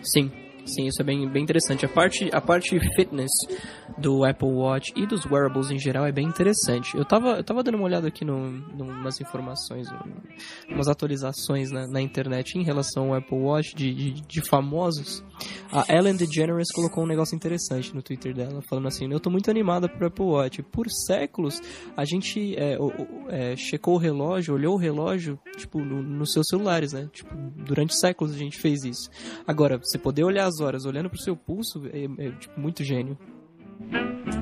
Sim, 0.03 0.31
Sim, 0.67 0.87
isso 0.87 1.01
é 1.01 1.05
bem, 1.05 1.29
bem 1.29 1.45
interessante. 1.45 1.87
A 1.87 1.89
parte, 1.89 2.29
a 2.33 2.41
parte 2.41 2.79
fitness 2.97 3.31
do 3.97 4.25
Apple 4.25 4.49
Watch 4.49 4.93
e 4.97 5.07
dos 5.07 5.25
wearables 5.25 5.71
em 5.71 5.79
geral 5.79 6.05
é 6.05 6.13
bem 6.13 6.27
interessante. 6.27 6.97
Eu 6.97 7.05
tava, 7.05 7.37
eu 7.37 7.45
tava 7.45 7.63
dando 7.63 7.77
uma 7.77 7.85
olhada 7.85 8.09
aqui 8.09 8.25
no, 8.25 8.51
numas 8.51 9.21
informações, 9.21 9.87
umas 10.69 10.89
atualizações 10.89 11.71
na, 11.71 11.87
na 11.87 12.01
internet 12.01 12.59
em 12.59 12.65
relação 12.65 13.09
ao 13.09 13.15
Apple 13.15 13.39
Watch 13.39 13.77
de, 13.77 13.95
de, 13.95 14.21
de, 14.21 14.41
famosos. 14.43 15.25
A 15.73 15.85
Ellen 15.93 16.17
DeGeneres 16.17 16.71
colocou 16.73 17.05
um 17.05 17.07
negócio 17.07 17.35
interessante 17.35 17.95
no 17.95 18.03
Twitter 18.03 18.35
dela, 18.35 18.63
falando 18.69 18.89
assim: 18.89 19.11
Eu 19.11 19.21
tô 19.21 19.31
muito 19.31 19.51
animada 19.51 19.89
pro 19.89 20.07
Apple 20.07 20.25
Watch. 20.25 20.63
Por 20.63 20.89
séculos, 20.91 21.61
a 21.97 22.05
gente 22.05 22.57
é, 22.57 22.79
é, 23.29 23.57
checou 23.57 23.95
o 23.95 23.99
relógio, 23.99 24.55
olhou 24.55 24.75
o 24.75 24.79
relógio, 24.79 25.39
tipo, 25.57 25.79
no, 25.81 26.03
nos 26.03 26.33
seus 26.33 26.47
celulares, 26.49 26.93
né? 26.93 27.09
Tipo, 27.13 27.35
durante 27.57 27.97
séculos 27.97 28.35
a 28.35 28.39
gente 28.39 28.59
fez 28.59 28.85
isso. 28.85 29.11
Agora, 29.47 29.79
você 29.79 29.99
poder 29.99 30.25
olhar 30.25 30.47
as 30.47 30.61
horas 30.61 30.85
olhando 30.85 31.11
pro 31.11 31.21
seu 31.21 31.37
pulso 31.37 31.87
é, 31.93 32.05
é 32.05 32.31
tipo, 32.33 32.59
muito 32.61 32.85
gênio. 32.85 33.19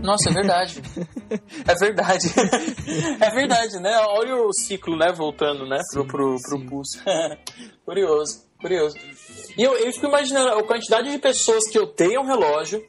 Nossa, 0.02 0.30
é 0.30 0.32
verdade. 0.32 0.82
é 1.66 1.74
verdade. 1.74 2.26
é 3.20 3.30
verdade, 3.30 3.80
né? 3.80 3.96
Olha 4.08 4.36
o 4.36 4.52
ciclo, 4.52 4.96
né? 4.96 5.12
Voltando, 5.12 5.66
né? 5.66 5.78
Sim, 5.90 6.06
pro, 6.06 6.06
pro, 6.06 6.36
pro 6.42 6.66
pulso. 6.66 7.02
curioso, 7.84 8.43
curioso. 8.64 8.96
E 9.58 9.62
eu, 9.62 9.76
eu 9.76 9.92
fico 9.92 10.06
imaginando 10.06 10.48
a 10.48 10.64
quantidade 10.64 11.10
de 11.10 11.18
pessoas 11.18 11.68
que 11.68 11.78
eu 11.78 11.86
tenho 11.86 12.22
um 12.22 12.24
relógio. 12.24 12.82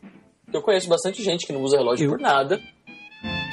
Eu 0.54 0.62
conheço 0.62 0.88
bastante 0.88 1.22
gente 1.22 1.46
que 1.46 1.52
não 1.52 1.62
usa 1.62 1.78
relógio 1.78 2.06
eu. 2.06 2.12
por 2.12 2.20
nada. 2.20 2.62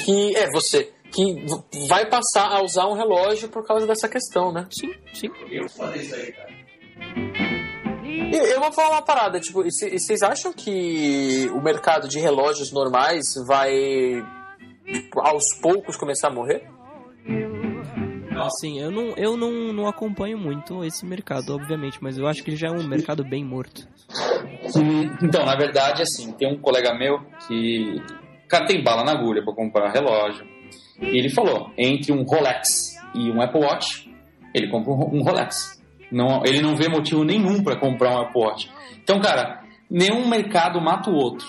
Que 0.04 0.36
é 0.36 0.48
você. 0.52 0.92
Que 1.10 1.44
vai 1.88 2.08
passar 2.08 2.52
a 2.52 2.62
usar 2.62 2.86
um 2.86 2.94
relógio 2.94 3.48
por 3.48 3.66
causa 3.66 3.86
dessa 3.88 4.08
questão, 4.08 4.52
né? 4.52 4.66
Sim, 4.70 4.94
sim. 5.12 5.30
Eu 5.50 5.68
falei 5.68 6.00
isso 6.00 6.14
aí, 6.14 6.32
cara. 6.32 6.52
Eu 8.32 8.60
vou 8.60 8.72
falar 8.72 8.90
uma 8.92 9.02
parada, 9.02 9.40
tipo, 9.40 9.62
vocês 9.62 10.22
acham 10.22 10.52
que 10.52 11.50
o 11.52 11.60
mercado 11.60 12.08
de 12.08 12.18
relógios 12.18 12.72
normais 12.72 13.34
vai 13.46 13.72
tipo, 14.86 15.20
aos 15.20 15.44
poucos 15.60 15.96
começar 15.96 16.28
a 16.28 16.32
morrer? 16.32 16.66
Assim, 18.40 18.80
eu 18.80 18.90
não, 18.90 19.14
eu 19.16 19.36
não, 19.36 19.72
não 19.72 19.86
acompanho 19.86 20.38
muito 20.38 20.84
esse 20.84 21.04
mercado, 21.04 21.54
obviamente, 21.54 21.98
mas 22.00 22.18
eu 22.18 22.26
acho 22.26 22.42
que 22.42 22.50
ele 22.50 22.56
já 22.56 22.68
é 22.68 22.70
um 22.70 22.86
mercado 22.86 23.24
bem 23.24 23.44
morto. 23.44 23.86
Então, 25.22 25.44
na 25.44 25.56
verdade, 25.56 26.02
assim, 26.02 26.32
tem 26.32 26.52
um 26.52 26.58
colega 26.58 26.94
meu 26.94 27.20
que. 27.46 28.00
O 28.44 28.48
cara 28.48 28.66
tem 28.66 28.82
bala 28.82 29.02
na 29.02 29.12
agulha 29.12 29.42
para 29.42 29.54
comprar 29.54 29.90
relógio. 29.90 30.46
E 31.00 31.18
ele 31.18 31.30
falou: 31.30 31.70
entre 31.76 32.12
um 32.12 32.22
Rolex 32.22 32.96
e 33.14 33.30
um 33.30 33.40
Apple 33.40 33.60
Watch, 33.60 34.10
ele 34.54 34.68
compra 34.68 34.92
um 34.92 35.22
Rolex. 35.22 35.80
Não, 36.10 36.42
ele 36.44 36.60
não 36.60 36.76
vê 36.76 36.88
motivo 36.88 37.24
nenhum 37.24 37.62
para 37.62 37.76
comprar 37.76 38.10
um 38.10 38.20
Apple 38.20 38.42
Watch. 38.42 38.70
Então, 39.02 39.20
cara, 39.20 39.62
nenhum 39.90 40.28
mercado 40.28 40.80
mata 40.80 41.10
o 41.10 41.14
outro. 41.14 41.46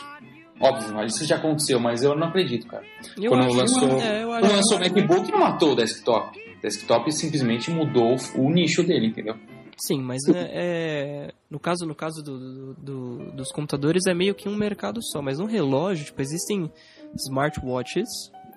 Óbvio, 0.60 1.04
isso 1.04 1.26
já 1.26 1.36
aconteceu, 1.36 1.80
mas 1.80 2.04
eu 2.04 2.16
não 2.16 2.28
acredito, 2.28 2.68
cara. 2.68 2.84
Eu 3.18 3.30
quando 3.30 3.48
acho, 3.48 3.58
lançou, 3.58 4.00
é, 4.00 4.24
quando 4.24 4.52
lançou 4.54 4.78
o 4.78 4.80
MacBook, 4.80 5.32
não 5.32 5.40
matou 5.40 5.74
o 5.74 5.76
desktop. 5.76 6.40
Desktop 6.64 7.12
simplesmente 7.12 7.70
mudou 7.70 8.16
o 8.36 8.50
nicho 8.50 8.84
dele, 8.84 9.08
entendeu? 9.08 9.36
Sim, 9.78 10.02
mas 10.02 10.22
é, 10.30 10.50
é, 10.54 11.34
no 11.50 11.60
caso, 11.60 11.86
no 11.86 11.94
caso 11.94 12.24
do, 12.24 12.74
do, 12.76 13.32
dos 13.34 13.52
computadores 13.52 14.06
é 14.08 14.14
meio 14.14 14.34
que 14.34 14.48
um 14.48 14.56
mercado 14.56 15.04
só, 15.04 15.22
mas 15.22 15.40
um 15.40 15.46
relógio, 15.46 16.06
tipo, 16.06 16.22
existem 16.22 16.72
smartwatches 17.16 18.08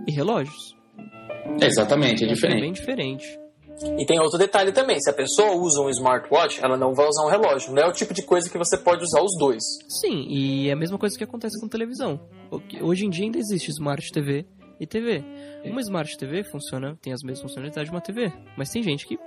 e 0.07 0.12
relógios. 0.12 0.77
É, 1.61 1.66
exatamente, 1.66 2.25
é 2.25 2.29
diferente. 2.29 2.59
É 2.59 2.61
bem 2.61 2.73
diferente. 2.73 3.38
E 3.99 4.07
tem 4.07 4.21
outro 4.21 4.38
detalhe 4.38 4.73
também: 4.73 5.01
se 5.01 5.11
a 5.11 5.12
pessoa 5.12 5.55
usa 5.57 5.81
um 5.81 5.90
smartwatch, 5.90 6.61
ela 6.62 6.77
não 6.77 6.95
vai 6.95 7.07
usar 7.07 7.27
um 7.27 7.31
relógio. 7.31 7.73
Não 7.75 7.83
é 7.83 7.87
o 7.87 7.92
tipo 7.92 8.14
de 8.14 8.23
coisa 8.23 8.49
que 8.49 8.57
você 8.57 8.79
pode 8.79 9.03
usar 9.03 9.21
os 9.21 9.37
dois. 9.38 9.62
Sim, 9.88 10.27
e 10.29 10.69
é 10.69 10.73
a 10.73 10.77
mesma 10.77 10.99
coisa 10.99 11.16
que 11.16 11.25
acontece 11.25 11.61
com 11.61 11.69
televisão. 11.69 12.21
Hoje 12.81 13.05
em 13.05 13.11
dia 13.11 13.25
ainda 13.25 13.38
existe 13.38 13.71
Smart 13.71 14.11
TV 14.12 14.47
e 14.81 14.87
TV. 14.87 15.23
Uma 15.65 15.81
Smart 15.81 16.17
TV 16.17 16.45
funciona, 16.45 16.97
tem 17.01 17.12
as 17.12 17.23
mesmas 17.23 17.43
funcionalidades 17.43 17.91
de 17.91 17.95
uma 17.95 18.01
TV, 18.01 18.33
mas 18.57 18.71
tem 18.71 18.83
gente 18.83 19.07
que 19.07 19.19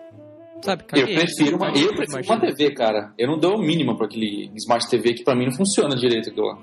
Sabe, 0.62 0.84
eu 0.94 1.06
prefiro, 1.06 1.56
uma, 1.56 1.70
eu 1.70 1.96
prefiro 1.96 2.24
uma 2.26 2.40
TV, 2.40 2.74
cara. 2.74 3.14
Eu 3.18 3.30
não 3.30 3.40
dou 3.40 3.56
o 3.56 3.62
mínimo 3.62 3.96
para 3.96 4.08
aquele 4.08 4.52
Smart 4.56 4.90
TV 4.90 5.14
que 5.14 5.24
para 5.24 5.34
mim 5.34 5.46
não 5.46 5.54
funciona 5.54 5.96
direito 5.96 6.30
aquilo 6.30 6.48
lá. 6.48 6.60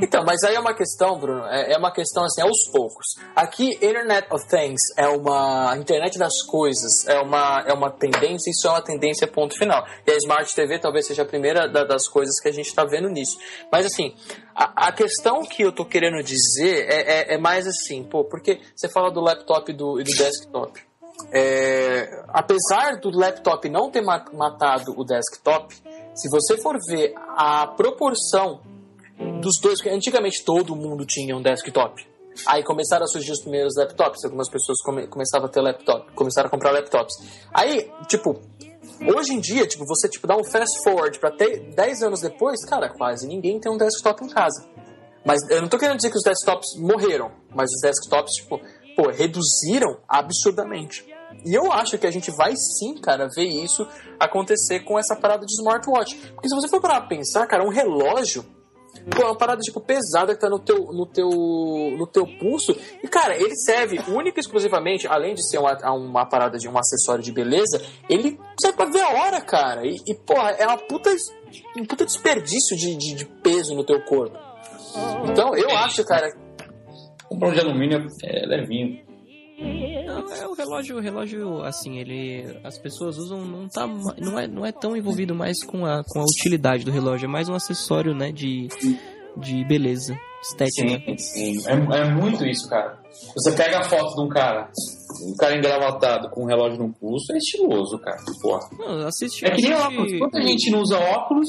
Então, 0.00 0.24
mas 0.24 0.42
aí 0.44 0.54
é 0.54 0.60
uma 0.60 0.74
questão, 0.74 1.18
Bruno, 1.18 1.44
é, 1.46 1.72
é 1.72 1.78
uma 1.78 1.92
questão 1.92 2.24
assim, 2.24 2.40
aos 2.40 2.68
poucos. 2.70 3.16
Aqui, 3.34 3.74
Internet 3.74 4.26
of 4.30 4.46
Things 4.48 4.80
é 4.96 5.08
uma. 5.08 5.76
internet 5.76 6.18
das 6.18 6.42
coisas 6.42 7.06
é 7.06 7.18
uma, 7.20 7.64
é 7.66 7.72
uma 7.72 7.90
tendência, 7.90 8.50
isso 8.50 8.66
é 8.66 8.70
uma 8.70 8.82
tendência, 8.82 9.26
ponto 9.26 9.56
final. 9.56 9.84
E 10.06 10.10
a 10.10 10.16
Smart 10.16 10.54
TV 10.54 10.78
talvez 10.78 11.06
seja 11.06 11.22
a 11.22 11.26
primeira 11.26 11.68
da, 11.68 11.84
das 11.84 12.08
coisas 12.08 12.40
que 12.40 12.48
a 12.48 12.52
gente 12.52 12.66
está 12.66 12.84
vendo 12.84 13.08
nisso. 13.08 13.38
Mas 13.70 13.86
assim, 13.86 14.14
a, 14.54 14.88
a, 14.88 14.92
questão 14.92 15.42
que 15.42 15.62
eu 15.62 15.72
tô 15.72 15.84
querendo 15.84 16.22
dizer 16.22 16.86
é, 16.88 17.32
é, 17.32 17.34
é, 17.34 17.38
mais 17.38 17.66
assim, 17.66 18.04
pô, 18.04 18.24
porque 18.24 18.60
você 18.74 18.88
fala 18.88 19.10
do 19.10 19.20
laptop 19.20 19.70
e 19.70 19.74
do, 19.74 20.00
e 20.00 20.04
do 20.04 20.10
desktop. 20.10 20.80
É, 21.32 22.24
apesar 22.28 22.98
do 23.00 23.10
laptop 23.10 23.68
não 23.68 23.90
ter 23.90 24.00
matado 24.00 24.94
o 24.96 25.04
desktop, 25.04 25.74
se 26.14 26.28
você 26.30 26.56
for 26.56 26.76
ver 26.88 27.14
a 27.36 27.66
proporção 27.66 28.60
dos 29.40 29.60
dois, 29.60 29.80
porque 29.80 29.90
antigamente 29.90 30.44
todo 30.44 30.74
mundo 30.76 31.04
tinha 31.06 31.36
um 31.36 31.42
desktop. 31.42 32.06
Aí 32.46 32.62
começaram 32.62 33.04
a 33.04 33.08
surgir 33.08 33.32
os 33.32 33.40
primeiros 33.40 33.74
laptops, 33.76 34.24
algumas 34.24 34.48
pessoas 34.48 34.80
come, 34.82 35.06
começavam 35.08 35.48
a 35.48 35.50
ter 35.50 35.60
laptop, 35.60 36.12
começaram 36.12 36.46
a 36.46 36.50
comprar 36.50 36.70
laptops. 36.70 37.14
Aí, 37.52 37.90
tipo, 38.06 38.40
hoje 39.14 39.34
em 39.34 39.40
dia, 39.40 39.66
tipo, 39.66 39.84
você 39.84 40.08
tipo 40.08 40.26
dá 40.26 40.36
um 40.36 40.44
fast 40.44 40.82
forward 40.84 41.18
para 41.18 41.30
ter 41.32 41.74
10 41.74 42.02
anos 42.02 42.20
depois, 42.20 42.64
cara, 42.64 42.88
quase 42.88 43.26
ninguém 43.26 43.58
tem 43.58 43.72
um 43.72 43.76
desktop 43.76 44.24
em 44.24 44.28
casa. 44.28 44.68
Mas 45.24 45.40
eu 45.50 45.60
não 45.60 45.68
tô 45.68 45.78
querendo 45.78 45.96
dizer 45.96 46.10
que 46.10 46.16
os 46.16 46.22
desktops 46.22 46.76
morreram, 46.78 47.32
mas 47.54 47.70
os 47.70 47.80
desktops, 47.80 48.34
tipo, 48.34 48.60
pô, 48.96 49.10
reduziram 49.10 49.98
absurdamente. 50.08 51.04
E 51.44 51.54
eu 51.54 51.70
acho 51.72 51.98
que 51.98 52.06
a 52.06 52.10
gente 52.10 52.30
vai 52.30 52.54
sim, 52.56 52.94
cara, 52.94 53.28
ver 53.34 53.44
isso 53.44 53.86
acontecer 54.18 54.80
com 54.80 54.98
essa 54.98 55.14
parada 55.14 55.44
de 55.44 55.52
smartwatch. 55.52 56.16
Porque 56.34 56.48
se 56.48 56.54
você 56.54 56.68
for 56.68 56.80
parar 56.80 57.00
pra 57.00 57.08
pensar, 57.08 57.46
cara, 57.46 57.64
um 57.64 57.70
relógio 57.70 58.44
Pô, 59.10 59.22
é 59.22 59.26
uma 59.26 59.36
parada, 59.36 59.60
tipo, 59.60 59.80
pesada 59.80 60.34
que 60.34 60.40
tá 60.40 60.48
no 60.48 60.58
teu, 60.58 60.76
no 60.92 61.06
teu, 61.06 61.28
no 61.28 62.06
teu 62.06 62.26
pulso. 62.38 62.76
E, 63.02 63.08
cara, 63.08 63.36
ele 63.36 63.56
serve 63.56 64.00
única 64.08 64.38
e 64.38 64.42
exclusivamente, 64.42 65.06
além 65.06 65.34
de 65.34 65.48
ser 65.48 65.58
uma, 65.58 65.76
uma 65.92 66.26
parada 66.26 66.58
de 66.58 66.68
um 66.68 66.78
acessório 66.78 67.22
de 67.22 67.32
beleza, 67.32 67.82
ele 68.08 68.38
serve 68.60 68.76
pra 68.76 68.86
ver 68.86 69.00
a 69.00 69.10
hora, 69.10 69.40
cara. 69.40 69.86
E, 69.86 69.96
e 70.06 70.14
porra, 70.14 70.50
é 70.52 70.66
uma 70.66 70.78
puta, 70.78 71.10
um 71.76 71.84
puta 71.84 72.04
desperdício 72.04 72.76
de, 72.76 72.96
de, 72.96 73.14
de 73.14 73.24
peso 73.24 73.74
no 73.74 73.84
teu 73.84 74.00
corpo. 74.04 74.38
Então, 75.30 75.54
eu 75.54 75.70
acho, 75.70 76.04
cara... 76.04 76.28
Comprar 77.28 77.48
um 77.50 77.52
de 77.52 77.60
alumínio 77.60 78.06
é 78.24 78.46
levinho. 78.46 79.07
Não, 79.58 80.32
é 80.32 80.46
o 80.46 80.54
relógio, 80.54 80.96
o 80.96 81.00
relógio, 81.00 81.62
assim, 81.64 81.98
ele. 81.98 82.58
As 82.62 82.78
pessoas 82.78 83.18
usam, 83.18 83.44
não 83.44 83.68
tá. 83.68 83.86
Não 83.86 84.38
é, 84.38 84.46
não 84.46 84.64
é 84.64 84.70
tão 84.70 84.96
envolvido 84.96 85.34
mais 85.34 85.64
com 85.64 85.84
a, 85.84 86.04
com 86.04 86.20
a 86.20 86.24
utilidade 86.24 86.84
do 86.84 86.92
relógio, 86.92 87.26
é 87.26 87.28
mais 87.28 87.48
um 87.48 87.54
acessório, 87.54 88.14
né, 88.14 88.30
de, 88.30 88.68
de 89.36 89.64
beleza, 89.64 90.16
estética. 90.42 91.16
Sim, 91.18 91.58
sim. 91.58 91.68
É, 91.68 91.98
é 91.98 92.14
muito 92.14 92.46
isso, 92.46 92.68
cara. 92.68 92.98
Você 93.34 93.52
pega 93.52 93.80
a 93.80 93.84
foto 93.84 94.14
de 94.14 94.20
um 94.20 94.28
cara, 94.28 94.70
um 95.26 95.36
cara 95.36 95.56
engravatado 95.56 96.30
com 96.30 96.44
um 96.44 96.46
relógio 96.46 96.78
no 96.78 96.92
pulso, 96.92 97.32
é 97.32 97.38
estiloso, 97.38 97.98
cara. 97.98 98.18
Porra. 98.40 98.68
Não, 98.78 99.06
assiste, 99.08 99.44
é 99.44 99.50
que 99.50 99.62
nem 99.62 99.74
óculos. 99.74 100.18
Quanta 100.18 100.40
gente 100.40 100.70
não 100.70 100.80
usa 100.80 100.98
óculos 100.98 101.48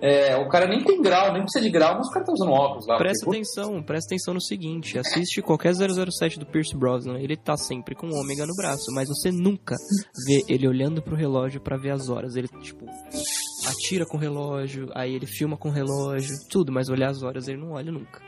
é, 0.00 0.36
o 0.36 0.48
cara 0.48 0.66
nem 0.66 0.84
tem 0.84 1.00
grau, 1.00 1.32
nem 1.32 1.42
precisa 1.42 1.64
de 1.64 1.70
grau, 1.70 1.96
mas 1.96 2.08
o 2.08 2.10
cara 2.10 2.24
tá 2.24 2.32
usando 2.32 2.52
óculos 2.52 2.86
lá. 2.86 2.98
Presta 2.98 3.24
porque... 3.24 3.38
atenção, 3.38 3.82
presta 3.82 4.14
atenção 4.14 4.34
no 4.34 4.40
seguinte: 4.40 4.98
assiste 4.98 5.40
qualquer 5.40 5.74
007 5.74 6.38
do 6.38 6.46
Pierce 6.46 6.76
Brosnan, 6.76 7.18
ele 7.18 7.36
tá 7.36 7.56
sempre 7.56 7.94
com 7.94 8.08
o 8.08 8.14
ômega 8.14 8.46
no 8.46 8.54
braço, 8.54 8.92
mas 8.94 9.08
você 9.08 9.30
nunca 9.30 9.74
vê 10.26 10.42
ele 10.48 10.68
olhando 10.68 11.02
pro 11.02 11.16
relógio 11.16 11.60
para 11.60 11.76
ver 11.76 11.90
as 11.90 12.08
horas. 12.08 12.36
Ele, 12.36 12.48
tipo, 12.60 12.84
atira 13.66 14.04
com 14.06 14.16
o 14.16 14.20
relógio, 14.20 14.90
aí 14.94 15.14
ele 15.14 15.26
filma 15.26 15.56
com 15.56 15.68
o 15.68 15.72
relógio, 15.72 16.36
tudo, 16.50 16.72
mas 16.72 16.88
olhar 16.88 17.10
as 17.10 17.22
horas 17.22 17.48
ele 17.48 17.58
não 17.58 17.72
olha 17.72 17.90
nunca. 17.90 18.20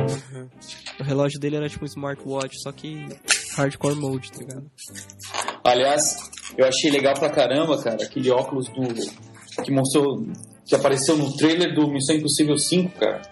Uhum. 0.00 0.48
O 0.98 1.02
relógio 1.02 1.38
dele 1.38 1.56
era 1.56 1.68
tipo 1.68 1.84
um 1.84 1.86
smartwatch, 1.86 2.60
só 2.62 2.72
que 2.72 3.06
hardcore 3.56 3.96
mode, 3.96 4.32
tá 4.32 4.38
ligado? 4.38 4.70
Aliás, 5.64 6.30
eu 6.56 6.66
achei 6.66 6.90
legal 6.90 7.14
pra 7.14 7.30
caramba, 7.30 7.80
cara, 7.82 8.02
aquele 8.02 8.30
óculos 8.30 8.68
do. 8.68 9.29
Que 9.62 9.70
mostrou. 9.72 10.24
que 10.66 10.74
apareceu 10.74 11.16
no 11.16 11.34
trailer 11.36 11.74
do 11.74 11.88
Missão 11.88 12.14
Impossível 12.16 12.56
5, 12.56 12.98
cara. 12.98 13.22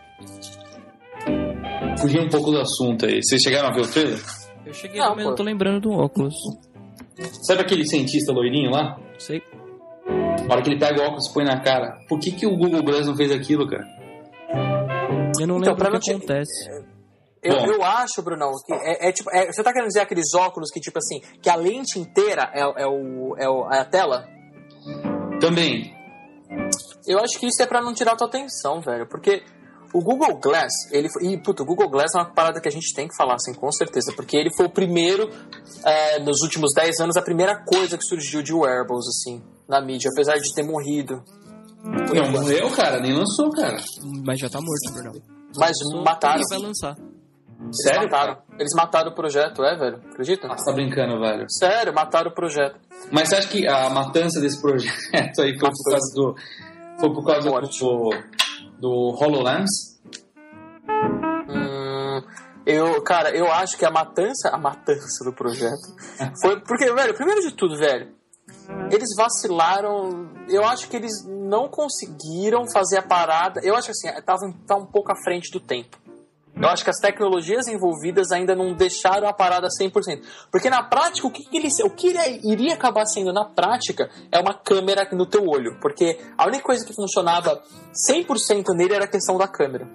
Fugindo 2.01 2.25
um 2.25 2.29
pouco 2.29 2.51
do 2.51 2.61
assunto 2.61 3.07
aí. 3.07 3.21
Vocês 3.23 3.43
chegaram 3.43 3.69
a 3.69 3.73
ver 3.73 3.83
o 3.83 3.89
trailer? 3.91 4.19
Eu 4.67 4.73
cheguei 4.75 5.01
pô. 5.01 5.15
não 5.15 5.35
tô 5.35 5.43
lembrando 5.43 5.81
do 5.81 5.91
óculos. 5.93 6.35
Sabe 7.43 7.63
aquele 7.63 7.87
cientista 7.87 8.33
loirinho 8.33 8.71
lá? 8.71 8.99
Sei. 9.19 9.43
Na 10.47 10.55
hora 10.55 10.63
que 10.63 10.71
ele 10.71 10.79
pega 10.79 11.01
o 11.01 11.05
óculos 11.05 11.29
e 11.29 11.35
põe 11.35 11.45
na 11.45 11.61
cara. 11.61 11.99
Por 12.09 12.19
que, 12.21 12.31
que 12.31 12.47
o 12.47 12.57
Google 12.57 12.83
Glass 12.83 13.07
não 13.07 13.17
fez 13.17 13.31
aquilo, 13.33 13.69
cara? 13.69 13.85
Eu 15.41 15.47
não 15.47 15.59
Então, 15.59 15.75
lembro 15.75 15.89
o 15.89 15.93
que 15.93 15.99
te- 16.01 16.11
acontece. 16.13 16.71
Eu, 17.43 17.55
eu 17.55 17.83
acho, 17.85 18.23
Brunão, 18.23 18.51
que 18.67 18.73
é, 18.73 19.09
é 19.09 19.13
tipo. 19.13 19.31
é- 19.33 19.47
você 19.53 19.63
tá 19.63 19.73
querendo 19.73 19.89
dizer 19.89 20.01
aqueles 20.01 20.35
óculos 20.35 20.71
que, 20.71 20.81
tipo 20.81 20.99
assim, 20.99 21.21
que 21.41 21.49
a 21.49 21.55
lente 21.57 21.99
inteira 21.99 22.51
é, 22.55 22.61
é, 22.61 22.87
o, 22.87 23.37
é, 23.37 23.49
o- 23.49 23.69
é 23.71 23.79
a 23.81 23.85
tela? 23.85 24.27
Também. 25.41 25.95
Eu 27.07 27.19
acho 27.21 27.39
que 27.39 27.47
isso 27.47 27.63
é 27.63 27.67
pra 27.67 27.83
não 27.83 27.93
tirar 27.93 28.13
a 28.13 28.17
tua 28.17 28.27
atenção, 28.27 28.81
velho. 28.81 29.07
Porque 29.07 29.43
o 29.93 30.03
Google 30.03 30.39
Glass, 30.39 30.73
ele 30.93 31.09
foi. 31.11 31.25
E, 31.27 31.43
puta, 31.43 31.63
o 31.63 31.67
Google 31.67 31.89
Glass 31.89 32.15
é 32.15 32.19
uma 32.19 32.31
parada 32.31 32.61
que 32.61 32.69
a 32.69 32.71
gente 32.71 32.95
tem 32.95 33.09
que 33.09 33.17
falar, 33.17 33.35
assim, 33.35 33.55
com 33.55 33.71
certeza. 33.73 34.13
Porque 34.15 34.37
ele 34.37 34.51
foi 34.57 34.67
o 34.67 34.71
primeiro, 34.71 35.31
é, 35.85 36.19
nos 36.21 36.43
últimos 36.43 36.73
10 36.75 37.01
anos, 37.01 37.17
a 37.17 37.23
primeira 37.23 37.63
coisa 37.65 37.97
que 37.97 38.05
surgiu 38.05 38.43
de 38.43 38.53
wearables, 38.53 39.07
assim, 39.09 39.43
na 39.69 39.81
mídia, 39.81 40.11
apesar 40.13 40.37
de 40.39 40.55
ter 40.55 40.63
morrido. 40.63 41.23
Não 41.85 42.31
morreu, 42.31 42.71
cara, 42.71 43.01
nem 43.01 43.15
lançou, 43.15 43.51
cara. 43.51 43.79
Mas 44.25 44.39
já 44.39 44.51
tá 44.51 44.61
morto, 44.61 44.93
Bruno. 44.93 45.23
Mas 45.57 45.77
mataram. 46.05 46.43
Quem 46.43 46.59
vai 46.59 46.69
lançar? 46.69 46.97
Eles 47.61 47.77
Sério? 47.83 48.03
mataram. 48.03 48.35
cara? 48.35 48.45
Eles 48.59 48.75
mataram 48.75 49.11
o 49.11 49.15
projeto, 49.15 49.65
é, 49.65 49.77
velho? 49.77 50.01
Acredita? 50.11 50.47
Ah, 50.49 50.57
você 50.57 50.65
tá 50.65 50.73
brincando, 50.73 51.21
velho. 51.21 51.47
Sério, 51.51 51.93
mataram 51.93 52.31
o 52.31 52.35
projeto. 52.35 52.77
Mas 53.11 53.29
você 53.29 53.37
acha 53.37 53.49
que 53.49 53.67
a 53.67 53.91
matança 53.91 54.41
desse 54.41 54.61
projeto 54.61 55.41
aí 55.43 55.59
foi 55.59 55.71
por 55.71 55.91
causa 55.91 56.15
do. 56.15 56.37
Foi 57.01 57.13
por 57.13 57.25
causa 57.27 57.51
do. 57.51 58.11
do 58.79 58.91
HoloLens? 59.21 59.99
Hum, 61.49 62.23
eu, 62.65 63.03
cara, 63.03 63.31
eu 63.31 63.51
acho 63.51 63.77
que 63.77 63.85
a 63.85 63.91
matança, 63.91 64.51
a 64.51 64.59
matança 64.59 65.25
do 65.25 65.33
projeto 65.33 65.97
foi 66.41 66.61
porque, 66.61 66.93
velho, 66.93 67.15
primeiro 67.15 67.41
de 67.41 67.53
tudo, 67.53 67.77
velho, 67.77 68.13
eles 68.91 69.09
vacilaram. 69.17 70.31
Eu 70.49 70.65
acho 70.65 70.89
que 70.89 70.97
eles 70.97 71.13
não 71.27 71.69
conseguiram 71.69 72.65
fazer 72.71 72.99
a 72.99 73.03
parada. 73.03 73.61
Eu 73.65 73.75
acho 73.75 73.87
que 73.87 73.93
assim, 73.93 74.23
tava 74.23 74.41
tá 74.67 74.77
um 74.77 74.87
pouco 74.87 75.11
à 75.11 75.17
frente 75.25 75.51
do 75.51 75.61
tempo. 75.61 75.99
Eu 76.61 76.69
acho 76.69 76.83
que 76.83 76.91
as 76.91 76.99
tecnologias 76.99 77.69
envolvidas 77.69 78.33
ainda 78.33 78.55
não 78.55 78.75
deixaram 78.75 79.29
a 79.29 79.33
parada 79.33 79.69
100%. 79.69 80.23
Porque 80.51 80.69
na 80.69 80.83
prática, 80.83 81.27
o 81.27 81.31
que, 81.31 81.45
ele, 81.57 81.69
o 81.85 81.91
que 81.91 82.09
ele 82.09 82.41
iria 82.45 82.75
acabar 82.75 83.07
sendo 83.07 83.33
na 83.33 83.45
prática 83.45 84.11
é 84.33 84.41
uma 84.41 84.55
câmera 84.55 85.09
no 85.13 85.27
teu 85.27 85.47
olho. 85.47 85.79
Porque 85.81 86.19
a 86.37 86.47
única 86.47 86.65
coisa 86.65 86.85
que 86.85 86.93
funcionava 86.93 87.63
100% 88.11 88.75
nele 88.75 88.95
era 88.95 89.05
a 89.05 89.09
questão 89.09 89.39
da 89.39 89.47
câmera. 89.47 89.87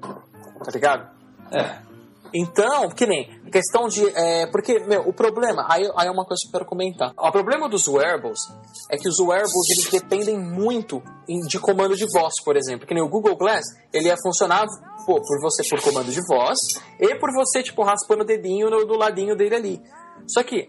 Tá 0.00 0.70
ligado? 0.72 1.10
É. 1.52 1.86
Então, 2.34 2.88
que 2.90 3.06
nem, 3.06 3.28
questão 3.50 3.88
de. 3.88 4.06
é, 4.14 4.46
porque, 4.46 4.78
meu, 4.80 5.02
o 5.08 5.12
problema, 5.12 5.66
aí, 5.68 5.90
aí 5.96 6.08
é 6.08 6.10
uma 6.10 6.24
coisa 6.24 6.40
que 6.42 6.48
eu 6.48 6.52
quero 6.52 6.64
comentar. 6.66 7.12
O 7.18 7.30
problema 7.32 7.68
dos 7.68 7.86
wearables 7.88 8.40
é 8.90 8.96
que 8.96 9.08
os 9.08 9.18
wearables 9.18 9.70
eles 9.70 9.90
dependem 9.90 10.38
muito 10.38 11.02
de 11.48 11.58
comando 11.58 11.96
de 11.96 12.06
voz, 12.12 12.34
por 12.44 12.56
exemplo. 12.56 12.86
Que 12.86 12.94
nem 12.94 13.02
o 13.02 13.08
Google 13.08 13.36
Glass, 13.36 13.64
ele 13.92 14.08
ia 14.08 14.16
funcionar 14.22 14.64
pô, 15.06 15.20
por 15.20 15.40
você 15.40 15.62
por 15.68 15.80
comando 15.82 16.10
de 16.10 16.20
voz 16.26 16.58
e 17.00 17.14
por 17.16 17.32
você, 17.32 17.62
tipo, 17.62 17.82
raspando 17.82 18.22
o 18.22 18.26
dedinho 18.26 18.68
no- 18.70 18.84
do 18.84 18.94
ladinho 18.96 19.36
dele 19.36 19.54
ali. 19.54 19.82
Só 20.26 20.42
que, 20.42 20.68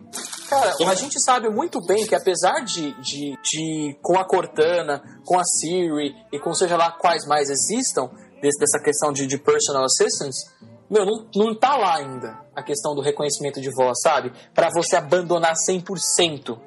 cara, 0.50 0.76
a 0.88 0.94
gente 0.96 1.20
sabe 1.24 1.50
muito 1.50 1.80
bem 1.86 2.06
que 2.06 2.14
apesar 2.14 2.64
de, 2.64 2.94
de, 3.02 3.36
de 3.42 3.98
com 4.04 4.20
a 4.20 4.24
Cortana, 4.26 5.02
com 5.26 5.40
a 5.40 5.44
Siri 5.44 6.14
e 6.32 6.40
com 6.40 6.54
seja 6.54 6.78
lá 6.78 6.92
quais 6.92 7.26
mais 7.26 7.50
existam, 7.50 8.10
desse- 8.42 8.60
dessa 8.60 8.80
questão 8.84 9.12
de, 9.12 9.26
de 9.26 9.38
personal 9.40 9.84
assistance, 9.86 10.46
meu, 10.90 11.06
não, 11.06 11.26
não 11.36 11.56
tá 11.56 11.76
lá 11.76 11.96
ainda 11.98 12.40
a 12.56 12.64
questão 12.64 12.96
do 12.96 13.02
reconhecimento 13.02 13.60
de 13.62 13.70
voz, 13.74 14.02
sabe? 14.02 14.32
Pra 14.54 14.70
você 14.70 14.96
abandonar 14.96 15.54
100% 15.70 16.58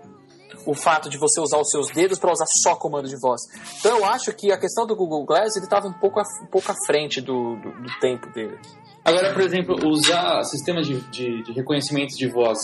o 0.67 0.75
fato 0.75 1.09
de 1.09 1.17
você 1.17 1.41
usar 1.41 1.59
os 1.59 1.71
seus 1.71 1.89
dedos 1.91 2.19
para 2.19 2.31
usar 2.31 2.45
só 2.63 2.77
comando 2.77 3.09
de 3.09 3.17
voz. 3.19 3.41
Então 3.79 3.97
eu 3.99 4.05
acho 4.05 4.33
que 4.35 4.53
a 4.53 4.59
questão 4.59 4.87
do 4.87 4.95
Google 4.95 5.25
Glass 5.25 5.57
ele 5.57 5.67
tava 5.67 5.89
um 5.89 5.93
pouco, 5.95 6.21
à- 6.21 6.25
um 6.43 6.47
pouco 6.51 6.71
à 6.71 6.75
frente 6.87 7.21
do, 7.21 7.57
do, 7.57 7.71
do 7.83 7.99
tempo 8.01 8.31
dele. 8.35 8.59
Agora, 9.03 9.33
por 9.33 9.41
exemplo, 9.41 9.75
usar 9.89 10.43
sistemas 10.45 10.87
de, 10.87 11.01
de, 11.11 11.43
de 11.45 11.53
reconhecimento 11.53 12.15
de 12.15 12.29
voz 12.29 12.59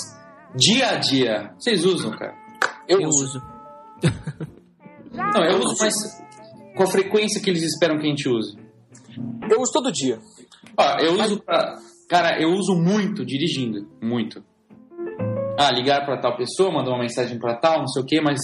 dia 0.55 0.91
a 0.91 0.97
dia, 0.97 1.55
vocês 1.59 1.85
usam, 1.87 2.11
cara? 2.11 2.35
Eu, 2.87 3.01
Eu 3.01 3.09
uso. 3.09 3.25
uso. 3.25 3.43
Não, 5.13 5.45
eu 5.45 5.59
uso, 5.61 5.77
mas 5.81 5.95
com 6.77 6.83
a 6.83 6.87
frequência 6.87 7.41
que 7.41 7.49
eles 7.49 7.63
esperam 7.63 7.97
que 7.99 8.07
a 8.07 8.09
gente 8.11 8.29
use. 8.29 8.59
Eu 9.51 9.61
uso 9.61 9.73
todo 9.73 9.91
dia. 9.91 10.19
Ó, 10.79 10.99
eu 11.01 11.13
uso 11.15 11.41
pra. 11.43 11.79
Cara, 12.09 12.41
eu 12.41 12.51
uso 12.51 12.75
muito 12.75 13.25
dirigindo. 13.25 13.89
Muito. 14.03 14.43
Ah, 15.59 15.71
ligar 15.73 16.05
pra 16.05 16.21
tal 16.21 16.37
pessoa, 16.37 16.71
mandar 16.71 16.91
uma 16.91 17.01
mensagem 17.01 17.39
pra 17.39 17.57
tal, 17.57 17.79
não 17.81 17.89
sei 17.89 18.03
o 18.03 18.07
quê, 18.07 18.21
mas 18.21 18.39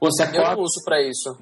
você 0.00 0.22
Eu 0.22 0.26
acorda. 0.28 0.56
não 0.56 0.62
uso 0.62 0.82
pra 0.84 1.02
isso. 1.02 1.36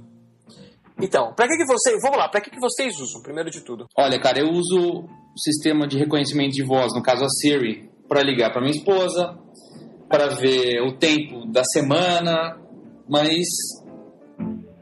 Então, 1.00 1.32
pra 1.34 1.46
que 1.48 1.56
que 1.56 1.64
vocês... 1.66 1.96
Vamos 2.02 2.18
lá, 2.18 2.28
pra 2.28 2.40
que 2.40 2.50
que 2.50 2.60
vocês 2.60 2.98
usam, 3.00 3.22
primeiro 3.22 3.50
de 3.50 3.60
tudo? 3.62 3.86
Olha, 3.96 4.20
cara, 4.20 4.40
eu 4.40 4.50
uso 4.50 4.78
o 5.04 5.38
sistema 5.38 5.86
de 5.86 5.96
reconhecimento 5.96 6.52
de 6.52 6.62
voz, 6.62 6.92
no 6.94 7.02
caso 7.02 7.24
a 7.24 7.28
Siri, 7.28 7.88
pra 8.08 8.22
ligar 8.22 8.52
pra 8.52 8.60
minha 8.60 8.74
esposa, 8.76 9.38
pra 10.08 10.28
ver 10.28 10.80
o 10.82 10.98
tempo 10.98 11.46
da 11.50 11.64
semana, 11.64 12.58
mas 13.08 13.46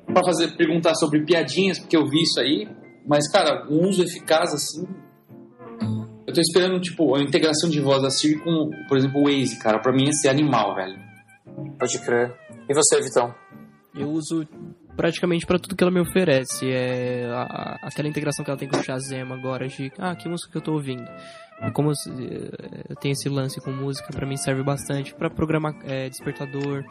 pra 0.07 0.25
fazer 0.25 0.57
perguntar 0.57 0.95
sobre 0.97 1.25
piadinhas, 1.25 1.79
porque 1.79 1.97
eu 1.97 2.07
vi 2.07 2.23
isso 2.23 2.41
aí. 2.41 2.67
Mas, 3.07 3.31
cara, 3.31 3.67
um 3.71 3.89
uso 3.89 4.03
eficaz 4.03 4.53
assim. 4.53 4.87
Eu 6.31 6.35
tô 6.35 6.41
esperando, 6.41 6.79
tipo, 6.81 7.13
a 7.17 7.21
integração 7.21 7.69
de 7.69 7.81
voz 7.81 8.01
da 8.03 8.09
Siri 8.09 8.39
com, 8.39 8.71
por 8.89 8.97
exemplo, 8.97 9.21
o 9.21 9.25
Waze, 9.25 9.59
cara. 9.59 9.81
Pra 9.81 9.93
mim 9.93 10.05
ia 10.05 10.13
ser 10.13 10.29
animal, 10.29 10.77
velho. 10.77 10.97
Pode 11.77 11.99
crer. 12.05 12.33
E 12.69 12.73
você, 12.73 13.01
Vitão? 13.03 13.35
Eu 13.97 14.09
uso 14.11 14.47
praticamente 14.97 15.45
pra 15.45 15.59
tudo 15.59 15.75
que 15.75 15.83
ela 15.83 15.91
me 15.91 15.99
oferece. 15.99 16.71
É 16.71 17.27
a- 17.33 17.43
a- 17.43 17.79
aquela 17.89 18.07
integração 18.07 18.45
que 18.45 18.51
ela 18.53 18.57
tem 18.59 18.69
com 18.69 18.77
o 18.77 18.83
Shazam 18.85 19.33
agora 19.33 19.67
de 19.67 19.91
ah, 19.99 20.15
que 20.15 20.29
música 20.29 20.53
que 20.53 20.59
eu 20.59 20.63
tô 20.63 20.73
ouvindo. 20.75 21.03
E 21.67 21.71
como 21.73 21.91
eh, 21.91 22.85
eu 22.91 22.95
tenho 22.95 23.13
esse 23.13 23.29
lance 23.29 23.61
com 23.61 23.73
música, 23.73 24.13
pra 24.13 24.25
mim 24.25 24.37
serve 24.37 24.63
bastante 24.63 25.13
pra 25.13 25.29
programar 25.29 25.75
eh, 25.85 26.09
despertador. 26.09 26.85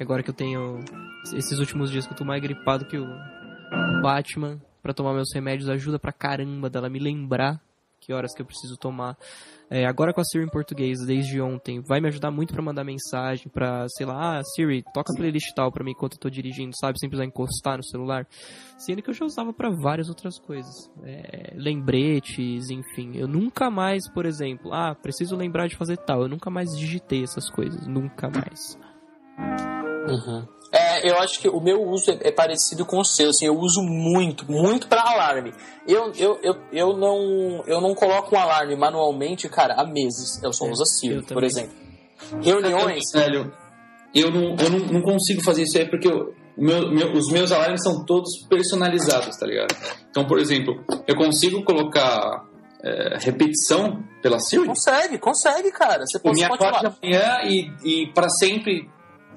E 0.00 0.02
Agora 0.02 0.22
que 0.22 0.30
eu 0.30 0.34
tenho 0.34 0.80
esses 1.36 1.58
últimos 1.58 1.90
dias 1.90 2.06
que 2.06 2.14
eu 2.14 2.16
tô 2.16 2.24
mais 2.24 2.40
gripado 2.40 2.86
que 2.86 2.96
o 2.96 3.06
Batman, 4.02 4.58
pra 4.82 4.94
tomar 4.94 5.12
meus 5.12 5.34
remédios 5.34 5.68
ajuda 5.68 5.98
pra 5.98 6.12
caramba 6.12 6.70
dela 6.70 6.88
me 6.88 6.98
lembrar 6.98 7.60
que 8.06 8.12
horas 8.12 8.32
que 8.32 8.40
eu 8.40 8.46
preciso 8.46 8.76
tomar. 8.76 9.16
É, 9.68 9.84
agora 9.84 10.12
com 10.14 10.20
a 10.20 10.24
Siri 10.24 10.44
em 10.44 10.48
português, 10.48 11.04
desde 11.04 11.40
ontem, 11.40 11.80
vai 11.80 12.00
me 12.00 12.06
ajudar 12.06 12.30
muito 12.30 12.52
pra 12.54 12.62
mandar 12.62 12.84
mensagem, 12.84 13.48
pra, 13.48 13.86
sei 13.88 14.06
lá, 14.06 14.38
ah, 14.38 14.42
Siri, 14.44 14.84
toca 14.94 15.12
a 15.12 15.16
playlist 15.16 15.52
tal 15.54 15.72
pra 15.72 15.82
mim 15.82 15.90
enquanto 15.90 16.14
eu 16.14 16.20
tô 16.20 16.30
dirigindo, 16.30 16.76
sabe? 16.76 17.00
Sem 17.00 17.08
precisar 17.08 17.26
encostar 17.26 17.76
no 17.76 17.84
celular. 17.84 18.26
Sendo 18.78 19.02
que 19.02 19.10
eu 19.10 19.14
já 19.14 19.24
usava 19.24 19.52
pra 19.52 19.70
várias 19.70 20.08
outras 20.08 20.38
coisas. 20.38 20.88
É, 21.02 21.52
lembretes, 21.56 22.70
enfim. 22.70 23.16
Eu 23.16 23.26
nunca 23.26 23.68
mais, 23.70 24.08
por 24.08 24.24
exemplo, 24.24 24.72
ah, 24.72 24.94
preciso 24.94 25.34
lembrar 25.34 25.66
de 25.66 25.76
fazer 25.76 25.96
tal. 25.96 26.22
Eu 26.22 26.28
nunca 26.28 26.48
mais 26.48 26.70
digitei 26.78 27.24
essas 27.24 27.50
coisas. 27.50 27.86
Nunca 27.88 28.30
mais. 28.30 28.78
É, 30.72 31.08
eu 31.10 31.18
acho 31.18 31.38
que 31.40 31.48
o 31.48 31.60
meu 31.60 31.80
uso 31.82 32.10
é, 32.10 32.28
é 32.28 32.32
parecido 32.32 32.84
com 32.84 32.98
o 32.98 33.04
seu, 33.04 33.30
assim, 33.30 33.46
eu 33.46 33.56
uso 33.58 33.80
muito, 33.82 34.50
muito 34.50 34.88
pra 34.88 35.02
alarme. 35.02 35.52
Eu, 35.86 36.12
eu, 36.16 36.38
eu, 36.42 36.56
eu, 36.72 36.96
não, 36.96 37.62
eu 37.66 37.80
não 37.80 37.94
coloco 37.94 38.34
um 38.34 38.38
alarme 38.38 38.74
manualmente, 38.76 39.48
cara, 39.48 39.74
há 39.74 39.86
meses. 39.86 40.42
Eu 40.42 40.52
só 40.52 40.66
É, 40.66 40.70
uso 40.70 40.82
a 40.82 40.86
Siri, 40.86 41.22
por 41.22 41.44
exemplo. 41.44 41.72
Reuniões, 42.42 43.04
Velho, 43.12 43.52
eu 44.14 44.30
não, 44.30 44.56
eu 44.56 44.70
não, 44.70 44.78
não 44.94 45.02
consigo 45.02 45.42
fazer 45.42 45.62
isso 45.62 45.78
aí 45.78 45.88
porque 45.88 46.08
eu- 46.08 46.34
meu- 46.56 46.90
meu- 46.90 47.12
os 47.12 47.30
meus 47.30 47.52
alarmes 47.52 47.82
são 47.82 48.04
todos 48.04 48.30
personalizados, 48.48 49.36
tá 49.36 49.46
ligado? 49.46 49.74
Então, 50.10 50.26
por 50.26 50.38
exemplo, 50.38 50.82
eu 51.06 51.14
consigo 51.16 51.62
colocar 51.64 52.44
é, 52.82 53.18
repetição 53.18 54.02
pela 54.22 54.38
Siri? 54.38 54.66
consegue, 54.66 55.18
consegue, 55.18 55.70
cara. 55.72 56.04
Você 56.06 56.18
O 56.18 56.20
pode, 56.20 56.34
minha 56.36 56.48
pode 56.48 56.78
de 56.78 56.96
manhã 57.02 57.38
e, 57.44 57.70
e 57.84 58.06
para 58.12 58.28
sempre 58.28 58.88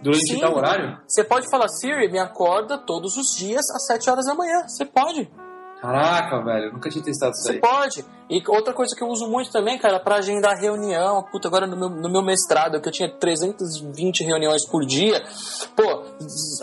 durante 0.01 0.33
Sim. 0.33 0.39
tal 0.39 0.55
horário? 0.55 0.97
Você 1.07 1.23
pode 1.23 1.49
falar, 1.49 1.67
Siri, 1.67 2.11
me 2.11 2.19
acorda 2.19 2.77
todos 2.77 3.17
os 3.17 3.35
dias 3.37 3.69
às 3.71 3.85
7 3.85 4.09
horas 4.09 4.25
da 4.25 4.35
manhã. 4.35 4.63
Você 4.67 4.85
pode. 4.85 5.29
Caraca, 5.81 6.43
velho, 6.43 6.73
nunca 6.73 6.89
tinha 6.89 7.01
testado 7.03 7.31
isso 7.31 7.43
Você 7.43 7.53
aí. 7.53 7.59
pode. 7.59 8.05
E 8.29 8.43
outra 8.49 8.73
coisa 8.73 8.93
que 8.93 9.01
eu 9.01 9.07
uso 9.07 9.29
muito 9.29 9.49
também, 9.49 9.77
cara, 9.79 9.97
pra 9.97 10.17
agendar 10.17 10.59
reunião. 10.59 11.23
Puta, 11.31 11.47
agora 11.47 11.65
no 11.65 11.77
meu, 11.77 11.89
no 11.89 12.09
meu 12.11 12.21
mestrado, 12.21 12.81
que 12.81 12.87
eu 12.89 12.91
tinha 12.91 13.09
320 13.09 14.23
reuniões 14.25 14.67
por 14.67 14.85
dia. 14.85 15.23
Pô, 15.75 16.03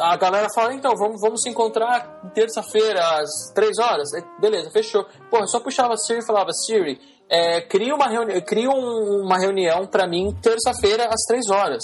a 0.00 0.16
galera 0.16 0.48
fala, 0.54 0.74
então, 0.74 0.94
vamos, 0.96 1.20
vamos 1.20 1.42
se 1.42 1.48
encontrar 1.48 2.30
terça-feira 2.34 3.00
às 3.18 3.50
3 3.54 3.78
horas. 3.78 4.10
Beleza, 4.38 4.70
fechou. 4.70 5.06
Pô, 5.30 5.38
eu 5.38 5.48
só 5.48 5.60
puxava 5.60 5.94
a 5.94 5.96
Siri 5.96 6.18
e 6.18 6.26
falava, 6.26 6.52
Siri, 6.52 7.00
é, 7.28 7.60
cria 7.62 7.94
uma, 7.94 8.08
reuni 8.08 8.40
cria 8.42 8.70
um, 8.70 9.22
uma 9.24 9.38
reunião 9.38 9.86
para 9.86 10.06
mim 10.06 10.36
terça-feira 10.40 11.06
às 11.06 11.22
três 11.26 11.50
horas. 11.50 11.82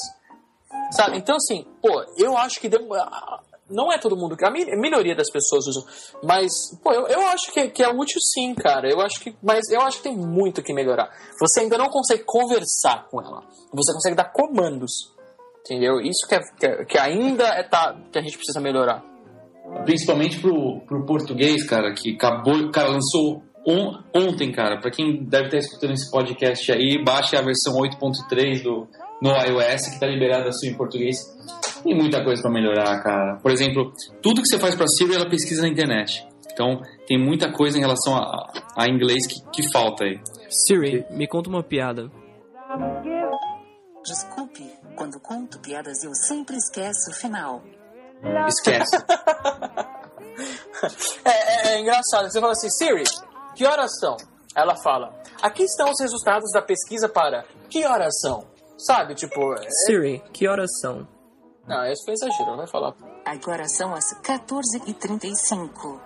Sabe? 0.90 1.16
Então, 1.18 1.36
assim, 1.36 1.64
pô, 1.80 2.04
eu 2.18 2.36
acho 2.36 2.60
que 2.60 2.68
deu, 2.68 2.86
não 3.72 3.92
é 3.92 3.98
todo 3.98 4.16
mundo, 4.16 4.36
a 4.40 4.50
minoria 4.50 5.16
das 5.16 5.30
pessoas 5.30 5.66
usam, 5.66 5.84
mas, 6.22 6.52
pô, 6.82 6.92
eu, 6.92 7.06
eu 7.08 7.26
acho 7.28 7.50
que, 7.52 7.68
que 7.68 7.82
é 7.82 7.88
útil 7.88 8.20
sim, 8.20 8.54
cara. 8.54 8.90
Eu 8.90 9.00
acho 9.00 9.20
que, 9.20 9.34
mas 9.42 9.68
eu 9.70 9.80
acho 9.80 9.98
que 9.98 10.04
tem 10.04 10.16
muito 10.16 10.62
que 10.62 10.74
melhorar. 10.74 11.10
Você 11.40 11.60
ainda 11.60 11.78
não 11.78 11.88
consegue 11.88 12.24
conversar 12.24 13.08
com 13.10 13.20
ela, 13.20 13.42
você 13.72 13.92
consegue 13.92 14.16
dar 14.16 14.30
comandos, 14.32 14.92
entendeu? 15.60 16.00
Isso 16.00 16.26
que, 16.28 16.34
é, 16.34 16.84
que, 16.84 16.98
é, 16.98 17.00
ainda 17.00 17.44
é 17.44 17.62
tá, 17.62 17.96
que 18.12 18.18
a 18.18 18.22
gente 18.22 18.36
precisa 18.36 18.60
melhorar. 18.60 19.02
Principalmente 19.84 20.38
pro, 20.38 20.80
pro 20.86 21.06
português, 21.06 21.64
cara, 21.64 21.94
que 21.94 22.14
acabou, 22.14 22.70
cara, 22.70 22.90
lançou 22.90 23.42
on, 23.66 24.02
ontem, 24.14 24.52
cara. 24.52 24.78
Para 24.80 24.90
quem 24.90 25.24
deve 25.24 25.46
estar 25.46 25.58
escutando 25.58 25.92
esse 25.92 26.10
podcast 26.10 26.70
aí, 26.72 27.02
baixe 27.02 27.36
a 27.36 27.42
versão 27.42 27.74
8.3 27.74 28.62
do 28.62 28.86
no 29.22 29.30
iOS 29.30 29.88
que 29.88 30.00
tá 30.00 30.06
liberada 30.06 30.48
assim 30.48 30.70
em 30.70 30.74
português. 30.74 31.16
Tem 31.84 31.96
muita 31.96 32.24
coisa 32.24 32.42
para 32.42 32.50
melhorar, 32.50 33.00
cara. 33.02 33.36
Por 33.36 33.52
exemplo, 33.52 33.92
tudo 34.20 34.42
que 34.42 34.48
você 34.48 34.58
faz 34.58 34.74
para 34.74 34.88
Siri, 34.88 35.14
ela 35.14 35.30
pesquisa 35.30 35.62
na 35.62 35.68
internet. 35.68 36.26
Então, 36.52 36.80
tem 37.06 37.16
muita 37.16 37.52
coisa 37.52 37.78
em 37.78 37.80
relação 37.80 38.16
a, 38.16 38.52
a 38.76 38.88
inglês 38.88 39.26
que, 39.26 39.40
que 39.52 39.72
falta 39.72 40.02
aí. 40.04 40.20
Siri, 40.50 41.06
me 41.10 41.28
conta 41.28 41.48
uma 41.48 41.62
piada. 41.62 42.10
Desculpe, 44.04 44.68
quando 44.96 45.20
conto 45.20 45.60
piadas 45.60 46.02
eu 46.02 46.12
sempre 46.14 46.56
esqueço 46.56 47.10
o 47.10 47.14
final. 47.14 47.62
Esquece. 48.48 48.96
é, 51.24 51.30
é, 51.30 51.74
é 51.74 51.80
engraçado. 51.80 52.28
Você 52.28 52.40
fala 52.40 52.52
assim, 52.52 52.70
Siri, 52.70 53.04
que 53.54 53.64
horas 53.64 53.98
são? 54.00 54.16
Ela 54.54 54.74
fala, 54.82 55.14
aqui 55.40 55.62
estão 55.62 55.90
os 55.90 56.00
resultados 56.00 56.50
da 56.52 56.60
pesquisa 56.60 57.08
para 57.08 57.44
que 57.70 57.86
horas 57.86 58.20
são? 58.20 58.51
Sabe, 58.86 59.14
tipo... 59.14 59.54
É... 59.54 59.70
Siri, 59.86 60.22
que 60.32 60.48
horas 60.48 60.70
são? 60.80 61.06
Não, 61.66 61.84
esse 61.86 62.04
foi 62.04 62.14
exagero, 62.14 62.56
vai 62.56 62.66
falar. 62.66 62.94
Agora 63.24 63.68
são 63.68 63.94
as 63.94 64.04
14h35. 64.22 66.00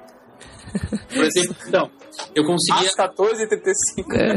Por 1.14 1.24
exemplo, 1.24 1.56
então, 1.66 1.90
eu 2.34 2.44
conseguia... 2.44 2.88
Às 2.88 2.96
14h35. 2.96 4.12
É. 4.12 4.34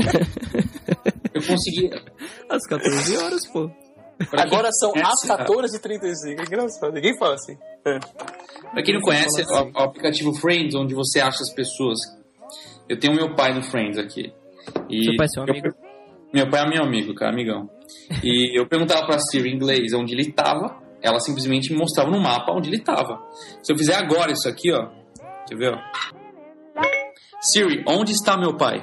eu 1.36 1.42
conseguia... 1.46 2.02
Às 2.50 2.66
14 2.66 3.18
horas, 3.18 3.46
pô. 3.48 3.70
Pra 4.30 4.44
Agora 4.44 4.70
são 4.72 4.92
às 4.96 5.22
14h35. 5.26 6.40
É 6.40 6.44
engraçado, 6.44 6.94
ninguém 6.94 7.18
fala 7.18 7.36
assim. 7.36 7.58
É. 7.86 8.00
Pra 8.72 8.84
quem 8.84 8.94
não 8.94 9.02
conhece, 9.02 9.42
assim. 9.42 9.54
o, 9.54 9.80
o 9.80 9.84
aplicativo 9.84 10.34
Friends, 10.34 10.76
onde 10.76 10.94
você 10.94 11.20
acha 11.20 11.42
as 11.42 11.54
pessoas. 11.54 12.00
Eu 12.88 13.00
tenho 13.00 13.16
meu 13.16 13.36
pai 13.36 13.54
no 13.54 13.64
Friends 13.64 13.98
aqui. 13.98 14.34
E 14.90 15.04
Seu 15.06 15.16
pai 15.16 15.26
é 15.26 15.30
seu 15.30 15.44
amigo? 15.44 15.68
Eu, 15.68 15.89
meu 16.34 16.50
pai 16.50 16.62
é 16.66 16.70
meu 16.70 16.84
amigo, 16.84 17.14
cara, 17.16 17.32
amigão. 17.32 17.70
E 18.24 18.58
eu 18.60 18.68
perguntava 18.68 19.06
pra 19.06 19.20
Siri 19.20 19.50
em 19.50 19.56
inglês 19.56 19.94
onde 19.94 20.14
ele 20.14 20.32
tava, 20.32 20.80
ela 21.02 21.20
simplesmente 21.20 21.72
me 21.72 21.78
mostrava 21.80 22.12
no 22.12 22.20
mapa 22.20 22.52
onde 22.52 22.70
ele 22.70 22.80
tava. 22.80 23.22
Se 23.64 23.72
eu 23.72 23.78
fizer 23.78 23.96
agora 23.96 24.32
isso 24.32 24.48
aqui, 24.48 24.72
ó. 24.72 24.88
Deixa 25.48 25.54
eu 25.54 25.58
ver, 25.58 25.74
ó. 25.74 25.80
Siri, 27.42 27.84
onde 27.88 28.12
está 28.12 28.38
meu 28.38 28.56
pai? 28.58 28.78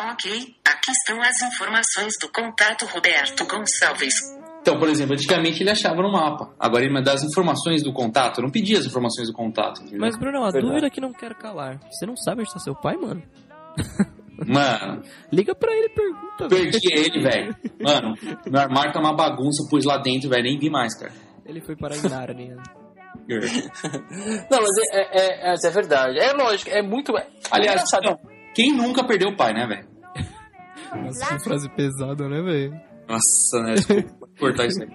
Ok, 0.00 0.30
aqui 0.66 0.90
estão 0.92 1.20
as 1.20 1.40
informações 1.42 2.14
do 2.20 2.28
contato 2.30 2.84
Roberto 2.86 3.44
Gonçalves. 3.46 4.14
Então, 4.60 4.78
por 4.78 4.88
exemplo, 4.88 5.14
antigamente 5.14 5.62
ele 5.62 5.70
achava 5.70 6.02
no 6.02 6.12
mapa. 6.12 6.52
Agora 6.58 6.84
ele 6.84 6.92
me 6.92 7.02
dá 7.02 7.12
as 7.14 7.22
informações 7.22 7.82
do 7.82 7.92
contato. 7.92 8.38
Eu 8.38 8.44
não 8.44 8.50
pedi 8.50 8.76
as 8.76 8.84
informações 8.84 9.28
do 9.28 9.34
contato. 9.34 9.80
Entendeu? 9.80 10.00
Mas, 10.00 10.16
Bruno, 10.16 10.38
a 10.42 10.50
Verdade. 10.50 10.66
dúvida 10.66 10.90
que 10.90 11.00
não 11.00 11.12
quero 11.12 11.34
calar. 11.36 11.80
Você 11.90 12.04
não 12.06 12.16
sabe 12.16 12.40
onde 12.40 12.48
está 12.48 12.58
seu 12.60 12.74
pai, 12.74 12.96
mano? 12.96 13.22
Mano. 14.46 15.02
Liga 15.32 15.54
pra 15.54 15.72
ele 15.72 15.86
e 15.86 15.94
pergunta. 15.94 16.48
Perdi 16.48 16.78
véio. 16.88 17.06
ele, 17.06 17.22
velho. 17.22 17.56
Mano, 17.80 18.14
meu 18.46 18.60
armário 18.60 18.92
tá 18.92 19.00
uma 19.00 19.14
bagunça, 19.14 19.66
pus 19.68 19.84
lá 19.84 19.98
dentro, 19.98 20.28
velho. 20.28 20.44
Nem 20.44 20.58
vi 20.58 20.70
mais, 20.70 20.94
cara. 20.94 21.12
Ele 21.44 21.60
foi 21.60 21.76
parar 21.76 21.96
em 21.96 22.02
Narnia. 22.02 22.56
não, 24.50 24.58
mas 24.60 24.78
é, 24.92 25.00
é, 25.00 25.50
é, 25.50 25.54
é, 25.62 25.70
verdade. 25.70 26.18
É 26.18 26.32
lógico, 26.32 26.70
é 26.70 26.82
muito. 26.82 27.12
Aliás, 27.50 27.82
não, 28.02 28.18
quem 28.54 28.72
nunca 28.72 29.04
perdeu 29.04 29.30
o 29.30 29.36
pai, 29.36 29.52
né, 29.52 29.66
velho? 29.66 29.88
Nossa, 31.04 31.34
que 31.34 31.44
frase 31.44 31.68
pesada, 31.70 32.28
né, 32.28 32.40
velho? 32.40 32.80
Nossa, 33.08 33.60
né? 33.62 33.74
Desculpa 33.74 34.28
cortar 34.38 34.66
isso 34.66 34.82
aí. 34.82 34.88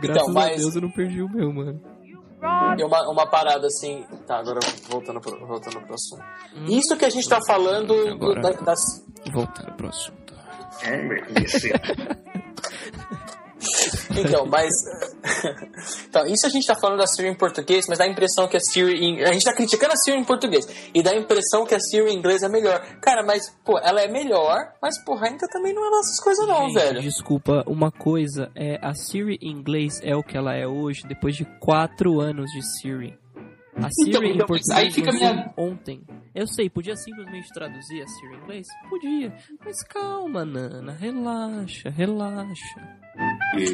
Graças 0.00 0.22
então, 0.22 0.32
mas... 0.32 0.52
a 0.52 0.56
Deus 0.56 0.74
eu 0.76 0.82
não 0.82 0.90
perdi 0.90 1.22
o 1.22 1.28
meu, 1.28 1.52
mano. 1.52 1.80
E 2.78 2.84
uma, 2.84 3.08
uma 3.08 3.26
parada 3.26 3.66
assim. 3.66 4.04
Tá, 4.26 4.38
agora 4.38 4.60
voltando 4.88 5.20
pro, 5.20 5.46
voltando 5.46 5.80
pro 5.80 5.94
assunto. 5.94 6.24
Hum. 6.56 6.66
Isso 6.68 6.96
que 6.96 7.04
a 7.04 7.10
gente 7.10 7.28
tá 7.28 7.38
falando 7.46 7.94
agora, 8.08 8.40
do, 8.40 8.40
da, 8.40 8.50
das. 8.52 9.04
Voltando 9.30 9.72
pro 9.72 9.88
assunto. 9.88 10.34
É, 10.82 10.96
então, 14.16 14.46
mas. 14.46 14.70
então, 16.08 16.26
isso 16.26 16.46
a 16.46 16.50
gente 16.50 16.66
tá 16.66 16.74
falando 16.74 16.98
da 16.98 17.06
Siri 17.06 17.28
em 17.28 17.34
português, 17.34 17.86
mas 17.88 17.98
dá 17.98 18.04
a 18.04 18.08
impressão 18.08 18.48
que 18.48 18.56
a 18.56 18.60
Siri. 18.60 19.04
Em... 19.04 19.22
A 19.22 19.32
gente 19.32 19.44
tá 19.44 19.54
criticando 19.54 19.92
a 19.92 19.96
Siri 19.96 20.18
em 20.18 20.24
português. 20.24 20.66
E 20.94 21.02
dá 21.02 21.10
a 21.12 21.16
impressão 21.16 21.64
que 21.64 21.74
a 21.74 21.80
Siri 21.80 22.10
em 22.10 22.16
inglês 22.16 22.42
é 22.42 22.48
melhor. 22.48 22.80
Cara, 23.00 23.22
mas, 23.22 23.50
pô, 23.64 23.78
ela 23.78 24.00
é 24.00 24.08
melhor, 24.08 24.72
mas, 24.80 25.02
porra, 25.04 25.28
ainda 25.28 25.46
também 25.48 25.74
não 25.74 25.86
é 25.86 25.90
nossas 25.90 26.20
coisas, 26.20 26.46
não, 26.46 26.68
gente, 26.68 26.74
velho. 26.74 27.02
Desculpa, 27.02 27.64
uma 27.66 27.90
coisa 27.90 28.50
é 28.54 28.78
a 28.82 28.94
Siri 28.94 29.38
em 29.40 29.50
inglês 29.50 30.00
é 30.02 30.14
o 30.16 30.22
que 30.22 30.36
ela 30.36 30.54
é 30.54 30.66
hoje, 30.66 31.02
depois 31.06 31.36
de 31.36 31.44
quatro 31.60 32.20
anos 32.20 32.50
de 32.50 32.62
Siri. 32.62 33.18
A 33.84 33.88
então, 33.88 33.90
Siri 33.90 34.10
então, 34.10 34.24
em 34.24 34.38
português 34.38 34.70
aí 34.70 34.90
fica 34.90 35.10
minha... 35.12 35.52
ontem. 35.56 36.02
Eu 36.34 36.46
sei, 36.46 36.68
podia 36.68 36.94
simplesmente 36.96 37.48
traduzir 37.52 38.02
a 38.02 38.06
Siri 38.06 38.34
em 38.34 38.42
inglês? 38.42 38.66
Podia. 38.88 39.34
Mas 39.64 39.82
calma, 39.84 40.44
Nana, 40.44 40.92
relaxa, 40.92 41.88
relaxa. 41.88 42.80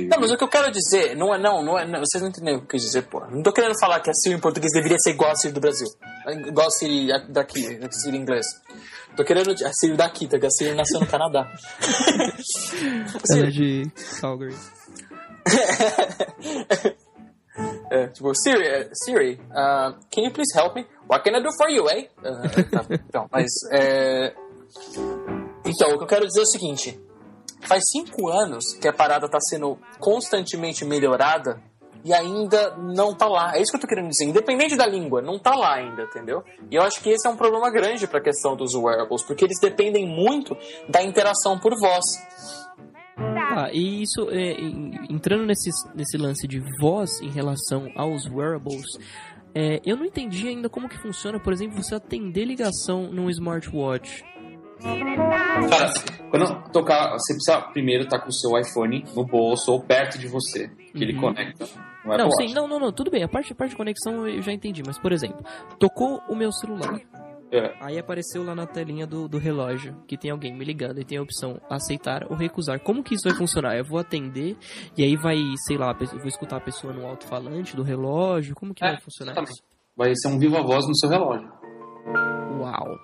Não, 0.08 0.20
mas 0.20 0.30
o 0.30 0.36
que 0.36 0.44
eu 0.44 0.48
quero 0.48 0.70
dizer, 0.70 1.16
não 1.16 1.34
é 1.34 1.38
não, 1.38 1.62
não 1.62 1.78
é. 1.78 1.86
Não, 1.86 2.00
vocês 2.00 2.22
não 2.22 2.30
entenderam 2.30 2.58
o 2.58 2.60
que 2.60 2.66
eu 2.66 2.70
quis 2.70 2.82
dizer, 2.82 3.02
pô. 3.02 3.20
Não 3.26 3.42
tô 3.42 3.52
querendo 3.52 3.78
falar 3.78 4.00
que 4.00 4.10
a 4.10 4.14
Siri 4.14 4.36
em 4.36 4.40
português 4.40 4.72
deveria 4.72 4.98
ser 4.98 5.10
igual 5.10 5.30
a 5.30 5.34
Siri 5.34 5.52
do 5.52 5.60
Brasil. 5.60 5.88
Igual 6.46 6.68
a 6.68 6.70
Siri 6.70 7.08
daqui, 7.28 7.78
a 7.82 7.90
Siri 7.90 8.16
em 8.16 8.20
inglês. 8.20 8.46
Tô 9.16 9.24
querendo 9.24 9.50
a 9.50 9.72
Siri 9.72 9.96
daqui, 9.96 10.26
tá? 10.28 10.36
A 10.36 10.50
Siri 10.50 10.74
nasceu 10.74 11.00
no 11.00 11.06
Canadá. 11.06 11.50
Ela 13.30 13.46
é 13.46 13.50
de 13.50 13.90
Calgary. 14.20 14.54
é, 17.90 18.08
tipo, 18.08 18.34
Siri, 18.34 18.62
uh, 18.62 18.90
Siri, 18.92 19.40
uh, 19.50 19.92
can 20.10 20.22
you 20.22 20.32
please 20.32 20.52
help 20.56 20.74
me? 20.74 20.86
What 21.08 21.24
can 21.24 21.36
I 21.36 21.42
do 21.42 21.50
for 21.56 21.70
you, 21.70 21.88
eh? 21.88 22.08
Uh, 22.18 22.70
tá, 22.70 22.84
então, 22.90 23.28
mas, 23.30 23.46
é... 23.72 24.34
Então, 25.64 25.94
o 25.94 25.98
que 25.98 26.04
eu 26.04 26.08
quero 26.08 26.26
dizer 26.26 26.40
é 26.40 26.42
o 26.42 26.46
seguinte. 26.46 27.00
Faz 27.62 27.82
cinco 27.90 28.28
anos 28.28 28.74
que 28.80 28.86
a 28.86 28.92
parada 28.92 29.26
está 29.26 29.40
sendo 29.40 29.78
constantemente 29.98 30.84
melhorada 30.84 31.60
e 32.06 32.14
ainda 32.14 32.76
não 32.76 33.12
tá 33.12 33.26
lá. 33.26 33.56
É 33.56 33.60
isso 33.60 33.72
que 33.72 33.78
eu 33.78 33.80
tô 33.80 33.88
querendo 33.88 34.08
dizer. 34.08 34.26
Independente 34.26 34.76
da 34.76 34.86
língua, 34.86 35.20
não 35.20 35.40
tá 35.40 35.56
lá 35.56 35.74
ainda, 35.74 36.02
entendeu? 36.02 36.44
E 36.70 36.76
eu 36.76 36.82
acho 36.82 37.00
que 37.02 37.10
esse 37.10 37.26
é 37.26 37.30
um 37.30 37.36
problema 37.36 37.68
grande 37.68 38.06
para 38.06 38.20
a 38.20 38.22
questão 38.22 38.54
dos 38.54 38.74
wearables, 38.76 39.24
porque 39.24 39.44
eles 39.44 39.58
dependem 39.60 40.06
muito 40.06 40.56
da 40.88 41.02
interação 41.02 41.58
por 41.58 41.76
voz. 41.76 42.04
Ah, 43.58 43.70
e 43.72 44.02
isso, 44.02 44.28
é, 44.30 44.52
entrando 45.08 45.46
nesse, 45.46 45.70
nesse 45.94 46.18
lance 46.18 46.46
de 46.46 46.60
voz 46.78 47.22
em 47.22 47.30
relação 47.30 47.90
aos 47.96 48.26
wearables, 48.26 48.84
é, 49.54 49.80
eu 49.82 49.96
não 49.96 50.04
entendi 50.04 50.46
ainda 50.46 50.68
como 50.68 50.90
que 50.90 50.98
funciona, 50.98 51.40
por 51.40 51.54
exemplo, 51.54 51.82
você 51.82 51.94
atender 51.94 52.44
ligação 52.44 53.10
num 53.10 53.30
smartwatch. 53.30 54.22
Cara, 55.70 55.90
quando 56.28 56.70
tocar, 56.70 57.12
você 57.12 57.32
precisa 57.32 57.62
primeiro 57.72 58.04
estar 58.04 58.18
tá 58.18 58.24
com 58.24 58.28
o 58.28 58.34
seu 58.34 58.58
iPhone 58.60 59.02
no 59.14 59.24
bolso 59.24 59.72
ou 59.72 59.80
perto 59.80 60.18
de 60.18 60.28
você, 60.28 60.68
que 60.68 60.98
uhum. 60.98 61.02
ele 61.02 61.14
conecta. 61.14 61.66
Não, 62.04 62.18
não 62.18 62.30
sim, 62.32 62.52
não, 62.52 62.68
não, 62.68 62.78
não, 62.78 62.92
tudo 62.92 63.10
bem. 63.10 63.22
A 63.22 63.28
parte, 63.28 63.54
a 63.54 63.56
parte 63.56 63.70
de 63.70 63.76
conexão 63.78 64.28
eu 64.28 64.42
já 64.42 64.52
entendi, 64.52 64.82
mas 64.86 64.98
por 64.98 65.12
exemplo, 65.12 65.42
tocou 65.78 66.20
o 66.28 66.36
meu 66.36 66.52
celular. 66.52 67.00
É. 67.58 67.74
Aí 67.80 67.98
apareceu 67.98 68.44
lá 68.44 68.54
na 68.54 68.66
telinha 68.66 69.06
do, 69.06 69.28
do 69.28 69.38
relógio 69.38 69.96
que 70.06 70.16
tem 70.16 70.30
alguém 70.30 70.54
me 70.54 70.64
ligando 70.64 71.00
e 71.00 71.04
tem 71.04 71.18
a 71.18 71.22
opção 71.22 71.60
aceitar 71.70 72.26
ou 72.30 72.36
recusar. 72.36 72.80
Como 72.80 73.02
que 73.02 73.14
isso 73.14 73.28
vai 73.28 73.36
funcionar? 73.36 73.76
Eu 73.76 73.84
vou 73.84 73.98
atender 73.98 74.56
e 74.96 75.02
aí 75.02 75.16
vai, 75.16 75.36
sei 75.66 75.76
lá, 75.76 75.92
vou 75.92 76.28
escutar 76.28 76.56
a 76.56 76.60
pessoa 76.60 76.92
no 76.92 77.06
alto-falante 77.06 77.74
do 77.74 77.82
relógio. 77.82 78.54
Como 78.54 78.74
que 78.74 78.84
é, 78.84 78.92
vai 78.92 79.00
funcionar 79.00 79.32
exatamente. 79.32 79.52
isso? 79.54 79.62
Vai 79.96 80.12
ser 80.14 80.28
um 80.28 80.38
viva 80.38 80.62
voz 80.62 80.86
no 80.86 80.96
seu 80.96 81.08
relógio. 81.08 81.50
Uau. 82.60 82.98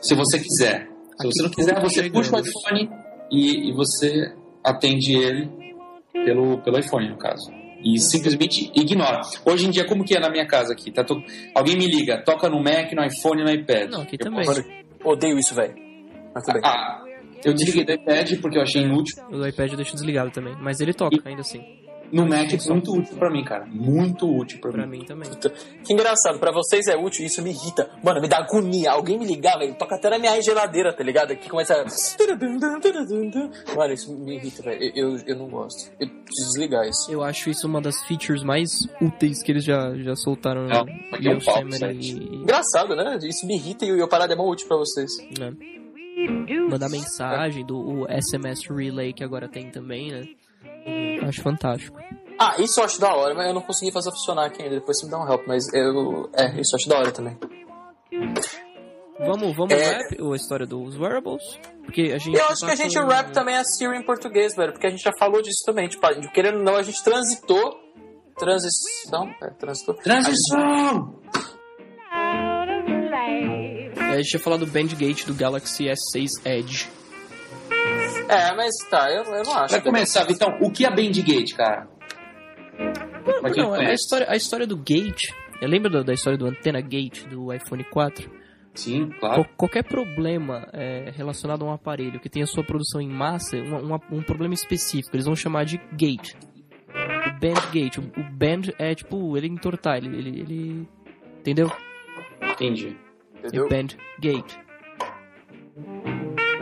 Se 0.00 0.14
você 0.14 0.38
quiser. 0.38 0.88
Se 1.20 1.26
você 1.26 1.42
não 1.42 1.50
quiser, 1.50 1.80
você 1.80 2.10
puxa 2.10 2.36
o 2.36 2.40
iPhone 2.40 2.90
e, 3.30 3.70
e 3.70 3.72
você 3.72 4.34
atende 4.62 5.14
ele 5.14 5.48
pelo, 6.12 6.60
pelo 6.62 6.78
iPhone, 6.78 7.08
no 7.08 7.16
caso. 7.16 7.63
E 7.84 7.98
simplesmente 7.98 8.72
ignora. 8.74 9.20
Hoje 9.44 9.66
em 9.66 9.70
dia, 9.70 9.84
como 9.84 10.04
que 10.04 10.16
é 10.16 10.20
na 10.20 10.30
minha 10.30 10.46
casa 10.46 10.72
aqui? 10.72 10.90
Tá 10.90 11.04
to... 11.04 11.22
Alguém 11.54 11.76
me 11.76 11.86
liga, 11.86 12.22
toca 12.24 12.48
no 12.48 12.62
Mac, 12.62 12.90
no 12.92 13.04
iPhone 13.04 13.42
e 13.42 13.44
no 13.44 13.50
iPad. 13.50 13.90
Não, 13.90 14.02
aqui 14.02 14.16
eu 14.18 14.18
também. 14.18 14.46
Odeio 15.04 15.38
isso, 15.38 15.54
velho. 15.54 15.74
Ah, 16.64 17.04
eu 17.44 17.52
desliguei 17.52 17.84
do 17.84 17.92
iPad 17.92 18.40
porque 18.40 18.56
eu 18.56 18.62
achei 18.62 18.82
inútil. 18.82 19.22
O 19.30 19.46
iPad 19.46 19.70
eu 19.70 19.76
deixo 19.76 19.92
desligado 19.92 20.30
também, 20.30 20.56
mas 20.60 20.80
ele 20.80 20.94
toca, 20.94 21.14
e... 21.14 21.28
ainda 21.28 21.42
assim. 21.42 21.62
No 22.14 22.26
Mac 22.26 22.52
é 22.52 22.70
muito 22.70 22.92
útil 22.96 23.16
pra 23.16 23.30
mim, 23.30 23.44
cara. 23.44 23.66
Muito 23.66 24.26
útil 24.30 24.60
pra, 24.60 24.70
Pra 24.72 24.86
mim. 24.86 24.98
mim 25.00 25.04
também. 25.04 25.28
Que 25.84 25.92
engraçado, 25.92 26.38
pra 26.38 26.52
vocês 26.52 26.86
é 26.86 26.96
útil, 26.96 27.24
isso 27.26 27.42
me 27.42 27.50
irrita. 27.50 27.90
Mano, 28.02 28.20
me 28.20 28.28
dá 28.28 28.38
agonia. 28.38 28.92
Alguém 28.92 29.18
me 29.18 29.24
ligar, 29.26 29.58
velho, 29.58 29.74
toca 29.74 29.96
até 29.96 30.08
na 30.10 30.18
minha 30.18 30.40
geladeira, 30.40 30.92
tá 30.92 31.02
ligado? 31.02 31.34
Que 31.36 31.48
começa. 31.50 31.74
a- 31.74 31.84
Mano, 33.76 33.92
isso 33.94 34.12
me 34.16 34.36
irrita, 34.36 34.62
velho. 34.62 34.82
Eu, 34.94 35.10
eu, 35.16 35.22
eu 35.26 35.36
não 35.36 35.48
gosto. 35.48 35.90
Eu 36.00 36.08
preciso 36.08 36.48
desligar 36.52 36.86
isso. 36.88 37.10
Eu 37.10 37.22
acho 37.22 37.50
isso 37.50 37.66
uma 37.66 37.80
das 37.80 38.00
features 38.06 38.42
mais 38.42 38.70
úteis 39.00 39.42
que 39.42 39.52
eles 39.52 39.64
já, 39.64 39.94
já 39.96 40.14
soltaram 40.16 40.66
Não, 40.66 40.84
no 40.84 40.90
é 40.90 41.34
um 41.34 41.90
e- 41.90 42.36
Engraçado, 42.36 42.94
né? 42.96 43.18
Isso 43.22 43.46
me 43.46 43.54
irrita 43.56 43.84
e 43.84 44.02
o 44.02 44.08
parada 44.08 44.32
é 44.32 44.36
mó 44.36 44.48
útil 44.48 44.68
pra 44.68 44.76
vocês. 44.76 45.10
né? 45.38 45.52
Mandar 46.70 46.88
mensagem 46.88 47.64
do 47.66 47.76
o 47.76 48.06
SMS 48.08 48.68
Relay 48.70 49.12
que 49.12 49.24
agora 49.24 49.48
tem 49.48 49.70
também, 49.70 50.12
né? 50.12 50.28
Acho 51.28 51.42
fantástico. 51.42 51.98
Ah, 52.38 52.54
isso 52.58 52.80
eu 52.80 52.84
acho 52.84 53.00
da 53.00 53.14
hora, 53.14 53.34
mas 53.34 53.46
eu 53.48 53.54
não 53.54 53.62
consegui 53.62 53.92
fazer 53.92 54.10
funcionar 54.10 54.46
aqui 54.46 54.62
ainda. 54.62 54.74
Depois 54.76 54.98
você 54.98 55.06
me 55.06 55.12
dá 55.12 55.18
um 55.20 55.28
help, 55.30 55.46
mas 55.46 55.64
eu. 55.72 56.28
É, 56.34 56.60
isso 56.60 56.74
eu 56.74 56.78
acho 56.78 56.88
da 56.88 56.98
hora 56.98 57.12
também. 57.12 57.38
Vamos, 59.20 59.56
vamos 59.56 59.72
É. 59.72 59.92
rap 59.98 60.32
a 60.32 60.36
história 60.36 60.66
dos 60.66 60.98
wearables? 60.98 61.42
Porque 61.84 62.10
a 62.12 62.18
gente 62.18 62.36
Eu 62.36 62.46
acho 62.46 62.66
que 62.66 62.72
a 62.72 62.74
gente 62.74 62.94
passou- 62.94 63.08
rap 63.08 63.30
também 63.32 63.56
a 63.56 63.64
Siri 63.64 63.96
em 63.96 64.02
português, 64.04 64.56
velho, 64.56 64.72
porque 64.72 64.86
a 64.86 64.90
gente 64.90 65.02
já 65.02 65.12
falou 65.18 65.40
disso 65.40 65.62
também. 65.64 65.86
Tipo, 65.88 66.04
a- 66.06 66.14
querendo 66.32 66.58
ou 66.58 66.64
não, 66.64 66.74
a 66.76 66.82
gente 66.82 67.02
transitou. 67.04 67.80
Transição? 68.36 69.32
É, 69.40 69.50
transitou. 69.50 69.94
Transição! 69.94 71.14
É, 73.96 74.10
a 74.14 74.16
gente 74.16 74.34
ia 74.34 74.40
falar 74.40 74.56
do 74.56 74.66
Bandgate 74.66 75.26
do 75.26 75.34
Galaxy 75.34 75.84
S6 75.88 76.30
Edge. 76.44 76.88
É, 78.28 78.54
mas 78.54 78.70
tá, 78.90 79.10
eu, 79.10 79.22
eu 79.24 79.42
não 79.44 79.56
acho. 79.58 79.74
Pra 79.74 79.80
começar, 79.82 80.24
Vitão, 80.24 80.56
o 80.60 80.70
que 80.70 80.84
é 80.86 80.90
Bandgate, 80.90 81.54
cara? 81.54 81.88
Quem 83.52 83.62
Não, 83.62 83.72
a 83.74 83.92
história, 83.92 84.26
a 84.30 84.36
história 84.36 84.66
do 84.66 84.76
Gate. 84.76 85.30
Eu 85.60 85.68
lembro 85.68 85.90
da, 85.90 86.02
da 86.02 86.12
história 86.12 86.36
do 86.38 86.46
Antena 86.46 86.80
Gate 86.80 87.24
do 87.26 87.52
iPhone 87.52 87.84
4. 87.84 88.30
Sim, 88.74 89.08
Qual- 89.20 89.20
claro. 89.34 89.48
qualquer 89.56 89.84
problema 89.84 90.66
é, 90.72 91.12
relacionado 91.14 91.62
a 91.62 91.68
um 91.68 91.72
aparelho 91.72 92.18
que 92.18 92.28
tenha 92.28 92.44
sua 92.44 92.64
produção 92.64 93.00
em 93.00 93.08
massa, 93.08 93.56
uma- 93.58 93.78
uma- 93.78 94.00
um 94.10 94.20
problema 94.22 94.52
específico, 94.52 95.14
eles 95.14 95.26
vão 95.26 95.36
chamar 95.36 95.64
de 95.64 95.78
gate. 95.92 96.34
O 96.90 97.40
band 97.40 97.60
gate. 97.72 97.98
O, 97.98 98.02
o 98.02 98.24
band 98.32 98.72
é 98.78 98.94
tipo 98.94 99.36
ele 99.36 99.46
entortar, 99.46 99.98
ele. 99.98 100.08
ele, 100.16 100.40
ele- 100.40 100.88
entendeu? 101.38 101.70
Entendi. 102.42 102.96
Entendeu? 103.38 103.66
É 103.66 103.68
band 103.68 103.88
gate. 104.18 104.54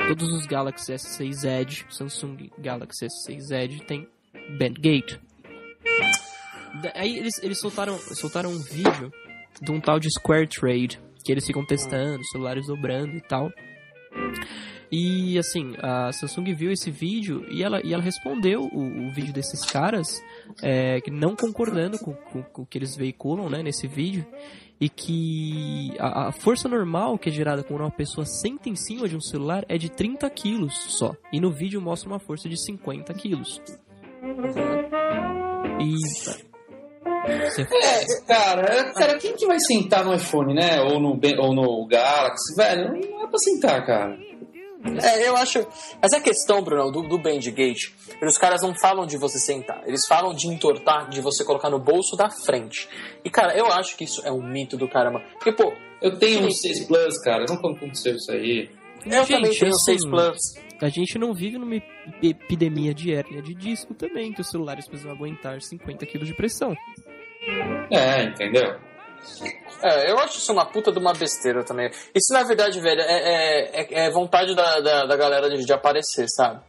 Todos 0.08 0.28
os 0.32 0.46
Galaxy 0.46 0.92
S6 0.92 1.44
Edge, 1.44 1.86
Samsung 1.88 2.50
Galaxy 2.58 3.06
S6 3.06 3.50
Edge 3.50 3.82
tem 3.84 4.06
band 4.58 4.74
gate. 4.74 5.18
Da- 6.82 6.92
Aí 6.94 7.16
eles, 7.18 7.42
eles 7.42 7.58
soltaram, 7.60 7.96
soltaram 7.98 8.50
um 8.50 8.58
vídeo 8.58 9.12
de 9.60 9.70
um 9.70 9.80
tal 9.80 9.98
de 9.98 10.08
Square 10.12 10.48
Trade, 10.48 11.00
que 11.24 11.32
eles 11.32 11.46
ficam 11.46 11.64
testando, 11.64 12.22
celulares 12.26 12.66
dobrando 12.66 13.16
e 13.16 13.20
tal. 13.22 13.50
E 14.90 15.38
assim, 15.38 15.74
a 15.78 16.12
Samsung 16.12 16.52
viu 16.54 16.70
esse 16.70 16.90
vídeo 16.90 17.46
e 17.50 17.62
ela, 17.62 17.80
e 17.82 17.94
ela 17.94 18.02
respondeu 18.02 18.62
o, 18.64 19.06
o 19.08 19.10
vídeo 19.10 19.32
desses 19.32 19.64
caras, 19.64 20.22
é, 20.62 21.00
não 21.10 21.34
concordando 21.34 21.98
com, 21.98 22.12
com- 22.12 22.42
com 22.42 22.62
o 22.62 22.66
que 22.66 22.76
eles 22.76 22.94
veiculam 22.94 23.48
né, 23.48 23.62
nesse 23.62 23.86
vídeo, 23.88 24.26
e 24.78 24.90
que 24.90 25.94
a, 25.98 26.28
a 26.28 26.32
força 26.32 26.68
normal 26.68 27.16
que 27.16 27.30
é 27.30 27.32
gerada 27.32 27.62
quando 27.62 27.80
uma 27.80 27.90
pessoa 27.90 28.26
senta 28.26 28.68
em 28.68 28.74
cima 28.76 29.08
de 29.08 29.16
um 29.16 29.20
celular 29.20 29.64
é 29.66 29.78
de 29.78 29.88
30 29.90 30.28
quilos 30.28 30.74
só. 30.98 31.14
E 31.32 31.40
no 31.40 31.50
vídeo 31.50 31.80
mostra 31.80 32.10
uma 32.10 32.18
força 32.18 32.46
de 32.48 32.62
50 32.62 33.14
quilos. 33.14 33.62
E. 35.80 35.94
É, 37.24 38.22
cara, 38.26 38.92
cara, 38.94 39.18
quem 39.18 39.34
que 39.36 39.46
vai 39.46 39.58
sentar 39.60 40.04
no 40.04 40.12
iPhone, 40.12 40.54
né? 40.54 40.80
Ou 40.82 41.00
no, 41.00 41.18
ou 41.38 41.54
no 41.54 41.86
Galaxy, 41.86 42.54
velho? 42.56 42.92
É 43.32 43.34
pra 43.34 43.38
sentar, 43.38 43.86
cara. 43.86 44.18
É, 45.00 45.28
eu 45.28 45.36
acho. 45.36 45.64
Mas 46.02 46.12
a 46.12 46.20
questão, 46.20 46.60
Bruno, 46.62 46.90
do, 46.90 47.02
do 47.02 47.16
Bandgate, 47.16 47.94
os 48.20 48.36
caras 48.36 48.62
não 48.62 48.74
falam 48.74 49.06
de 49.06 49.16
você 49.16 49.38
sentar. 49.38 49.80
Eles 49.86 50.04
falam 50.08 50.34
de 50.34 50.48
entortar, 50.48 51.08
de 51.08 51.20
você 51.20 51.44
colocar 51.44 51.70
no 51.70 51.78
bolso 51.78 52.16
da 52.16 52.28
frente. 52.28 52.88
E, 53.24 53.30
cara, 53.30 53.56
eu 53.56 53.66
acho 53.66 53.96
que 53.96 54.02
isso 54.04 54.20
é 54.26 54.32
um 54.32 54.42
mito 54.42 54.76
do 54.76 54.88
caramba. 54.88 55.20
Porque, 55.34 55.52
pô, 55.52 55.72
Eu 56.00 56.18
tenho 56.18 56.44
um 56.46 56.50
6 56.50 56.86
Plus, 56.86 57.16
cara. 57.22 57.44
Não 57.48 57.54
aconteceu 57.56 58.16
isso 58.16 58.32
aí. 58.32 58.68
eu 59.06 59.12
Gente, 59.24 59.28
também 59.36 59.50
tenho 59.58 59.70
o 59.70 59.74
assim, 59.76 59.84
6 59.98 60.04
Plus. 60.06 60.38
A 60.80 60.88
gente 60.88 61.16
não 61.16 61.32
vive 61.32 61.58
numa 61.58 61.76
ep- 61.76 61.84
epidemia 62.20 62.92
de 62.92 63.14
hérnia 63.14 63.40
de 63.40 63.54
disco 63.54 63.94
também, 63.94 64.32
que 64.32 64.40
os 64.40 64.50
celulares 64.50 64.88
precisam 64.88 65.12
aguentar 65.12 65.62
50 65.62 66.04
kg 66.06 66.24
de 66.24 66.34
pressão. 66.34 66.74
É, 67.88 68.24
entendeu? 68.24 68.74
É, 69.82 70.10
eu 70.10 70.18
acho 70.18 70.38
isso 70.38 70.52
uma 70.52 70.64
puta 70.66 70.92
de 70.92 70.98
uma 70.98 71.12
besteira 71.12 71.64
também. 71.64 71.90
Isso, 72.14 72.32
na 72.32 72.42
verdade, 72.44 72.80
velho, 72.80 73.00
é, 73.00 73.04
é, 73.04 73.80
é- 73.82 74.06
é 74.06 74.10
vontade 74.10 74.54
da, 74.54 74.80
da, 74.80 75.06
da 75.06 75.16
galera 75.16 75.50
de, 75.50 75.64
de 75.64 75.72
aparecer, 75.72 76.26
sabe? 76.28 76.60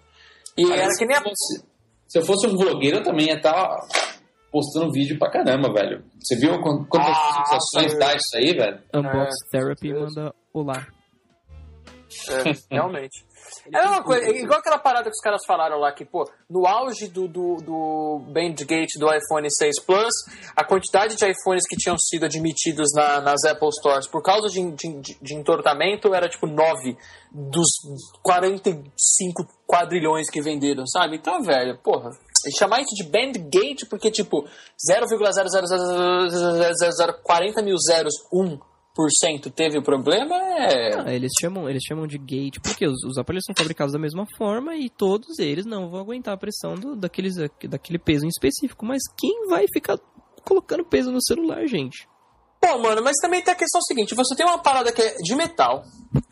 E 0.58 0.64
Cara, 0.68 0.82
era 0.82 0.92
se, 0.92 1.00
que 1.00 1.06
nem 1.06 1.16
a. 1.16 1.20
eu 1.20 1.24
fosse, 1.24 1.64
se 2.08 2.20
eu 2.20 2.26
fosse 2.26 2.48
um 2.48 2.58
vlogueiro, 2.58 2.98
eu 2.98 3.04
também 3.04 3.28
ia 3.28 3.36
estar 3.38 3.76
postando 4.52 4.92
vídeo 4.92 5.18
pra 5.20 5.30
caramba, 5.32 5.72
velho. 5.74 6.04
Você 6.20 6.36
viu 6.36 6.60
quant- 6.62 6.88
quantas 6.88 7.10
Ah, 7.16 7.44
visualizações 7.44 8.00
dá 8.00 8.16
isso 8.16 8.36
aí, 8.38 8.54
velho? 8.56 8.80
Unbox 8.94 9.32
Therapy 9.52 9.92
Deus. 9.94 10.16
manda 10.16 10.34
olá. 10.54 10.88
É, 12.30 12.76
realmente. 12.76 13.26
É 13.74 13.82
uma 13.82 14.02
coisa, 14.04 14.26
é 14.26 14.42
igual 14.42 14.60
aquela 14.60 14.78
parada 14.80 15.04
que 15.06 15.12
os 15.16 15.20
caras 15.22 15.42
falaram 15.46 15.78
lá 15.78 15.92
que, 15.92 16.06
pô, 16.06 16.28
no 16.50 16.66
auge 16.66 17.08
do, 17.08 17.28
do, 17.28 17.58
do 17.58 18.20
Bandgate 18.32 18.98
do 18.98 19.08
iPhone 19.14 19.48
6 19.50 19.80
Plus, 19.82 20.14
a 20.56 20.64
quantidade 20.64 21.16
de 21.16 21.26
iPhones 21.26 21.68
que 21.68 21.76
tinham 21.76 21.98
sido 21.98 22.26
admitidos 22.26 22.90
na- 22.96 23.20
nas 23.22 23.44
Apple 23.44 23.70
Stores 23.72 24.08
por 24.08 24.22
causa 24.24 24.48
de, 24.48 24.72
de, 24.72 25.02
de 25.22 25.36
entortamento 25.36 26.14
era 26.16 26.30
tipo 26.30 26.48
9 26.48 26.98
dos 27.32 27.68
45 28.22 29.46
quadrilhões 29.68 30.30
que 30.30 30.42
venderam, 30.42 30.86
sabe? 30.88 31.18
Então, 31.18 31.42
velho, 31.44 31.78
porra. 31.80 32.12
E 32.46 32.58
chamar 32.58 32.82
isso 32.82 32.94
de 32.96 33.04
Bandgate 33.04 33.86
porque, 33.90 34.10
tipo, 34.12 34.46
0,00040 34.90 37.62
mil 37.64 37.78
zeros, 37.78 38.14
1% 38.34 38.60
teve 39.56 39.78
o 39.78 39.84
problema 39.84 40.36
é. 40.36 41.00
Ah, 41.00 41.14
eles 41.14 41.32
chamam, 41.40 41.68
eles 41.68 41.84
chamam 41.84 42.06
de 42.06 42.18
gate 42.18 42.60
porque 42.62 42.86
os, 42.86 43.04
os 43.04 43.18
aparelhos 43.18 43.46
são 43.46 43.56
fabricados 43.58 43.92
da 43.92 44.00
mesma 44.00 44.26
forma 44.38 44.76
e 44.76 44.90
todos 44.90 45.40
eles 45.40 45.66
não 45.66 45.90
vão 45.90 46.00
aguentar 46.00 46.34
a 46.34 46.38
pressão 46.38 46.76
do, 46.76 46.96
daqueles, 46.96 47.36
daquele 47.68 47.98
peso 47.98 48.26
em 48.26 48.30
específico. 48.30 48.86
Mas 48.86 49.02
quem 49.18 49.48
vai 49.48 49.66
ficar 49.74 49.98
colocando 50.46 50.86
peso 50.86 51.12
no 51.12 51.22
celular, 51.22 51.66
gente? 51.68 52.08
Pô, 52.66 52.78
mano, 52.80 53.02
mas 53.04 53.18
também 53.22 53.42
tem 53.44 53.54
a 53.54 53.58
questão 53.58 53.82
seguinte: 53.82 54.16
você 54.16 54.34
tem 54.36 54.46
uma 54.46 54.58
parada 54.58 54.90
que 54.92 55.02
é 55.02 55.16
de 55.18 55.36
metal, 55.36 55.84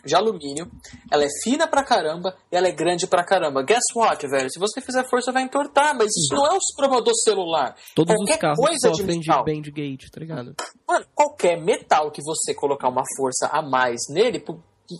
de 0.06 0.16
alumínio, 0.16 0.72
ela 1.12 1.26
é 1.26 1.28
fina 1.44 1.68
pra 1.68 1.84
caramba 1.84 2.34
e 2.50 2.56
ela 2.56 2.68
é 2.68 2.72
grande 2.72 3.06
pra 3.06 3.22
caramba. 3.24 3.62
Guess 3.64 3.84
what, 3.94 4.26
velho? 4.28 4.50
Se 4.50 4.58
você 4.58 4.80
fizer 4.80 5.04
força, 5.10 5.32
vai 5.34 5.44
entortar, 5.44 5.94
mas 5.94 6.08
isso 6.16 6.34
não 6.34 6.46
é 6.48 6.56
o 6.56 6.60
problema 6.78 7.02
do 7.02 7.14
celular. 7.18 7.76
Todos 7.94 8.16
Qualquer 8.16 8.34
os 8.36 8.40
carros 8.40 8.60
coisa 8.60 8.92
de 8.92 8.98
sofrem 8.98 9.20
de, 9.20 9.28
metal. 9.30 9.44
band 9.44 9.62
gate, 9.74 10.10
tá 10.10 10.20
ligado? 10.22 10.56
Mano, 10.88 11.06
qualquer 11.14 11.60
metal 11.62 12.10
que 12.12 12.22
você 12.24 12.54
colocar 12.54 12.88
uma 12.88 13.04
força 13.18 13.48
a 13.52 13.62
mais 13.62 14.00
nele, 14.10 14.42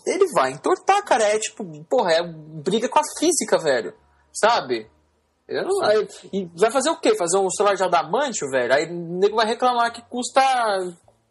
ele 0.06 0.26
vai 0.34 0.52
entortar, 0.52 1.02
cara. 1.06 1.24
É 1.24 1.40
tipo, 1.40 1.64
porra, 1.86 2.12
é 2.12 2.24
briga 2.24 2.90
com 2.90 3.00
a 3.00 3.04
física, 3.20 3.58
velho. 3.58 3.94
Sabe? 4.34 4.88
Eu 5.48 5.64
não, 5.66 5.82
aí- 5.84 6.08
e 6.32 6.46
vai 6.58 6.72
fazer 6.72 6.90
o 6.90 6.98
quê? 7.00 7.16
Fazer 7.18 7.38
um 7.38 7.50
celular 7.50 7.76
de 7.76 7.84
adamantio, 7.84 8.50
velho? 8.50 8.74
Aí 8.74 8.86
o 8.90 9.18
nego 9.20 9.36
vai 9.36 9.46
reclamar 9.46 9.92
que 9.94 10.02
custa 10.10 10.42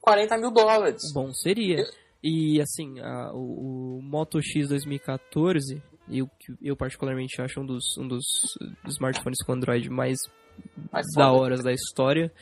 40 0.00 0.38
mil 0.38 0.50
dólares. 0.50 1.02
Bom, 1.12 1.32
seria. 1.32 1.84
E 2.22 2.60
assim, 2.60 2.98
a- 3.00 3.32
o, 3.32 3.98
o 3.98 4.02
Moto 4.02 4.40
X 4.42 4.68
2014, 4.68 5.82
eu, 6.10 6.26
que 6.38 6.52
eu 6.62 6.76
particularmente 6.76 7.40
acho 7.40 7.60
um 7.60 7.66
dos, 7.66 7.96
um 7.98 8.06
dos 8.08 8.24
smartphones 8.88 9.38
com 9.44 9.52
Android 9.52 9.88
mais 9.88 10.18
Mas 10.92 11.06
da 11.16 11.28
foda. 11.28 11.40
hora 11.40 11.62
da 11.62 11.72
história. 11.72 12.32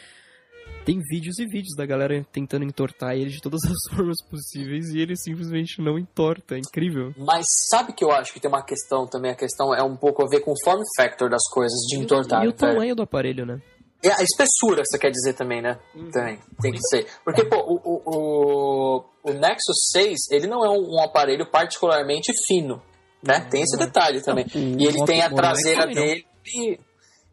Tem 0.85 0.99
vídeos 1.11 1.39
e 1.39 1.45
vídeos 1.47 1.75
da 1.77 1.85
galera 1.87 2.27
tentando 2.33 2.65
entortar 2.65 3.15
ele 3.15 3.31
de 3.31 3.41
todas 3.43 3.61
as 3.65 3.95
formas 3.97 4.17
possíveis 4.29 4.89
e 4.95 5.01
ele 5.01 5.17
simplesmente 5.17 5.81
não 5.83 5.99
entorta. 5.99 6.57
É 6.57 6.59
incrível. 6.59 7.13
Mas 7.17 7.47
sabe 7.69 7.93
que 7.93 8.03
eu 8.05 8.11
acho 8.11 8.33
que 8.33 8.41
tem 8.41 8.51
uma 8.51 8.63
questão 8.65 9.07
também? 9.07 9.31
A 9.31 9.35
questão 9.37 9.75
é 9.75 9.83
um 9.83 9.97
pouco 9.97 10.23
a 10.23 10.29
ver 10.29 10.41
com 10.41 10.53
o 10.53 10.65
form 10.65 10.81
factor 10.97 11.29
das 11.31 11.47
coisas, 11.51 11.79
de 11.89 11.97
entortar. 11.99 12.45
e 12.45 12.49
o 12.49 12.51
velho. 12.51 12.57
tamanho 12.57 12.95
do 12.97 13.03
aparelho, 13.03 13.45
né? 13.47 13.61
E 14.03 14.09
a 14.09 14.23
espessura, 14.23 14.85
você 14.85 14.99
quer 14.99 15.11
dizer 15.11 15.35
também, 15.35 15.61
né? 15.61 15.79
Uhum. 15.95 16.11
Tem, 16.11 16.39
tem 16.61 16.73
que 16.73 16.81
ser. 16.89 17.07
Porque, 17.25 17.45
pô, 17.45 17.57
o, 17.57 17.81
o, 17.85 18.03
o, 18.07 19.05
o 19.25 19.33
Nexus 19.33 19.91
6, 19.93 20.31
ele 20.31 20.47
não 20.47 20.65
é 20.65 20.71
um, 20.71 20.97
um 20.97 21.03
aparelho 21.03 21.51
particularmente 21.51 22.33
fino, 22.47 22.81
né? 23.23 23.41
Tem 23.51 23.63
esse 23.63 23.77
detalhe 23.77 24.23
também. 24.23 24.47
Não, 24.55 24.81
e 24.81 24.87
ele 24.87 25.05
tem 25.05 25.21
a 25.23 25.31
traseira 25.31 25.81
também 25.83 25.95
dele... 25.95 26.81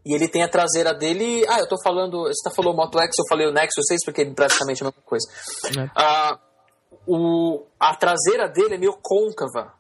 E 0.07 0.13
ele 0.13 0.27
tem 0.27 0.43
a 0.43 0.47
traseira 0.47 0.93
dele... 0.93 1.43
Ah, 1.47 1.59
eu 1.59 1.67
tô 1.67 1.77
falando... 1.83 2.23
Você 2.23 2.47
tá 2.47 2.55
falou 2.55 2.73
o 2.73 2.77
Moto 2.77 2.99
X, 2.99 3.15
eu 3.17 3.25
falei 3.27 3.47
o 3.47 3.51
Nexus 3.51 3.85
6, 3.87 4.05
porque 4.05 4.21
é 4.21 4.25
praticamente 4.25 4.83
a 4.83 4.85
mesma 4.85 5.01
coisa. 5.03 5.27
É. 5.65 5.89
Ah, 5.95 6.39
o, 7.07 7.63
a 7.79 7.95
traseira 7.95 8.47
dele 8.47 8.75
é 8.75 8.77
meio 8.77 8.97
côncava. 9.01 9.73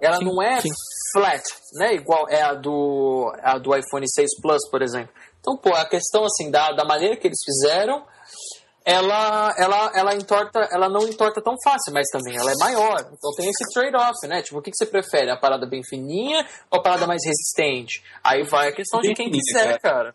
Ela 0.00 0.18
Sim, 0.18 0.24
não 0.24 0.42
é 0.42 0.60
sim. 0.60 0.68
flat, 1.12 1.42
né? 1.74 1.94
Igual 1.94 2.28
é 2.28 2.40
a 2.40 2.54
do, 2.54 3.32
a 3.42 3.58
do 3.58 3.76
iPhone 3.76 4.08
6 4.08 4.40
Plus, 4.40 4.68
por 4.70 4.80
exemplo. 4.80 5.12
Então, 5.48 5.56
pô, 5.56 5.74
a 5.74 5.86
questão 5.86 6.24
assim 6.24 6.50
da, 6.50 6.72
da 6.72 6.84
maneira 6.84 7.16
que 7.16 7.26
eles 7.26 7.38
fizeram, 7.42 8.04
ela, 8.84 9.54
ela, 9.56 9.92
ela 9.94 10.14
entorta, 10.14 10.68
ela 10.70 10.90
não 10.90 11.08
entorta 11.08 11.40
tão 11.42 11.54
fácil, 11.64 11.92
mas 11.94 12.06
também 12.12 12.36
ela 12.36 12.50
é 12.50 12.56
maior. 12.58 13.00
Então 13.00 13.32
tem 13.34 13.48
esse 13.48 13.64
trade-off, 13.72 14.26
né? 14.26 14.42
Tipo, 14.42 14.58
o 14.58 14.62
que, 14.62 14.70
que 14.70 14.76
você 14.76 14.84
prefere? 14.84 15.30
A 15.30 15.38
parada 15.38 15.66
bem 15.66 15.82
fininha 15.82 16.46
ou 16.70 16.80
a 16.80 16.82
parada 16.82 17.06
mais 17.06 17.22
resistente? 17.24 18.04
Aí 18.22 18.42
vai 18.44 18.68
a 18.68 18.72
questão 18.72 19.00
de 19.00 19.14
quem 19.14 19.30
quiser, 19.30 19.78
cara. 19.80 20.14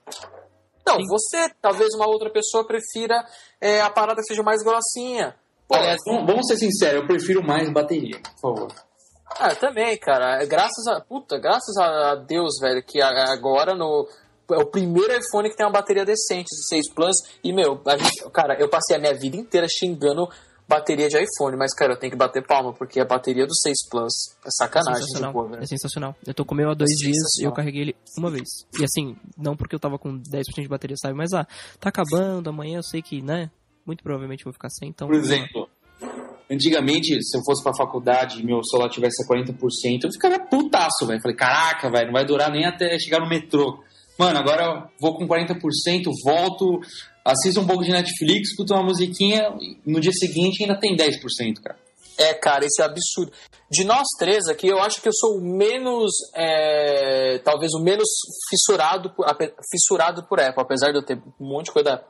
Não, 0.86 0.98
você, 1.08 1.50
talvez 1.62 1.96
uma 1.96 2.08
outra 2.08 2.30
pessoa 2.30 2.68
prefira 2.68 3.26
é, 3.60 3.82
a 3.82 3.90
parada 3.90 4.22
que 4.22 4.28
seja 4.28 4.44
mais 4.44 4.62
grossinha. 4.62 5.36
Pô, 5.68 5.76
Aliás, 5.76 5.98
vamos 6.06 6.46
ser 6.46 6.58
sinceros, 6.58 7.02
eu 7.02 7.08
prefiro 7.08 7.42
mais 7.42 7.72
bateria, 7.72 8.20
por 8.20 8.40
favor. 8.40 8.74
Ah, 9.40 9.56
também, 9.56 9.98
cara. 9.98 10.46
Graças 10.46 10.86
a. 10.88 11.02
Puta, 11.02 11.40
graças 11.40 11.76
a 11.78 12.16
Deus, 12.16 12.60
velho, 12.62 12.84
que 12.84 13.02
agora 13.02 13.74
no. 13.74 14.08
É 14.52 14.58
o 14.58 14.66
primeiro 14.66 15.14
iPhone 15.14 15.50
que 15.50 15.56
tem 15.56 15.66
uma 15.66 15.72
bateria 15.72 16.06
decente, 16.06 16.48
esse 16.54 16.68
6 16.68 16.94
Plus. 16.94 17.16
E, 17.44 17.54
meu, 17.54 17.82
a 17.86 17.98
gente, 17.98 18.30
cara, 18.32 18.60
eu 18.60 18.70
passei 18.70 18.96
a 18.96 19.00
minha 19.00 19.14
vida 19.14 19.38
inteira 19.38 19.68
xingando 19.70 20.28
bateria 20.68 21.08
de 21.08 21.18
iPhone, 21.18 21.58
mas, 21.58 21.74
cara, 21.74 21.94
eu 21.94 21.98
tenho 21.98 22.12
que 22.12 22.18
bater 22.18 22.46
palma, 22.46 22.74
porque 22.74 23.00
a 23.00 23.06
bateria 23.06 23.46
do 23.46 23.56
6 23.56 23.90
Plus 23.90 24.14
é 24.46 24.50
sacanagem 24.50 25.02
de 25.02 25.08
sensacional. 25.08 25.34
boa, 25.34 25.48
velho. 25.48 25.64
É 25.64 25.66
sensacional. 25.66 26.16
Eu 26.26 26.34
tô 26.34 26.46
com 26.46 26.54
o 26.54 26.58
meu 26.58 26.70
há 26.70 26.74
dois 26.74 26.92
É 26.92 26.96
dias 26.96 27.18
e 27.40 27.44
eu 27.44 27.52
carreguei 27.52 27.82
ele 27.82 27.96
uma 28.18 28.30
vez. 28.30 28.48
E 28.80 28.84
assim, 28.84 29.16
não 29.38 29.56
porque 29.56 29.76
eu 29.76 29.80
tava 29.80 29.98
com 29.98 30.18
10% 30.18 30.62
de 30.62 30.68
bateria, 30.68 30.96
sabe? 30.98 31.16
Mas 31.16 31.34
ah, 31.34 31.46
tá 31.80 31.90
acabando, 31.90 32.50
amanhã 32.50 32.78
eu 32.78 32.84
sei 32.84 33.02
que, 33.02 33.22
né? 33.22 33.50
Muito 33.86 34.04
provavelmente 34.04 34.42
eu 34.42 34.46
vou 34.46 34.54
ficar 34.54 34.70
sem, 34.70 34.90
então. 34.90 35.08
Por 35.08 35.16
exemplo, 35.16 35.70
antigamente, 36.50 37.22
se 37.22 37.38
eu 37.38 37.42
fosse 37.44 37.62
pra 37.62 37.74
faculdade 37.76 38.42
e 38.42 38.46
meu 38.46 38.64
celular 38.64 38.90
tivesse 38.90 39.24
a 39.24 39.28
40%, 39.28 40.04
eu 40.04 40.12
ficaria 40.12 40.40
putaço, 40.40 41.06
velho. 41.06 41.22
Falei, 41.22 41.36
caraca, 41.36 41.90
velho, 41.90 42.08
não 42.08 42.14
vai 42.14 42.26
durar 42.26 42.50
nem 42.52 42.66
até 42.66 42.98
chegar 42.98 43.20
no 43.20 43.28
metrô. 43.28 43.84
Mano, 44.18 44.40
agora 44.40 44.90
vou 45.00 45.18
com 45.18 45.28
40%, 45.28 45.58
volto, 46.24 46.80
assisto 47.26 47.60
um 47.60 47.68
pouco 47.68 47.84
de 47.84 47.92
Netflix, 47.92 48.50
escuto 48.50 48.74
uma 48.74 48.84
musiquinha, 48.84 49.50
no 49.86 50.00
dia 50.00 50.12
seguinte 50.12 50.64
ainda 50.64 50.80
tem 50.80 50.96
10%, 50.96 51.62
cara. 51.64 51.78
É, 52.18 52.34
cara, 52.34 52.66
isso 52.66 52.82
é 52.82 52.86
absurdo. 52.86 53.32
De 53.72 53.84
nós 53.84 54.08
três 54.20 54.48
aqui, 54.48 54.68
eu 54.68 54.80
acho 54.80 55.02
que 55.02 55.08
eu 55.08 55.14
sou 55.14 55.38
o 55.38 55.42
menos. 55.42 56.12
é, 56.36 57.40
talvez 57.40 57.74
o 57.74 57.80
menos 57.80 58.08
fissurado 58.50 59.12
fissurado 59.72 60.24
por 60.28 60.40
Apple, 60.40 60.62
apesar 60.62 60.92
de 60.92 60.98
eu 61.00 61.04
ter 61.04 61.18
um 61.40 61.48
monte 61.48 61.66
de 61.66 61.72
coisa. 61.72 62.04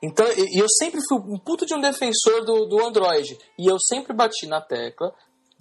Então, 0.00 0.26
e 0.36 0.60
eu 0.60 0.68
sempre 0.68 1.00
fui 1.08 1.18
um 1.18 1.38
puto 1.38 1.66
de 1.66 1.74
um 1.74 1.80
defensor 1.80 2.44
do, 2.44 2.66
do 2.66 2.84
Android. 2.84 3.36
E 3.58 3.66
eu 3.66 3.78
sempre 3.80 4.14
bati 4.14 4.46
na 4.46 4.60
tecla 4.60 5.12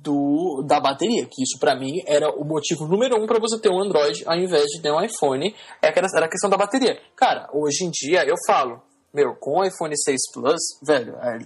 do, 0.01 0.63
da 0.65 0.79
bateria, 0.79 1.25
que 1.25 1.43
isso 1.43 1.59
pra 1.59 1.75
mim 1.75 2.01
era 2.07 2.29
o 2.29 2.43
motivo 2.43 2.87
número 2.87 3.21
um 3.21 3.27
pra 3.27 3.39
você 3.39 3.59
ter 3.59 3.69
um 3.69 3.79
Android 3.81 4.23
ao 4.25 4.35
invés 4.35 4.65
de 4.65 4.81
ter 4.81 4.91
um 4.91 5.01
iPhone, 5.01 5.53
é 5.81 5.91
que 5.91 5.99
era 5.99 6.07
era 6.15 6.25
a 6.25 6.29
questão 6.29 6.49
da 6.49 6.57
bateria. 6.57 6.99
Cara, 7.15 7.47
hoje 7.53 7.85
em 7.85 7.91
dia 7.91 8.25
eu 8.25 8.35
falo, 8.47 8.81
meu, 9.13 9.35
com 9.35 9.59
o 9.59 9.63
iPhone 9.63 9.95
6 9.95 10.19
Plus, 10.33 10.61
velho, 10.83 11.15
é, 11.17 11.37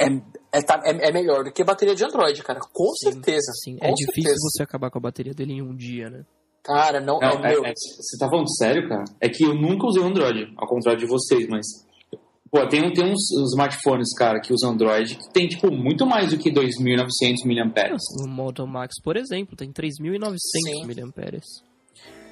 é, 0.00 0.06
é, 0.52 0.62
tá- 0.62 0.80
é- 0.84 1.08
é 1.08 1.12
melhor 1.12 1.44
do 1.44 1.52
que 1.52 1.62
a 1.62 1.64
bateria 1.64 1.94
de 1.94 2.04
Android, 2.04 2.42
cara, 2.42 2.60
com 2.72 2.94
certeza. 2.94 3.52
Sim, 3.62 3.76
com 3.76 3.84
é 3.86 3.90
difícil 3.92 4.22
certeza. 4.22 4.48
você 4.50 4.62
acabar 4.62 4.90
com 4.90 4.98
a 4.98 5.02
bateria 5.02 5.34
dele 5.34 5.52
em 5.54 5.62
um 5.62 5.74
dia, 5.76 6.08
né? 6.08 6.24
Cara, 6.62 7.00
não, 7.00 7.18
Não, 7.18 7.28
é, 7.28 7.34
é- 7.34 7.48
meu. 7.54 7.64
é- 7.64 7.72
você 7.74 8.18
tá 8.18 8.28
falando 8.28 8.48
sério, 8.56 8.88
cara? 8.88 9.04
É 9.20 9.28
que 9.28 9.42
eu 9.44 9.54
nunca 9.54 9.86
usei 9.86 10.02
o 10.02 10.06
Android, 10.06 10.52
ao 10.56 10.66
contrário 10.68 11.00
de 11.00 11.06
vocês, 11.06 11.46
mas. 11.48 11.66
Pô, 12.50 12.66
tem, 12.66 12.92
tem 12.92 13.04
uns 13.12 13.30
smartphones, 13.52 14.12
cara, 14.16 14.40
que 14.40 14.52
usam 14.52 14.70
Android 14.72 15.16
que 15.16 15.32
tem, 15.32 15.46
tipo, 15.48 15.70
muito 15.70 16.06
mais 16.06 16.30
do 16.30 16.38
que 16.38 16.50
2.900 16.50 17.44
mAh. 17.44 17.96
O 18.24 18.26
Moto 18.28 18.66
Max, 18.66 18.94
por 19.02 19.16
exemplo, 19.16 19.54
tem 19.56 19.70
3.900 19.70 20.36
Sim. 20.38 20.86
mAh. 20.86 21.40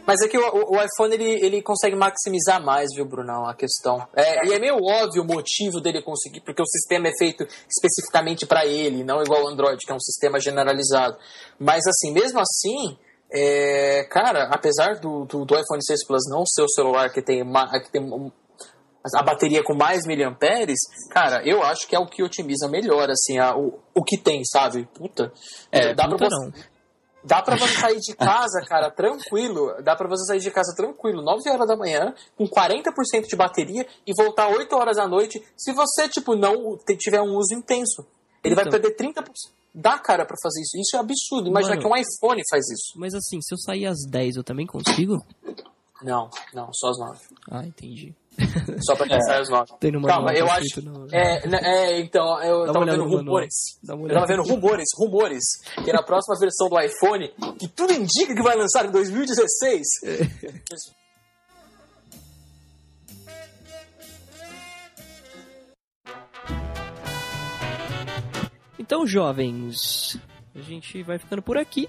Mas 0.07 0.21
é 0.23 0.29
que 0.29 0.39
o, 0.39 0.71
o- 0.71 0.81
iPhone 0.81 1.13
ele, 1.15 1.45
ele 1.45 1.61
consegue 1.61 1.97
maximizar 1.97 2.63
mais, 2.65 2.95
viu, 2.95 3.05
Brunão, 3.05 3.45
a 3.45 3.53
questão. 3.55 4.07
É, 4.15 4.47
e 4.49 4.53
é 4.53 4.59
meio 4.61 4.77
óbvio 4.81 5.23
o 5.23 5.27
motivo 5.27 5.81
dele 5.81 6.01
conseguir, 6.01 6.41
porque 6.43 6.63
o 6.63 6.67
sistema 6.67 7.09
é 7.09 7.13
feito 7.19 7.45
especificamente 7.69 8.47
para 8.47 8.65
ele, 8.65 9.03
não 9.03 9.21
igual 9.21 9.43
o 9.45 9.49
Android, 9.49 9.85
que 9.85 9.91
é 9.91 9.95
um 9.95 10.01
sistema 10.01 10.39
generalizado. 10.41 11.17
Mas 11.59 11.85
assim, 11.89 12.13
mesmo 12.13 12.39
assim, 12.39 12.97
é, 13.33 14.05
cara, 14.05 14.45
apesar 14.53 15.01
do, 15.01 15.25
do, 15.25 15.45
do 15.45 15.55
iPhone 15.59 15.85
6 15.85 16.07
Plus 16.07 16.23
não 16.31 16.47
ser 16.47 16.63
o 16.63 16.69
celular 16.69 17.11
que 17.13 17.21
tem, 17.21 17.43
ma- 17.43 17.69
que 17.81 17.91
tem 17.91 18.01
a 19.15 19.23
bateria 19.23 19.63
com 19.63 19.75
mais 19.75 20.07
miliamperes, 20.07 20.79
cara, 21.11 21.43
eu 21.47 21.63
acho 21.63 21.87
que 21.87 21.95
é 21.95 21.99
o 21.99 22.07
que 22.07 22.23
otimiza 22.23 22.69
melhor, 22.69 23.11
assim, 23.11 23.39
a- 23.39 23.57
o, 23.57 23.79
o 23.95 24.03
que 24.05 24.17
tem, 24.19 24.45
sabe? 24.45 24.87
Puta. 24.95 25.33
É, 25.71 25.95
dá 25.95 26.05
pra 26.09 26.13
Puta, 26.19 26.29
você, 26.31 26.45
não. 26.47 26.53
Dá 27.25 27.43
pra 27.43 27.57
você 27.57 27.75
sair 27.75 27.99
de 27.99 28.15
casa, 28.15 28.61
cara, 28.69 28.89
tranquilo. 28.89 29.83
Dá 29.83 29.97
pra 29.97 30.07
você 30.09 30.25
sair 30.27 30.39
de 30.39 30.51
casa 30.51 30.73
tranquilo, 30.77 31.23
9 31.23 31.51
horas 31.51 31.67
da 31.67 31.77
manhã, 31.77 32.15
com 32.37 32.45
40% 32.47 33.27
de 33.29 33.35
bateria 33.35 33.85
e 34.07 34.13
voltar 34.17 34.47
8 34.49 34.73
horas 34.77 34.97
da 34.97 35.09
noite, 35.09 35.43
se 35.57 35.73
você, 35.73 36.09
tipo, 36.09 36.37
não 36.37 36.79
tiver 36.99 37.21
um 37.21 37.35
uso 37.37 37.53
intenso. 37.53 38.07
Ele 38.45 38.55
vai 38.55 38.65
Então. 38.65 38.79
perder 38.81 38.95
30%. 38.97 39.25
Dá, 39.75 39.99
cara, 39.99 40.25
pra 40.25 40.37
fazer 40.41 40.61
isso. 40.63 40.79
Isso 40.79 40.97
é 40.97 41.01
absurdo. 41.01 41.49
Imagina 41.49 41.75
Mano. 41.75 41.83
que 41.83 41.93
um 41.93 41.97
iPhone 42.01 42.41
faz 42.49 42.65
isso. 42.71 42.93
Mas 42.97 43.13
assim, 43.13 43.41
se 43.43 43.53
eu 43.53 43.59
sair 43.59 43.87
às 43.87 43.99
10, 44.09 44.37
eu 44.37 44.45
também 44.45 44.67
consigo? 44.67 45.17
Não, 46.03 46.31
não, 46.55 46.73
só 46.73 46.91
as 46.91 46.99
9. 46.99 47.19
Ah, 47.51 47.65
entendi. 47.67 48.15
Só 48.81 48.95
pra 48.97 49.07
quem 49.09 49.21
sai 49.23 49.41
às 49.41 49.49
9. 49.49 49.73
Tem 49.81 49.91
no 49.93 50.03
Calma, 50.03 50.33
eu 50.35 50.47
acho. 50.51 50.67
escrito 50.67 50.91
no- 50.91 51.07
É, 51.13 51.47
né, 51.49 51.59
é, 51.63 52.01
então, 52.01 52.43
eu 52.43 52.67
Dá 52.67 52.73
tava 52.73 52.85
vendo 52.85 53.05
rumores. 53.05 53.55
Eu 53.89 54.09
tava 54.09 54.27
vendo 54.27 54.43
rumores, 54.43 54.85
rumores, 54.97 55.45
que 55.85 55.93
na 55.93 56.03
próxima 56.03 56.37
versão 56.39 56.69
do 56.69 56.79
iPhone, 56.81 57.31
que 57.59 57.69
tudo 57.69 57.93
indica 57.93 58.35
que 58.35 58.43
vai 58.43 58.57
lançar 58.57 58.85
em 58.87 58.91
2016. 58.91 59.87
Então, 68.79 69.07
jovens, 69.07 70.19
a 70.55 70.61
gente 70.61 71.03
vai 71.03 71.19
ficando 71.19 71.43
por 71.43 71.57
aqui. 71.57 71.89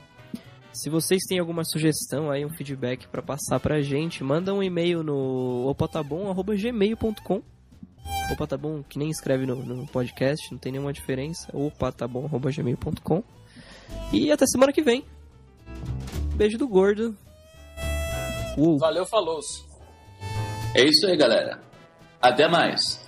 Se 0.78 0.92
vocês 0.92 1.24
têm 1.28 1.40
alguma 1.40 1.64
sugestão 1.64 2.30
aí, 2.30 2.46
um 2.46 2.50
feedback 2.50 3.08
pra 3.08 3.22
passar 3.22 3.60
pra 3.60 3.82
gente, 3.82 4.24
manda 4.24 4.54
um 4.54 4.62
e-mail 4.62 5.02
no 5.02 5.68
opatabom@gmail.com. 5.70 7.42
Opa, 8.32 8.48
tá 8.48 8.56
bom, 8.56 8.84
que 8.84 9.00
nem 9.00 9.10
escreve 9.10 9.48
no, 9.48 9.56
no 9.56 9.88
podcast, 9.88 10.52
não 10.52 10.60
tem 10.60 10.72
nenhuma 10.72 10.94
diferença. 10.94 11.50
opatabom@gmail.com. 11.52 13.24
E 14.14 14.32
até 14.32 14.46
semana 14.46 14.72
que 14.72 14.84
vem. 14.84 15.04
Beijo 16.36 16.60
do 16.60 16.68
gordo. 16.68 17.18
Uh. 18.56 18.78
Valeu, 18.78 19.06
falou. 19.06 19.40
É 20.76 20.84
isso 20.84 21.08
aí, 21.08 21.18
galera. 21.18 21.60
Até 22.22 22.48
mais. 22.48 23.07